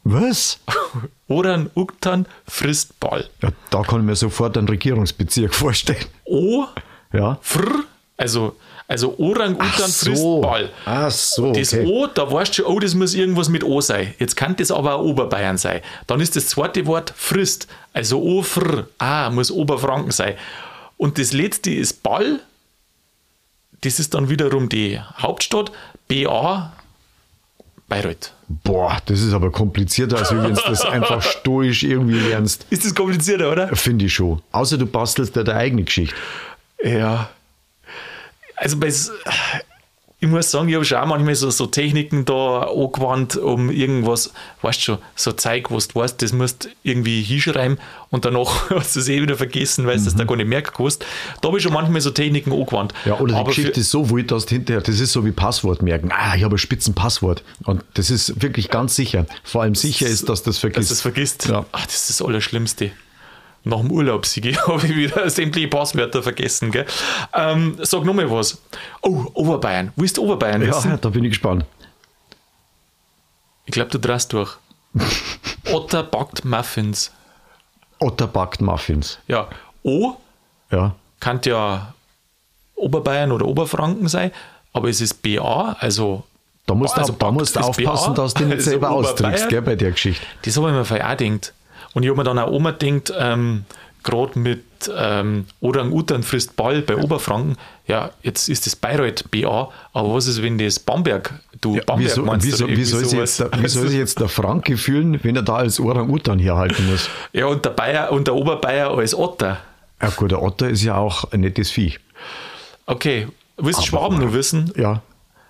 Was? 0.05 0.59
Orang-Utan 1.29 2.27
frisst 2.47 2.99
Ball. 3.01 3.29
Ja, 3.41 3.51
da 3.71 3.83
kann 3.83 4.01
ich 4.01 4.07
mir 4.07 4.17
sofort 4.17 4.59
einen 4.59 4.69
Regierungsbezirk 4.69 5.55
vorstellen. 5.55 6.05
O, 6.25 6.65
Ja. 7.13 7.39
fr, 7.41 7.85
also, 8.17 8.57
also 8.89 9.17
Orang-Utan 9.19 9.61
Ach 9.61 9.79
frisst 9.89 10.23
so. 10.23 10.41
Ball. 10.41 10.71
Ach 10.85 11.11
so, 11.11 11.53
Das 11.53 11.73
okay. 11.73 11.87
O, 11.87 12.07
da 12.09 12.31
weißt 12.31 12.59
du 12.59 12.63
schon, 12.63 12.73
oh, 12.75 12.79
das 12.81 12.95
muss 12.95 13.15
irgendwas 13.15 13.49
mit 13.49 13.65
O 13.65 13.81
sein. 13.81 14.15
Jetzt 14.19 14.37
kann 14.37 14.57
das 14.57 14.71
aber 14.71 14.97
auch 14.97 15.05
Oberbayern 15.05 15.57
sein. 15.59 15.81
Dann 16.07 16.21
ist 16.21 16.37
das 16.37 16.49
zweite 16.49 16.87
Wort 16.87 17.13
frisst. 17.17 17.69
Also 17.93 18.21
O, 18.21 18.43
fr, 18.43 18.87
ah, 18.99 19.31
muss 19.31 19.51
Oberfranken 19.51 20.11
sein. 20.13 20.35
Und 20.97 21.19
das 21.19 21.33
letzte 21.33 21.71
ist 21.71 22.03
Ball. 22.03 22.41
Das 23.81 23.99
ist 23.99 24.15
dann 24.15 24.29
wiederum 24.29 24.69
die 24.69 25.01
Hauptstadt. 25.19 25.73
BA, 26.09 26.73
Bayreuth. 27.93 28.33
Boah, 28.49 28.99
das 29.05 29.21
ist 29.21 29.35
aber 29.35 29.51
komplizierter, 29.51 30.19
als 30.19 30.31
wenn 30.31 30.43
du 30.43 30.51
das 30.51 30.83
einfach 30.83 31.23
stoisch 31.41 31.83
irgendwie 31.83 32.19
lernst. 32.19 32.67
Ist 32.71 32.87
das 32.87 32.95
komplizierter, 32.95 33.53
oder? 33.53 33.77
Finde 33.77 34.07
ich 34.07 34.15
schon. 34.15 34.41
Außer 34.51 34.79
du 34.79 34.87
bastelst 34.87 35.37
dir 35.37 35.45
deine 35.45 35.59
eigene 35.59 35.85
Geschichte. 35.85 36.15
Ja. 36.83 37.29
Also 38.57 38.79
bei, 38.79 38.91
ich 40.23 40.29
muss 40.29 40.53
sagen, 40.53 40.69
ich 40.69 40.77
habe 40.77 40.85
schon 40.85 40.99
auch 40.99 41.07
manchmal 41.07 41.35
so, 41.35 41.51
so 41.51 41.67
Techniken 41.67 42.25
da 42.25 42.61
angewandt, 42.61 43.35
um 43.37 43.71
irgendwas, 43.71 44.33
weißt 44.61 44.79
du 44.79 44.83
schon, 44.85 44.99
so 45.17 45.33
Zeug, 45.33 45.73
was 45.73 45.89
du 45.89 45.99
weißt, 45.99 46.23
das 46.23 46.33
musst 46.33 46.65
du 46.65 46.69
irgendwie 46.85 47.23
hinschreiben 47.23 47.77
und 48.11 48.25
danach 48.25 48.71
hast 48.71 48.95
du 48.95 49.01
es 49.01 49.09
eh 49.09 49.21
wieder 49.21 49.37
vergessen, 49.37 49.85
weil 49.85 49.99
du 49.99 50.05
das 50.05 50.15
da 50.15 50.23
gar 50.23 50.37
nicht 50.37 50.47
merken 50.47 50.73
kannst. 50.77 51.05
Da 51.41 51.49
habe 51.49 51.59
ich 51.59 51.65
schon 51.65 51.73
manchmal 51.73 52.01
so 52.01 52.13
Techniken 52.13 52.53
angewandt. 52.53 52.95
Ja, 53.05 53.19
oder 53.19 53.35
die 53.35 53.41
Aber 53.41 53.49
Geschichte 53.49 53.81
ist 53.81 53.91
so 53.91 54.11
wild, 54.11 54.31
dass 54.31 54.47
du 54.47 54.55
hinterher, 54.55 54.81
das 54.81 55.01
ist 55.01 55.11
so 55.11 55.25
wie 55.25 55.33
Passwort 55.33 55.83
merken. 55.83 56.13
Ah, 56.13 56.37
ich 56.37 56.45
habe 56.45 56.55
ein 56.55 56.59
Spitzenpasswort. 56.59 57.43
Und 57.65 57.83
das 57.95 58.09
ist 58.09 58.41
wirklich 58.41 58.71
ganz 58.71 58.95
sicher. 58.95 59.27
Vor 59.43 59.63
allem 59.63 59.75
sicher 59.75 60.07
ist, 60.07 60.29
dass 60.29 60.45
das 60.45 60.55
dass 60.55 60.59
vergisst. 60.59 60.91
du 60.91 60.95
es 60.95 61.01
vergisst. 61.01 61.49
Ja. 61.49 61.67
Ach, 61.73 61.85
das 61.85 61.97
ist 61.97 62.11
das 62.11 62.23
Allerschlimmste. 62.23 62.93
Nach 63.65 63.79
dem 63.79 63.91
Urlaub, 63.93 64.27
Sigi, 64.27 64.53
habe 64.67 64.87
ich 64.87 64.97
wieder 64.97 65.29
sämtliche 65.31 65.69
Passwörter 65.69 66.23
vergessen. 66.23 66.71
Gell? 66.73 66.87
Ähm, 67.33 67.77
sag 67.83 68.05
nochmal 68.05 68.31
was. 68.31 68.59
Oh, 69.03 69.25
Oberbayern. 69.35 69.93
Willst 69.97 70.17
du 70.17 70.23
Oberbayern 70.25 70.63
wissen? 70.67 70.91
Ja, 70.91 70.97
da 70.97 71.09
bin 71.11 71.25
ich 71.25 71.31
gespannt. 71.31 71.65
Ich 73.67 73.73
glaube, 73.73 73.91
du 73.91 73.99
drast 73.99 74.33
durch. 74.33 74.57
Otter 75.73 76.03
backt 76.03 76.45
Muffins. 76.45 77.13
Otter 78.01 78.27
backt 78.27 78.61
Muffins. 78.61 79.19
Ja, 79.29 79.49
O 79.85 80.15
Ja. 80.71 80.95
kann 81.21 81.41
ja 81.45 81.95
Oberbayern 82.75 83.31
oder 83.33 83.47
Oberfranken 83.47 84.09
sein, 84.09 84.33
aber 84.73 84.89
es 84.89 85.01
ist 85.01 85.23
BA, 85.23 85.77
also 85.79 86.25
Da 86.67 86.75
musst 86.75 86.97
Also 86.99 87.13
du 87.13 87.19
da 87.19 87.31
musst 87.31 87.55
du 87.55 87.61
ist 87.61 87.67
aufpassen, 87.67 88.15
BA, 88.15 88.23
dass 88.23 88.35
du 88.35 88.45
nicht 88.45 88.55
also 88.57 88.71
selber 88.71 88.97
Oberbayern. 88.97 89.49
gell, 89.49 89.63
bei 89.63 89.77
der 89.77 89.93
Geschichte. 89.93 90.27
Das 90.45 90.57
habe 90.57 90.69
ich 90.71 90.75
mir 90.75 90.85
vorher 90.85 91.13
auch 91.13 91.17
gedacht. 91.17 91.53
Und 91.95 92.03
ich 92.03 92.09
habe 92.09 92.19
mir 92.19 92.25
dann 92.25 92.39
auch 92.39 92.53
immer 92.57 92.73
gedacht, 92.73 93.13
ähm, 93.19 93.65
gerade 94.03 94.39
mit 94.39 94.65
ähm, 94.97 95.47
Orang-Utan 95.61 96.23
frisst 96.23 96.57
Ball 96.57 96.83
bei 96.83 96.97
Oberfranken, 96.97 97.57
ja, 97.87 98.11
jetzt 98.23 98.49
ist 98.49 98.67
das 98.67 98.75
Bayreuth 98.75 99.31
BA, 99.31 99.71
aber 99.93 100.15
was 100.15 100.27
ist, 100.27 100.43
wenn 100.43 100.59
das 100.59 100.79
Bamberg, 100.81 101.35
du 101.61 101.75
Bamberg 101.87 101.99
Wieso, 101.99 102.23
meinst 102.23 102.47
wieso, 102.47 102.67
wie, 102.69 102.85
soll 102.85 103.05
jetzt, 103.05 103.41
der- 103.41 103.51
wie 103.63 103.69
soll 103.69 103.89
sich 103.89 103.99
jetzt 103.99 104.19
der 104.19 104.29
Franke 104.29 104.77
fühlen, 104.77 105.21
wenn 105.23 105.37
er 105.37 105.43
da 105.43 105.57
als 105.57 105.79
Orang-Utan 105.79 106.39
herhalten 106.39 106.91
muss? 106.91 107.09
Ja, 107.33 107.47
und 107.47 107.65
der, 107.65 107.71
Bayer, 107.71 108.11
und 108.11 108.27
der 108.27 108.35
Oberbayer 108.35 108.91
als 108.97 109.15
Otter. 109.15 109.59
Ja 110.01 110.09
gut, 110.11 110.33
der 110.33 110.43
Otter 110.43 110.69
ist 110.69 110.83
ja 110.83 110.97
auch 110.97 111.31
ein 111.33 111.41
nettes 111.41 111.71
Vieh. 111.71 111.95
Okay, 112.87 113.29
willst 113.57 113.81
du 113.81 113.85
Schwaben 113.87 114.19
nur 114.19 114.33
wissen? 114.33 114.73
Ja, 114.77 115.03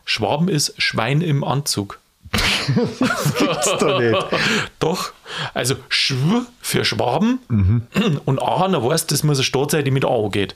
Schwaben 0.05 0.49
ist 0.49 0.75
Schwein 0.77 1.21
im 1.23 1.43
Anzug. 1.45 2.01
Gibt's 2.33 3.77
doch 3.79 3.99
nicht. 4.01 4.17
Doch. 4.79 5.13
Also 5.55 5.75
Schw 5.89 6.43
für 6.61 6.85
Schwaben 6.85 7.39
Mhm. 7.49 7.83
und 8.25 8.43
A, 8.43 8.67
na 8.69 8.83
weißt 8.83 9.11
das 9.11 9.23
muss 9.23 9.39
eine 9.39 9.45
Stadt 9.45 9.71
sein, 9.73 9.85
die 9.85 9.91
mit 9.91 10.05
A 10.05 10.29
geht. 10.31 10.55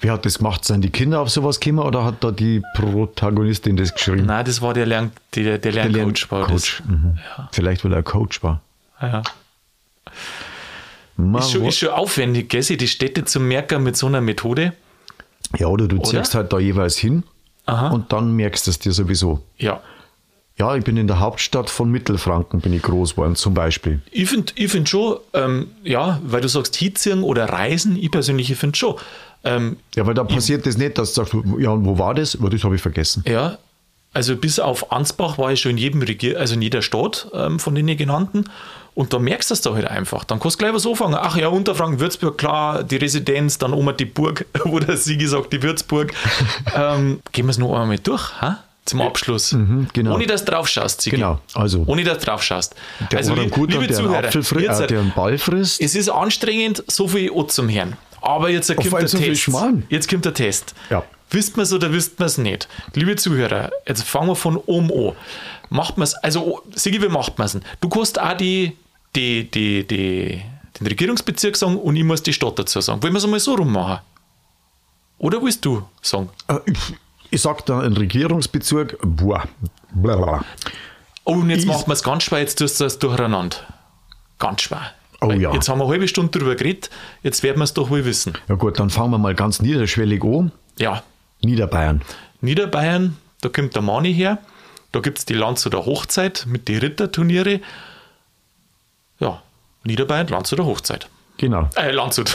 Wer 0.00 0.12
hat 0.12 0.26
das 0.26 0.38
gemacht? 0.38 0.64
Sind 0.64 0.82
die 0.82 0.90
Kinder 0.90 1.20
auf 1.20 1.30
sowas 1.30 1.60
gekommen 1.60 1.78
oder 1.86 2.04
hat 2.04 2.16
da 2.24 2.30
die 2.30 2.62
Protagonistin 2.74 3.76
das 3.76 3.94
geschrieben? 3.94 4.26
Nein, 4.26 4.44
das 4.44 4.60
war 4.60 4.74
der, 4.74 4.86
Lern, 4.86 5.12
der, 5.34 5.58
der 5.58 5.72
Der 5.72 5.88
Lerncoach. 5.88 6.30
war 6.30 6.40
das. 6.40 6.48
Coach. 6.48 6.82
Mhm. 6.86 7.18
Vielleicht, 7.52 7.84
weil 7.84 7.92
er 7.92 8.02
Coach 8.02 8.42
war. 8.42 8.60
Ja. 9.00 9.22
Ma, 11.16 11.38
Ist, 11.38 11.52
schon, 11.52 11.64
ist 11.64 11.78
schon 11.78 11.90
aufwendig, 11.90 12.48
gell, 12.50 12.62
die 12.62 12.88
Städte 12.88 13.24
zu 13.24 13.38
merken 13.40 13.82
mit 13.82 13.96
so 13.96 14.06
einer 14.08 14.20
Methode. 14.20 14.72
ja, 15.56 15.68
oder 15.68 15.86
du 15.86 15.98
ziehst 16.02 16.34
halt 16.34 16.52
da 16.52 16.58
jeweils 16.58 16.96
hin 16.96 17.22
Aha. 17.66 17.88
und 17.90 18.12
dann 18.12 18.32
merkst 18.34 18.66
du 18.66 18.70
es 18.72 18.78
dir 18.80 18.92
sowieso. 18.92 19.42
Ja. 19.56 19.80
Ja, 20.56 20.76
ich 20.76 20.84
bin 20.84 20.96
in 20.96 21.08
der 21.08 21.18
Hauptstadt 21.18 21.68
von 21.68 21.90
Mittelfranken, 21.90 22.60
bin 22.60 22.72
ich 22.72 22.82
groß 22.82 23.12
geworden, 23.12 23.34
zum 23.34 23.54
Beispiel. 23.54 24.00
Ich 24.12 24.28
finde 24.28 24.52
ich 24.54 24.70
find 24.70 24.88
schon, 24.88 25.18
ähm, 25.32 25.68
ja, 25.82 26.20
weil 26.24 26.40
du 26.40 26.48
sagst 26.48 26.76
Hitzieren 26.76 27.24
oder 27.24 27.46
Reisen, 27.46 27.96
ich 27.96 28.10
persönlich 28.10 28.54
finde 28.56 28.76
schon. 28.76 28.94
Ähm, 29.42 29.76
Ja, 29.96 30.06
weil 30.06 30.14
da 30.14 30.22
passiert 30.22 30.64
das 30.64 30.76
nicht, 30.76 30.96
dass 30.96 31.12
du 31.12 31.24
sagst, 31.24 31.34
ja, 31.58 31.70
und 31.70 31.84
wo 31.84 31.98
war 31.98 32.14
das? 32.14 32.38
Das 32.40 32.64
habe 32.64 32.76
ich 32.76 32.82
vergessen. 32.82 33.24
ja, 33.26 33.58
also 34.14 34.36
bis 34.36 34.60
auf 34.60 34.92
Ansbach 34.92 35.38
war 35.38 35.52
ich 35.52 35.60
schon 35.60 35.72
in 35.72 35.78
jedem 35.78 36.00
Regier 36.00 36.38
also 36.38 36.54
in 36.54 36.62
jeder 36.62 36.82
Stadt 36.82 37.28
ähm, 37.34 37.58
von 37.58 37.74
den 37.74 37.86
genannten. 37.96 38.44
Und 38.94 39.12
da 39.12 39.18
merkst 39.18 39.50
du 39.50 39.54
es 39.54 39.60
da 39.60 39.74
halt 39.74 39.88
einfach. 39.88 40.22
Dann 40.22 40.38
kannst 40.38 40.54
du 40.54 40.58
gleich 40.58 40.72
was 40.72 40.86
anfangen. 40.86 41.16
Ach 41.18 41.36
ja, 41.36 41.48
Unterfranken, 41.48 41.98
Würzburg, 41.98 42.38
klar, 42.38 42.84
die 42.84 42.94
Residenz, 42.94 43.58
dann 43.58 43.72
oben 43.72 43.96
die 43.96 44.04
Burg, 44.04 44.46
wo 44.64 44.78
der 44.78 44.96
Sigi 44.96 45.26
sagt, 45.26 45.52
die 45.52 45.60
Würzburg. 45.60 46.12
ähm, 46.76 47.18
gehen 47.32 47.46
wir 47.46 47.50
es 47.50 47.58
noch 47.58 47.76
einmal 47.76 47.98
durch, 47.98 48.40
ha? 48.40 48.62
Zum 48.84 49.00
Abschluss. 49.00 49.56
genau. 49.92 50.14
Ohne 50.14 50.26
dass 50.26 50.44
du 50.44 50.52
drauf 50.52 50.68
schaust, 50.68 51.00
Sigi. 51.02 51.16
Genau, 51.16 51.40
also 51.54 51.84
Ohne 51.86 52.04
dass 52.04 52.18
du 52.18 52.26
drauf 52.26 52.42
schaust. 52.42 52.74
der 53.10 53.18
also, 53.18 53.32
li- 53.34 53.40
Orangutan, 53.40 53.68
liebe 53.80 53.86
der 53.86 53.96
Zuhörer, 53.96 54.30
frisst, 54.32 54.52
jetzt, 54.52 54.80
äh, 54.80 54.86
der 54.86 55.00
einen 55.00 55.12
Ball 55.12 55.38
frisst. 55.38 55.80
es 55.80 55.94
ist 55.94 56.08
anstrengend, 56.10 56.84
so 56.86 57.08
viel 57.08 57.30
O 57.30 57.42
zum 57.44 57.68
Hören. 57.70 57.96
Aber 58.20 58.48
jetzt 58.50 58.68
kommt 58.74 58.92
der 58.92 59.08
so 59.08 59.18
Test. 59.18 59.50
Jetzt 59.88 60.08
kommt 60.08 60.24
der 60.24 60.34
Test. 60.34 60.74
Ja. 60.90 61.02
Wisst 61.30 61.56
man 61.56 61.64
es 61.64 61.72
oder 61.72 61.92
wisst 61.92 62.18
man 62.18 62.26
es 62.26 62.38
nicht? 62.38 62.68
Liebe 62.94 63.16
Zuhörer, 63.16 63.70
jetzt 63.88 64.02
fangen 64.04 64.28
wir 64.28 64.36
von 64.36 64.56
oben 64.56 64.90
an. 64.92 65.16
Macht 65.70 65.96
man 65.98 66.04
es, 66.04 66.14
also 66.14 66.62
Sigi, 66.74 67.00
wie 67.02 67.08
macht 67.08 67.38
man 67.38 67.46
es? 67.46 67.58
Du 67.80 67.88
kannst 67.88 68.20
auch 68.20 68.36
die, 68.36 68.76
die, 69.16 69.50
die, 69.50 69.86
die, 69.86 70.42
den 70.78 70.86
Regierungsbezirk 70.86 71.56
sagen 71.56 71.76
und 71.76 71.96
ich 71.96 72.04
muss 72.04 72.22
die 72.22 72.32
Stadt 72.32 72.58
dazu 72.58 72.80
sagen. 72.80 73.02
Wollen 73.02 73.12
wir 73.14 73.18
es 73.18 73.24
einmal 73.24 73.40
so 73.40 73.54
rummachen? 73.54 74.00
Oder 75.18 75.42
willst 75.42 75.64
du 75.64 75.82
sagen? 76.02 76.28
Äh, 76.48 76.58
Ich, 77.34 77.38
ich 77.38 77.42
sag 77.42 77.66
da 77.66 77.80
einen 77.80 77.96
Regierungsbezirk, 77.96 78.96
boah, 79.02 79.42
blablabla. 79.92 80.44
Oh, 81.24 81.32
und 81.32 81.50
jetzt 81.50 81.60
Is- 81.60 81.66
macht 81.66 81.88
man 81.88 81.96
es 81.96 82.02
ganz 82.04 82.22
schwer, 82.22 82.38
jetzt 82.38 82.58
tust 82.58 82.80
du 82.80 82.84
es 82.84 82.98
durcheinander. 83.00 83.56
Ganz 84.38 84.62
schwer. 84.62 84.92
Oh 85.20 85.32
ja. 85.32 85.52
Jetzt 85.52 85.68
haben 85.68 85.78
wir 85.78 85.84
eine 85.84 85.92
halbe 85.94 86.06
Stunde 86.06 86.38
drüber 86.38 86.54
geredet, 86.54 86.90
jetzt 87.24 87.42
werden 87.42 87.58
wir 87.58 87.64
es 87.64 87.74
doch 87.74 87.90
wohl 87.90 88.04
wissen. 88.04 88.34
Ja 88.48 88.54
gut, 88.54 88.78
dann 88.78 88.88
fangen 88.90 89.10
wir 89.10 89.18
mal 89.18 89.34
ganz 89.34 89.60
niederschwellig 89.60 90.22
an. 90.22 90.52
Ja, 90.78 91.02
Niederbayern. 91.40 92.02
Niederbayern, 92.40 93.16
da 93.40 93.48
kommt 93.48 93.74
der 93.74 93.82
Mani 93.82 94.14
her. 94.14 94.38
Da 94.92 95.00
gibt 95.00 95.18
es 95.18 95.24
die 95.24 95.34
Landshuter 95.34 95.86
Hochzeit 95.86 96.44
mit 96.48 96.68
den 96.68 96.78
Ritterturniere. 96.78 97.60
Ja, 99.18 99.42
Niederbayern, 99.82 100.28
Landshuter 100.28 100.64
Hochzeit. 100.64 101.08
Genau. 101.38 101.68
Äh, 101.74 101.90
Landshut. 101.90 102.32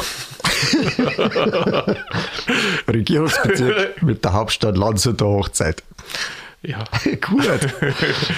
Regierungsbezirk 2.87 4.01
mit 4.01 4.23
der 4.23 4.33
Hauptstadt 4.33 4.77
Landshut 4.77 5.19
der 5.19 5.27
Hochzeit. 5.27 5.83
ja. 6.61 6.83
Gut. 7.21 7.59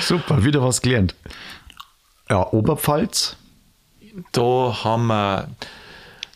Super, 0.01 0.43
wieder 0.43 0.61
was 0.61 0.81
gelernt. 0.81 1.15
Ja, 2.29 2.47
Oberpfalz. 2.51 3.35
Da 4.31 4.83
haben 4.83 5.07
wir 5.07 5.47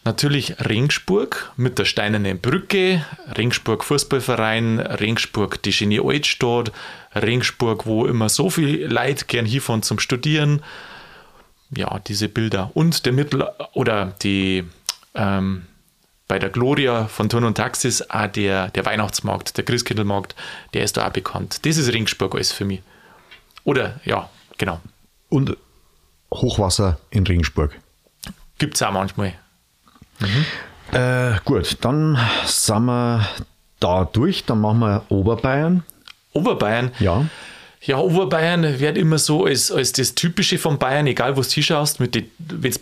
natürlich 0.05 0.59
Ringsburg 0.59 1.51
mit 1.57 1.79
der 1.79 1.85
Steinernen 1.85 2.39
Brücke, 2.39 3.03
Ringsburg 3.37 3.83
Fußballverein, 3.83 4.79
Ringsburg 4.79 5.61
die 5.63 5.71
Genie 5.71 5.99
Altstadt, 5.99 6.71
Ringsburg, 7.15 7.85
wo 7.85 8.05
immer 8.05 8.29
so 8.29 8.49
viel 8.49 8.85
Leute 8.85 9.25
gern 9.25 9.45
hinfahren 9.45 9.83
zum 9.83 9.99
Studieren. 9.99 10.61
Ja, 11.75 11.99
diese 11.99 12.29
Bilder. 12.29 12.71
Und 12.73 13.05
der 13.05 13.13
Mittel- 13.13 13.47
oder 13.73 14.13
die 14.21 14.63
ähm, 15.15 15.63
bei 16.27 16.39
der 16.39 16.49
Gloria 16.49 17.07
von 17.07 17.29
Turn 17.29 17.43
und 17.43 17.55
Taxis 17.55 18.01
auch 18.09 18.27
der, 18.27 18.69
der 18.69 18.85
Weihnachtsmarkt, 18.85 19.57
der 19.57 19.63
Christkindlmarkt, 19.63 20.35
der 20.73 20.83
ist 20.83 20.97
da 20.97 21.07
auch 21.07 21.11
bekannt. 21.11 21.65
Das 21.65 21.77
ist 21.77 21.93
Ringsburg 21.93 22.33
alles 22.33 22.51
für 22.51 22.65
mich. 22.65 22.81
Oder, 23.63 23.99
ja, 24.05 24.29
genau. 24.57 24.79
Und 25.29 25.57
Hochwasser 26.33 26.99
in 27.09 27.25
Regensburg. 27.25 27.79
Gibt 28.57 28.75
es 28.75 28.81
auch 28.81 28.91
manchmal. 28.91 29.33
Äh, 30.91 31.39
gut, 31.45 31.77
dann 31.81 32.17
sind 32.45 32.85
wir 32.85 33.27
da 33.79 34.05
durch. 34.05 34.45
Dann 34.45 34.61
machen 34.61 34.79
wir 34.79 35.03
Oberbayern. 35.09 35.83
Oberbayern. 36.33 36.91
Ja. 36.99 37.25
Ja, 37.85 37.97
Oberbayern 37.99 38.79
wird 38.79 38.97
immer 38.97 39.17
so 39.19 39.45
als, 39.45 39.71
als 39.71 39.91
das 39.91 40.15
Typische 40.15 40.57
von 40.57 40.79
Bayern, 40.79 41.05
egal 41.07 41.37
wo 41.37 41.41
du 41.41 41.47
hinschaust, 41.47 41.99
wenn 41.99 42.09
du 42.11 42.21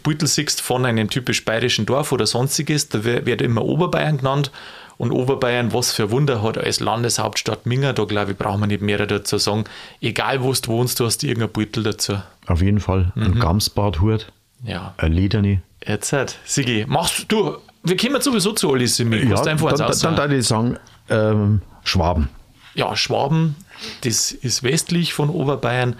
Beutel 0.03 0.27
siehst 0.27 0.61
von 0.61 0.85
einem 0.85 1.09
typisch 1.09 1.43
bayerischen 1.43 1.85
Dorf 1.85 2.11
oder 2.11 2.25
sonstiges, 2.25 2.87
da 2.89 3.03
wird 3.03 3.41
immer 3.41 3.63
Oberbayern 3.65 4.17
genannt. 4.17 4.51
Und 4.97 5.11
Oberbayern, 5.11 5.73
was 5.73 5.91
für 5.91 6.11
Wunder 6.11 6.41
hat 6.43 6.57
als 6.57 6.79
Landeshauptstadt 6.79 7.65
Minga, 7.65 7.93
da 7.93 8.05
glaube 8.05 8.31
ich, 8.31 8.37
braucht 8.37 8.59
man 8.59 8.69
nicht 8.69 8.81
mehr 8.81 9.05
dazu 9.05 9.37
sagen. 9.37 9.65
Egal 9.99 10.43
wo 10.43 10.53
du 10.53 10.67
wohnst, 10.67 10.99
du 10.99 11.05
hast 11.05 11.23
irgendein 11.23 11.51
Beutel 11.51 11.83
dazu. 11.83 12.19
Auf 12.45 12.61
jeden 12.61 12.79
Fall. 12.79 13.11
Mhm. 13.15 13.23
Ein 13.23 13.39
Gamsbarthut, 13.39 14.31
Ja, 14.63 14.93
ein 14.97 15.11
Lederne. 15.11 15.61
jetzt 15.85 16.13
halt. 16.13 16.37
Sigi, 16.45 16.85
machst 16.87 17.25
du, 17.29 17.57
wir 17.83 17.97
kommen 17.97 18.21
sowieso 18.21 18.53
zu 18.53 18.71
alles 18.71 18.99
in 18.99 19.09
mir. 19.09 19.23
Ja, 19.25 19.43
dann, 19.43 19.57
dann, 19.57 19.81
aussagen. 19.81 20.15
dann 20.15 20.29
würde 20.29 20.37
ich 20.37 20.47
sagen, 20.47 20.77
ähm, 21.09 21.61
Schwaben. 21.83 22.29
Ja, 22.75 22.95
Schwaben, 22.95 23.55
das 24.01 24.31
ist 24.31 24.63
westlich 24.63 25.13
von 25.13 25.29
Oberbayern. 25.29 25.95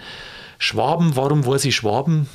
Schwaben, 0.58 1.16
warum 1.16 1.46
weiß 1.46 1.64
ich 1.66 1.76
Schwaben? 1.76 2.28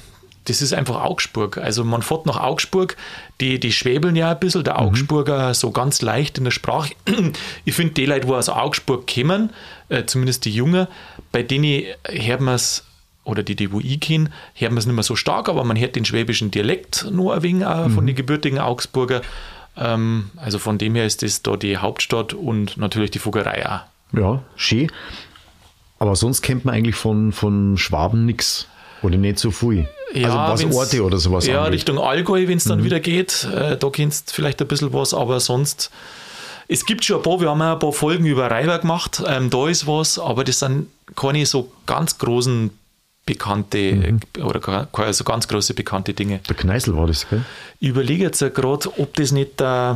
Das 0.45 0.61
ist 0.61 0.73
einfach 0.73 1.03
Augsburg. 1.03 1.57
Also 1.57 1.83
man 1.83 2.01
fährt 2.01 2.25
nach 2.25 2.39
Augsburg, 2.39 2.97
die, 3.39 3.59
die 3.59 3.71
schwäbeln 3.71 4.15
ja 4.15 4.31
ein 4.31 4.39
bisschen, 4.39 4.63
der 4.63 4.79
Augsburger 4.79 5.53
so 5.53 5.71
ganz 5.71 6.01
leicht 6.01 6.37
in 6.37 6.43
der 6.43 6.51
Sprache. 6.51 6.93
Ich 7.65 7.75
finde 7.75 7.93
die 7.93 8.05
Leute, 8.05 8.27
wo 8.27 8.35
aus 8.35 8.49
Augsburg 8.49 9.11
kommen, 9.13 9.51
äh, 9.89 10.05
zumindest 10.05 10.45
die 10.45 10.51
Jungen, 10.51 10.87
bei 11.31 11.43
denen 11.43 11.83
hört 12.07 12.41
man 12.41 12.55
es, 12.55 12.83
oder 13.25 13.43
die, 13.43 13.55
die 13.55 13.71
wo 13.71 13.79
ich 13.79 13.99
kenne, 13.99 14.31
hört 14.55 14.71
man 14.71 14.79
es 14.79 14.85
nicht 14.87 14.95
mehr 14.95 15.03
so 15.03 15.15
stark, 15.15 15.49
aber 15.49 15.63
man 15.63 15.77
hört 15.77 15.95
den 15.95 16.05
schwäbischen 16.05 16.49
Dialekt 16.49 17.05
nur 17.11 17.35
ein 17.35 17.43
wenig 17.43 17.65
auch 17.65 17.89
von 17.91 18.07
den 18.07 18.15
gebürtigen 18.15 18.57
Augsburger. 18.57 19.21
Ähm, 19.77 20.31
also 20.35 20.57
von 20.57 20.77
dem 20.79 20.95
her 20.95 21.05
ist 21.05 21.21
das 21.21 21.43
da 21.43 21.57
die 21.57 21.77
Hauptstadt 21.77 22.33
und 22.33 22.77
natürlich 22.77 23.11
die 23.11 23.19
Fuggerei 23.19 23.69
auch. 23.69 23.81
Ja, 24.17 24.41
schön. 24.55 24.91
Aber 25.99 26.15
sonst 26.15 26.41
kennt 26.41 26.65
man 26.65 26.73
eigentlich 26.75 26.95
von, 26.95 27.31
von 27.31 27.77
Schwaben 27.77 28.25
nichts. 28.25 28.67
Oder 29.01 29.17
nicht 29.17 29.39
so 29.39 29.51
viel. 29.51 29.87
also 30.13 30.27
was 30.37 30.61
wenn's- 30.63 30.75
Orte 30.75 31.03
oder 31.03 31.17
sowas 31.19 31.45
Ja, 31.47 31.59
angeht. 31.59 31.73
Richtung 31.75 31.99
Allgäu, 31.99 32.47
wenn 32.47 32.57
es 32.57 32.65
dann 32.65 32.83
wieder 32.83 32.99
geht. 32.99 33.45
Äh, 33.53 33.77
da 33.77 33.89
kennst 33.89 34.29
du 34.29 34.33
vielleicht 34.33 34.59
ein 34.61 34.67
bisschen 34.67 34.91
was, 34.93 35.13
aber 35.13 35.39
sonst. 35.39 35.89
Es 36.67 36.85
gibt 36.85 37.03
schon 37.05 37.17
ein 37.17 37.23
paar, 37.23 37.39
wir 37.39 37.49
haben 37.49 37.61
auch 37.61 37.73
ein 37.73 37.79
paar 37.79 37.93
Folgen 37.93 38.25
über 38.25 38.51
Reiber 38.51 38.77
gemacht. 38.79 39.23
Ähm, 39.25 39.49
da 39.49 39.67
ist 39.69 39.87
was, 39.87 40.19
aber 40.19 40.43
das 40.43 40.59
sind 40.59 40.87
keine 41.15 41.45
so 41.45 41.71
ganz 41.85 42.17
großen 42.17 42.71
bekannte 43.25 43.93
Mhm. 43.93 44.19
oder 44.43 44.59
keine 44.59 44.87
keine 44.91 45.13
so 45.13 45.23
ganz 45.23 45.47
große 45.47 45.73
bekannte 45.73 46.13
Dinge. 46.13 46.39
Der 46.49 46.55
Kneißl 46.55 46.95
war 46.97 47.07
das, 47.07 47.27
gell? 47.29 47.43
Ich 47.79 47.89
überlege 47.89 48.23
jetzt 48.23 48.39
gerade, 48.39 48.99
ob 48.99 49.13
das 49.15 49.31
nicht. 49.31 49.61
Äh, 49.61 49.95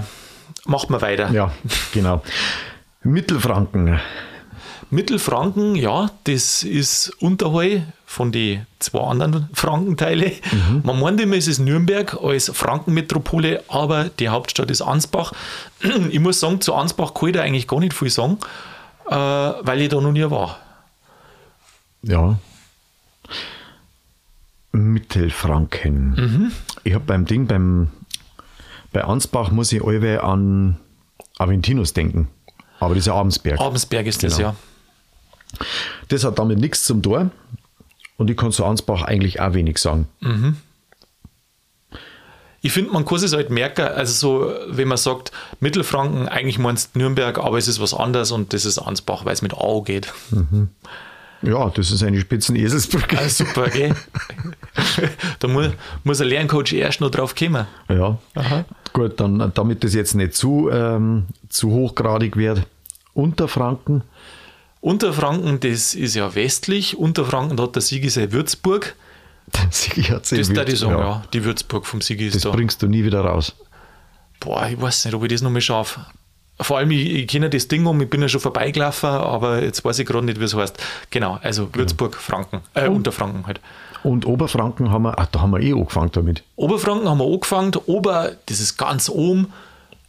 macht 0.65 0.89
man 0.89 1.01
weiter. 1.01 1.29
Ja, 1.31 1.51
genau. 1.93 2.21
Mittelfranken. 3.03 3.99
Mittelfranken, 4.93 5.75
ja, 5.75 6.11
das 6.25 6.63
ist 6.63 7.09
Unterheu 7.19 7.81
von 8.05 8.31
den 8.31 8.67
zwei 8.77 8.99
anderen 8.99 9.49
Frankenteile. 9.53 10.33
Mhm. 10.51 10.81
Man 10.83 10.99
meint 10.99 11.19
immer, 11.19 11.35
es 11.35 11.47
ist 11.47 11.59
Nürnberg 11.59 12.15
als 12.21 12.51
Frankenmetropole, 12.53 13.63
aber 13.67 14.09
die 14.19 14.29
Hauptstadt 14.29 14.69
ist 14.69 14.81
Ansbach. 14.81 15.33
Ich 16.11 16.19
muss 16.19 16.39
sagen, 16.39 16.61
zu 16.61 16.75
Ansbach 16.75 17.15
kann 17.15 17.29
ich 17.29 17.35
da 17.35 17.41
eigentlich 17.41 17.67
gar 17.67 17.79
nicht 17.79 17.93
viel 17.93 18.11
sagen, 18.11 18.37
äh, 19.07 19.15
weil 19.15 19.81
ich 19.81 19.89
da 19.89 19.99
noch 19.99 20.11
nie 20.11 20.29
war. 20.29 20.59
Ja. 22.03 22.37
Mittelfranken. 24.73 26.09
Mhm. 26.11 26.51
Ich 26.83 26.93
habe 26.93 27.05
beim 27.05 27.25
Ding, 27.25 27.47
beim, 27.47 27.89
bei 28.91 29.03
Ansbach 29.03 29.49
muss 29.49 29.71
ich 29.71 29.83
alle 29.83 30.23
an 30.23 30.77
Aventinus 31.39 31.93
denken. 31.93 32.27
Aber 32.79 32.93
das 32.93 33.03
ist 33.03 33.07
ja 33.07 33.15
Abensberg. 33.15 33.59
Abensberg 33.59 34.05
ist 34.05 34.21
das, 34.21 34.37
genau. 34.37 34.49
ja. 34.49 34.55
Das 36.09 36.23
hat 36.23 36.39
damit 36.39 36.59
nichts 36.59 36.83
zum 36.83 37.01
Tor. 37.01 37.31
Und 38.17 38.29
ich 38.29 38.37
kann 38.37 38.51
zu 38.51 38.65
Ansbach 38.65 39.01
eigentlich 39.03 39.41
auch 39.41 39.53
wenig 39.53 39.77
sagen. 39.77 40.07
Mhm. 40.19 40.57
Ich 42.61 42.71
finde, 42.71 42.91
man 42.91 43.03
kann 43.03 43.17
es 43.17 43.33
halt 43.33 43.49
merken, 43.49 43.81
also 43.81 44.13
so, 44.13 44.53
wenn 44.69 44.87
man 44.87 44.97
sagt, 44.97 45.33
Mittelfranken, 45.59 46.29
eigentlich 46.29 46.59
meinst 46.59 46.95
Nürnberg, 46.95 47.37
aber 47.37 47.57
es 47.57 47.67
ist 47.67 47.81
was 47.81 47.93
anderes 47.93 48.31
und 48.31 48.53
das 48.53 48.63
ist 48.63 48.79
Ansbach, 48.79 49.25
weil 49.25 49.33
es 49.33 49.41
mit 49.41 49.53
Au 49.53 49.81
geht. 49.81 50.13
Mhm. 50.31 50.69
Ja, 51.41 51.69
das 51.69 51.91
ist 51.91 52.01
eine 52.03 52.21
Spitzeneselsbrücke. 52.21 53.19
Ah, 53.19 53.27
super, 53.27 53.69
gell? 53.69 53.93
da 55.39 55.47
muss, 55.49 55.71
muss 56.05 56.21
ein 56.21 56.29
Lerncoach 56.29 56.71
erst 56.71 57.01
noch 57.01 57.11
drauf 57.11 57.35
kommen. 57.35 57.67
Ja, 57.89 58.17
Aha. 58.35 58.63
gut, 58.93 59.19
dann 59.19 59.51
damit 59.53 59.83
das 59.83 59.93
jetzt 59.93 60.15
nicht 60.15 60.33
zu, 60.33 60.69
ähm, 60.71 61.25
zu 61.49 61.69
hochgradig 61.69 62.37
wird. 62.37 62.65
Unterfranken. 63.13 64.03
Unterfranken, 64.83 65.61
das 65.61 65.95
ist 65.95 66.13
ja 66.13 66.35
westlich. 66.35 66.97
Unterfranken 66.97 67.59
hat 67.61 67.73
der 67.73 67.81
Sigi 67.81 68.09
sein 68.09 68.33
Würzburg. 68.33 68.95
Der 69.53 69.67
Sigi 69.71 70.03
hat 70.03 70.25
sein 70.25 70.39
Das 70.39 70.49
Würz, 70.49 70.73
ich 70.73 70.79
sagen, 70.79 70.91
ja. 70.91 70.99
ja. 70.99 71.23
Die 71.31 71.45
Würzburg 71.45 71.85
vom 71.85 72.01
Sigi 72.01 72.27
ist 72.27 72.35
das 72.35 72.41
da. 72.41 72.49
Das 72.49 72.57
bringst 72.57 72.81
du 72.81 72.87
nie 72.87 73.05
wieder 73.05 73.21
raus. 73.21 73.55
Boah, 74.41 74.67
ich 74.67 74.79
weiß 74.79 75.05
nicht, 75.05 75.13
ob 75.13 75.23
ich 75.23 75.29
das 75.29 75.41
noch 75.41 75.51
mal 75.51 75.61
schaffe. 75.61 76.05
Vor 76.59 76.79
allem, 76.79 76.91
ich, 76.91 77.09
ich 77.11 77.27
kenne 77.27 77.49
das 77.49 77.69
Ding 77.69 77.85
um, 77.85 78.01
ich 78.01 78.09
bin 78.09 78.21
ja 78.21 78.27
schon 78.27 78.41
vorbeigelaufen, 78.41 79.09
aber 79.09 79.63
jetzt 79.63 79.85
weiß 79.85 79.99
ich 79.99 80.05
gerade 80.05 80.25
nicht, 80.25 80.41
wie 80.41 80.43
es 80.43 80.53
heißt. 80.53 80.77
Genau, 81.11 81.39
also 81.41 81.67
genau. 81.67 81.77
Würzburg, 81.77 82.17
Franken, 82.17 82.59
äh, 82.73 82.89
und, 82.89 82.97
Unterfranken 82.97 83.47
halt. 83.47 83.61
Und 84.03 84.25
Oberfranken 84.25 84.91
haben 84.91 85.03
wir, 85.03 85.17
ach, 85.17 85.27
da 85.27 85.39
haben 85.39 85.51
wir 85.51 85.61
eh 85.61 85.71
angefangen 85.71 86.11
damit. 86.11 86.43
Oberfranken 86.57 87.07
haben 87.07 87.19
wir 87.19 87.25
angefangen, 87.25 87.71
Ober, 87.85 88.33
das 88.47 88.59
ist 88.59 88.75
ganz 88.75 89.07
oben, 89.07 89.53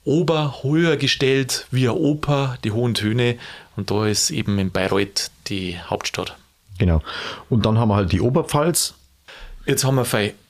Ober 0.05 0.63
höher 0.63 0.97
gestellt, 0.97 1.67
wie 1.71 1.89
eine 1.89 1.95
Oper, 1.95 2.59
die 2.65 2.73
hohen 2.73 2.95
Töne. 2.95 3.39
Und 3.77 3.91
da 3.91 4.07
ist 4.07 4.31
eben 4.31 4.59
in 4.59 4.71
Bayreuth 4.71 5.31
die 5.47 5.79
Hauptstadt. 5.81 6.37
Genau. 6.79 7.01
Und 7.49 7.67
dann 7.67 7.79
haben 7.79 7.89
wir 7.89 7.97
halt 7.97 8.13
die 8.13 8.21
Oberpfalz. 8.21 8.95
Jetzt 9.67 9.85
haben 9.85 9.97
wir 9.97 10.05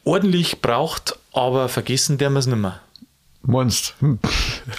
ordentlich 0.05 0.61
braucht, 0.61 1.19
aber 1.33 1.69
vergessen 1.69 2.19
der 2.19 2.31
wir 2.31 2.39
es 2.41 2.47
nicht 2.47 2.59
mehr. 2.59 2.81
Meinst 3.47 3.95
hm. 4.01 4.19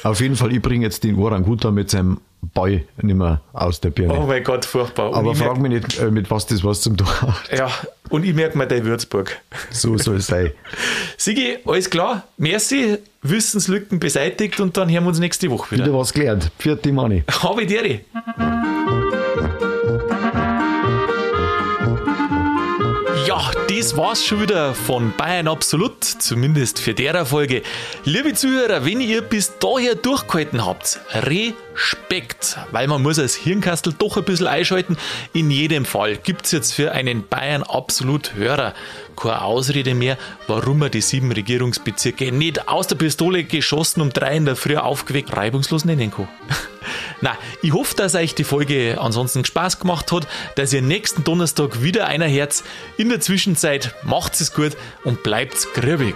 Auf 0.04 0.20
jeden 0.22 0.36
Fall, 0.36 0.54
ich 0.54 0.62
bringe 0.62 0.86
jetzt 0.86 1.04
den 1.04 1.18
Orangutan 1.18 1.74
mit 1.74 1.90
seinem 1.90 2.20
Ball 2.54 2.84
nicht 3.02 3.16
mehr 3.16 3.42
aus 3.54 3.82
der 3.82 3.90
Birne. 3.90 4.14
Oh 4.14 4.26
mein 4.26 4.44
Gott, 4.44 4.66
furchtbar. 4.66 5.10
Und 5.10 5.16
Aber 5.16 5.36
frag 5.36 5.58
mich 5.60 5.72
nicht, 5.72 6.00
äh, 6.00 6.12
mit 6.12 6.30
was 6.30 6.46
das 6.46 6.64
was 6.64 6.82
zum 6.82 6.98
tun 6.98 7.08
hat. 7.22 7.58
Ja, 7.58 7.70
und 8.10 8.24
ich 8.24 8.34
merke 8.34 8.58
mir 8.58 8.68
dein 8.68 8.86
Würzburg. 8.86 9.38
So 9.72 9.98
soll 9.98 10.18
es 10.18 10.28
sein. 10.28 10.52
Sigi, 11.18 11.58
alles 11.66 11.90
klar. 11.90 12.24
Merci, 12.38 12.98
Wissenslücken 13.22 14.00
beseitigt 14.00 14.60
und 14.60 14.78
dann 14.78 14.90
hören 14.90 15.04
wir 15.04 15.10
uns 15.10 15.20
nächste 15.20 15.50
Woche 15.50 15.72
wieder. 15.72 15.86
Wieder 15.86 15.98
was 15.98 16.14
gelernt. 16.14 16.52
Vierte 16.60 16.92
Mani. 16.92 17.24
Habe 17.42 17.66
dir. 17.66 18.00
Das 23.78 23.98
war's 23.98 24.26
schon 24.26 24.42
wieder 24.42 24.74
von 24.74 25.14
Bayern 25.18 25.50
Absolut, 25.50 26.02
zumindest 26.04 26.80
für 26.80 26.94
der 26.94 27.26
Folge. 27.26 27.62
Liebe 28.06 28.34
Zuhörer, 28.34 28.86
wenn 28.86 29.02
ihr 29.02 29.22
bis 29.22 29.58
daher 29.60 29.96
durchgehalten 29.96 30.66
habt, 30.66 31.00
Respekt, 31.12 32.58
weil 32.72 32.88
man 32.88 33.02
muss 33.02 33.20
als 33.20 33.36
Hirnkastel 33.36 33.94
doch 33.98 34.16
ein 34.16 34.24
bisschen 34.24 34.48
einschalten. 34.48 34.96
In 35.34 35.52
jedem 35.52 35.84
Fall 35.84 36.16
gibt's 36.16 36.52
jetzt 36.52 36.74
für 36.74 36.94
einen 36.94 37.28
Bayern 37.28 37.64
Absolut 37.64 38.36
Hörer 38.36 38.74
keine 39.18 39.42
Ausrede 39.42 39.94
mehr, 39.94 40.18
warum 40.48 40.82
er 40.82 40.90
die 40.90 41.02
sieben 41.02 41.32
Regierungsbezirke 41.32 42.32
nicht 42.32 42.70
aus 42.70 42.88
der 42.88 42.96
Pistole 42.96 43.44
geschossen 43.44 44.02
um 44.02 44.12
drei 44.12 44.38
in 44.38 44.46
der 44.46 44.56
Früh 44.56 44.78
aufgeweckt 44.78 45.36
reibungslos 45.36 45.84
nennen 45.84 46.12
kann. 46.12 46.30
Na, 47.22 47.38
ich 47.62 47.74
hoffe, 47.74 47.96
dass 47.96 48.16
euch 48.16 48.36
die 48.36 48.44
Folge 48.44 48.98
ansonsten 49.00 49.46
Spaß 49.46 49.80
gemacht 49.80 50.12
hat, 50.12 50.28
dass 50.56 50.74
ihr 50.74 50.82
nächsten 50.82 51.24
Donnerstag 51.24 51.82
wieder 51.82 52.08
einer 52.08 52.28
Herz. 52.28 52.64
In 52.98 53.10
der 53.10 53.20
Zwischenzeit 53.20 53.96
macht 54.04 54.40
es 54.40 54.54
gut 54.54 54.78
und 55.04 55.24
bleibt 55.24 55.74
grübig. 55.74 56.16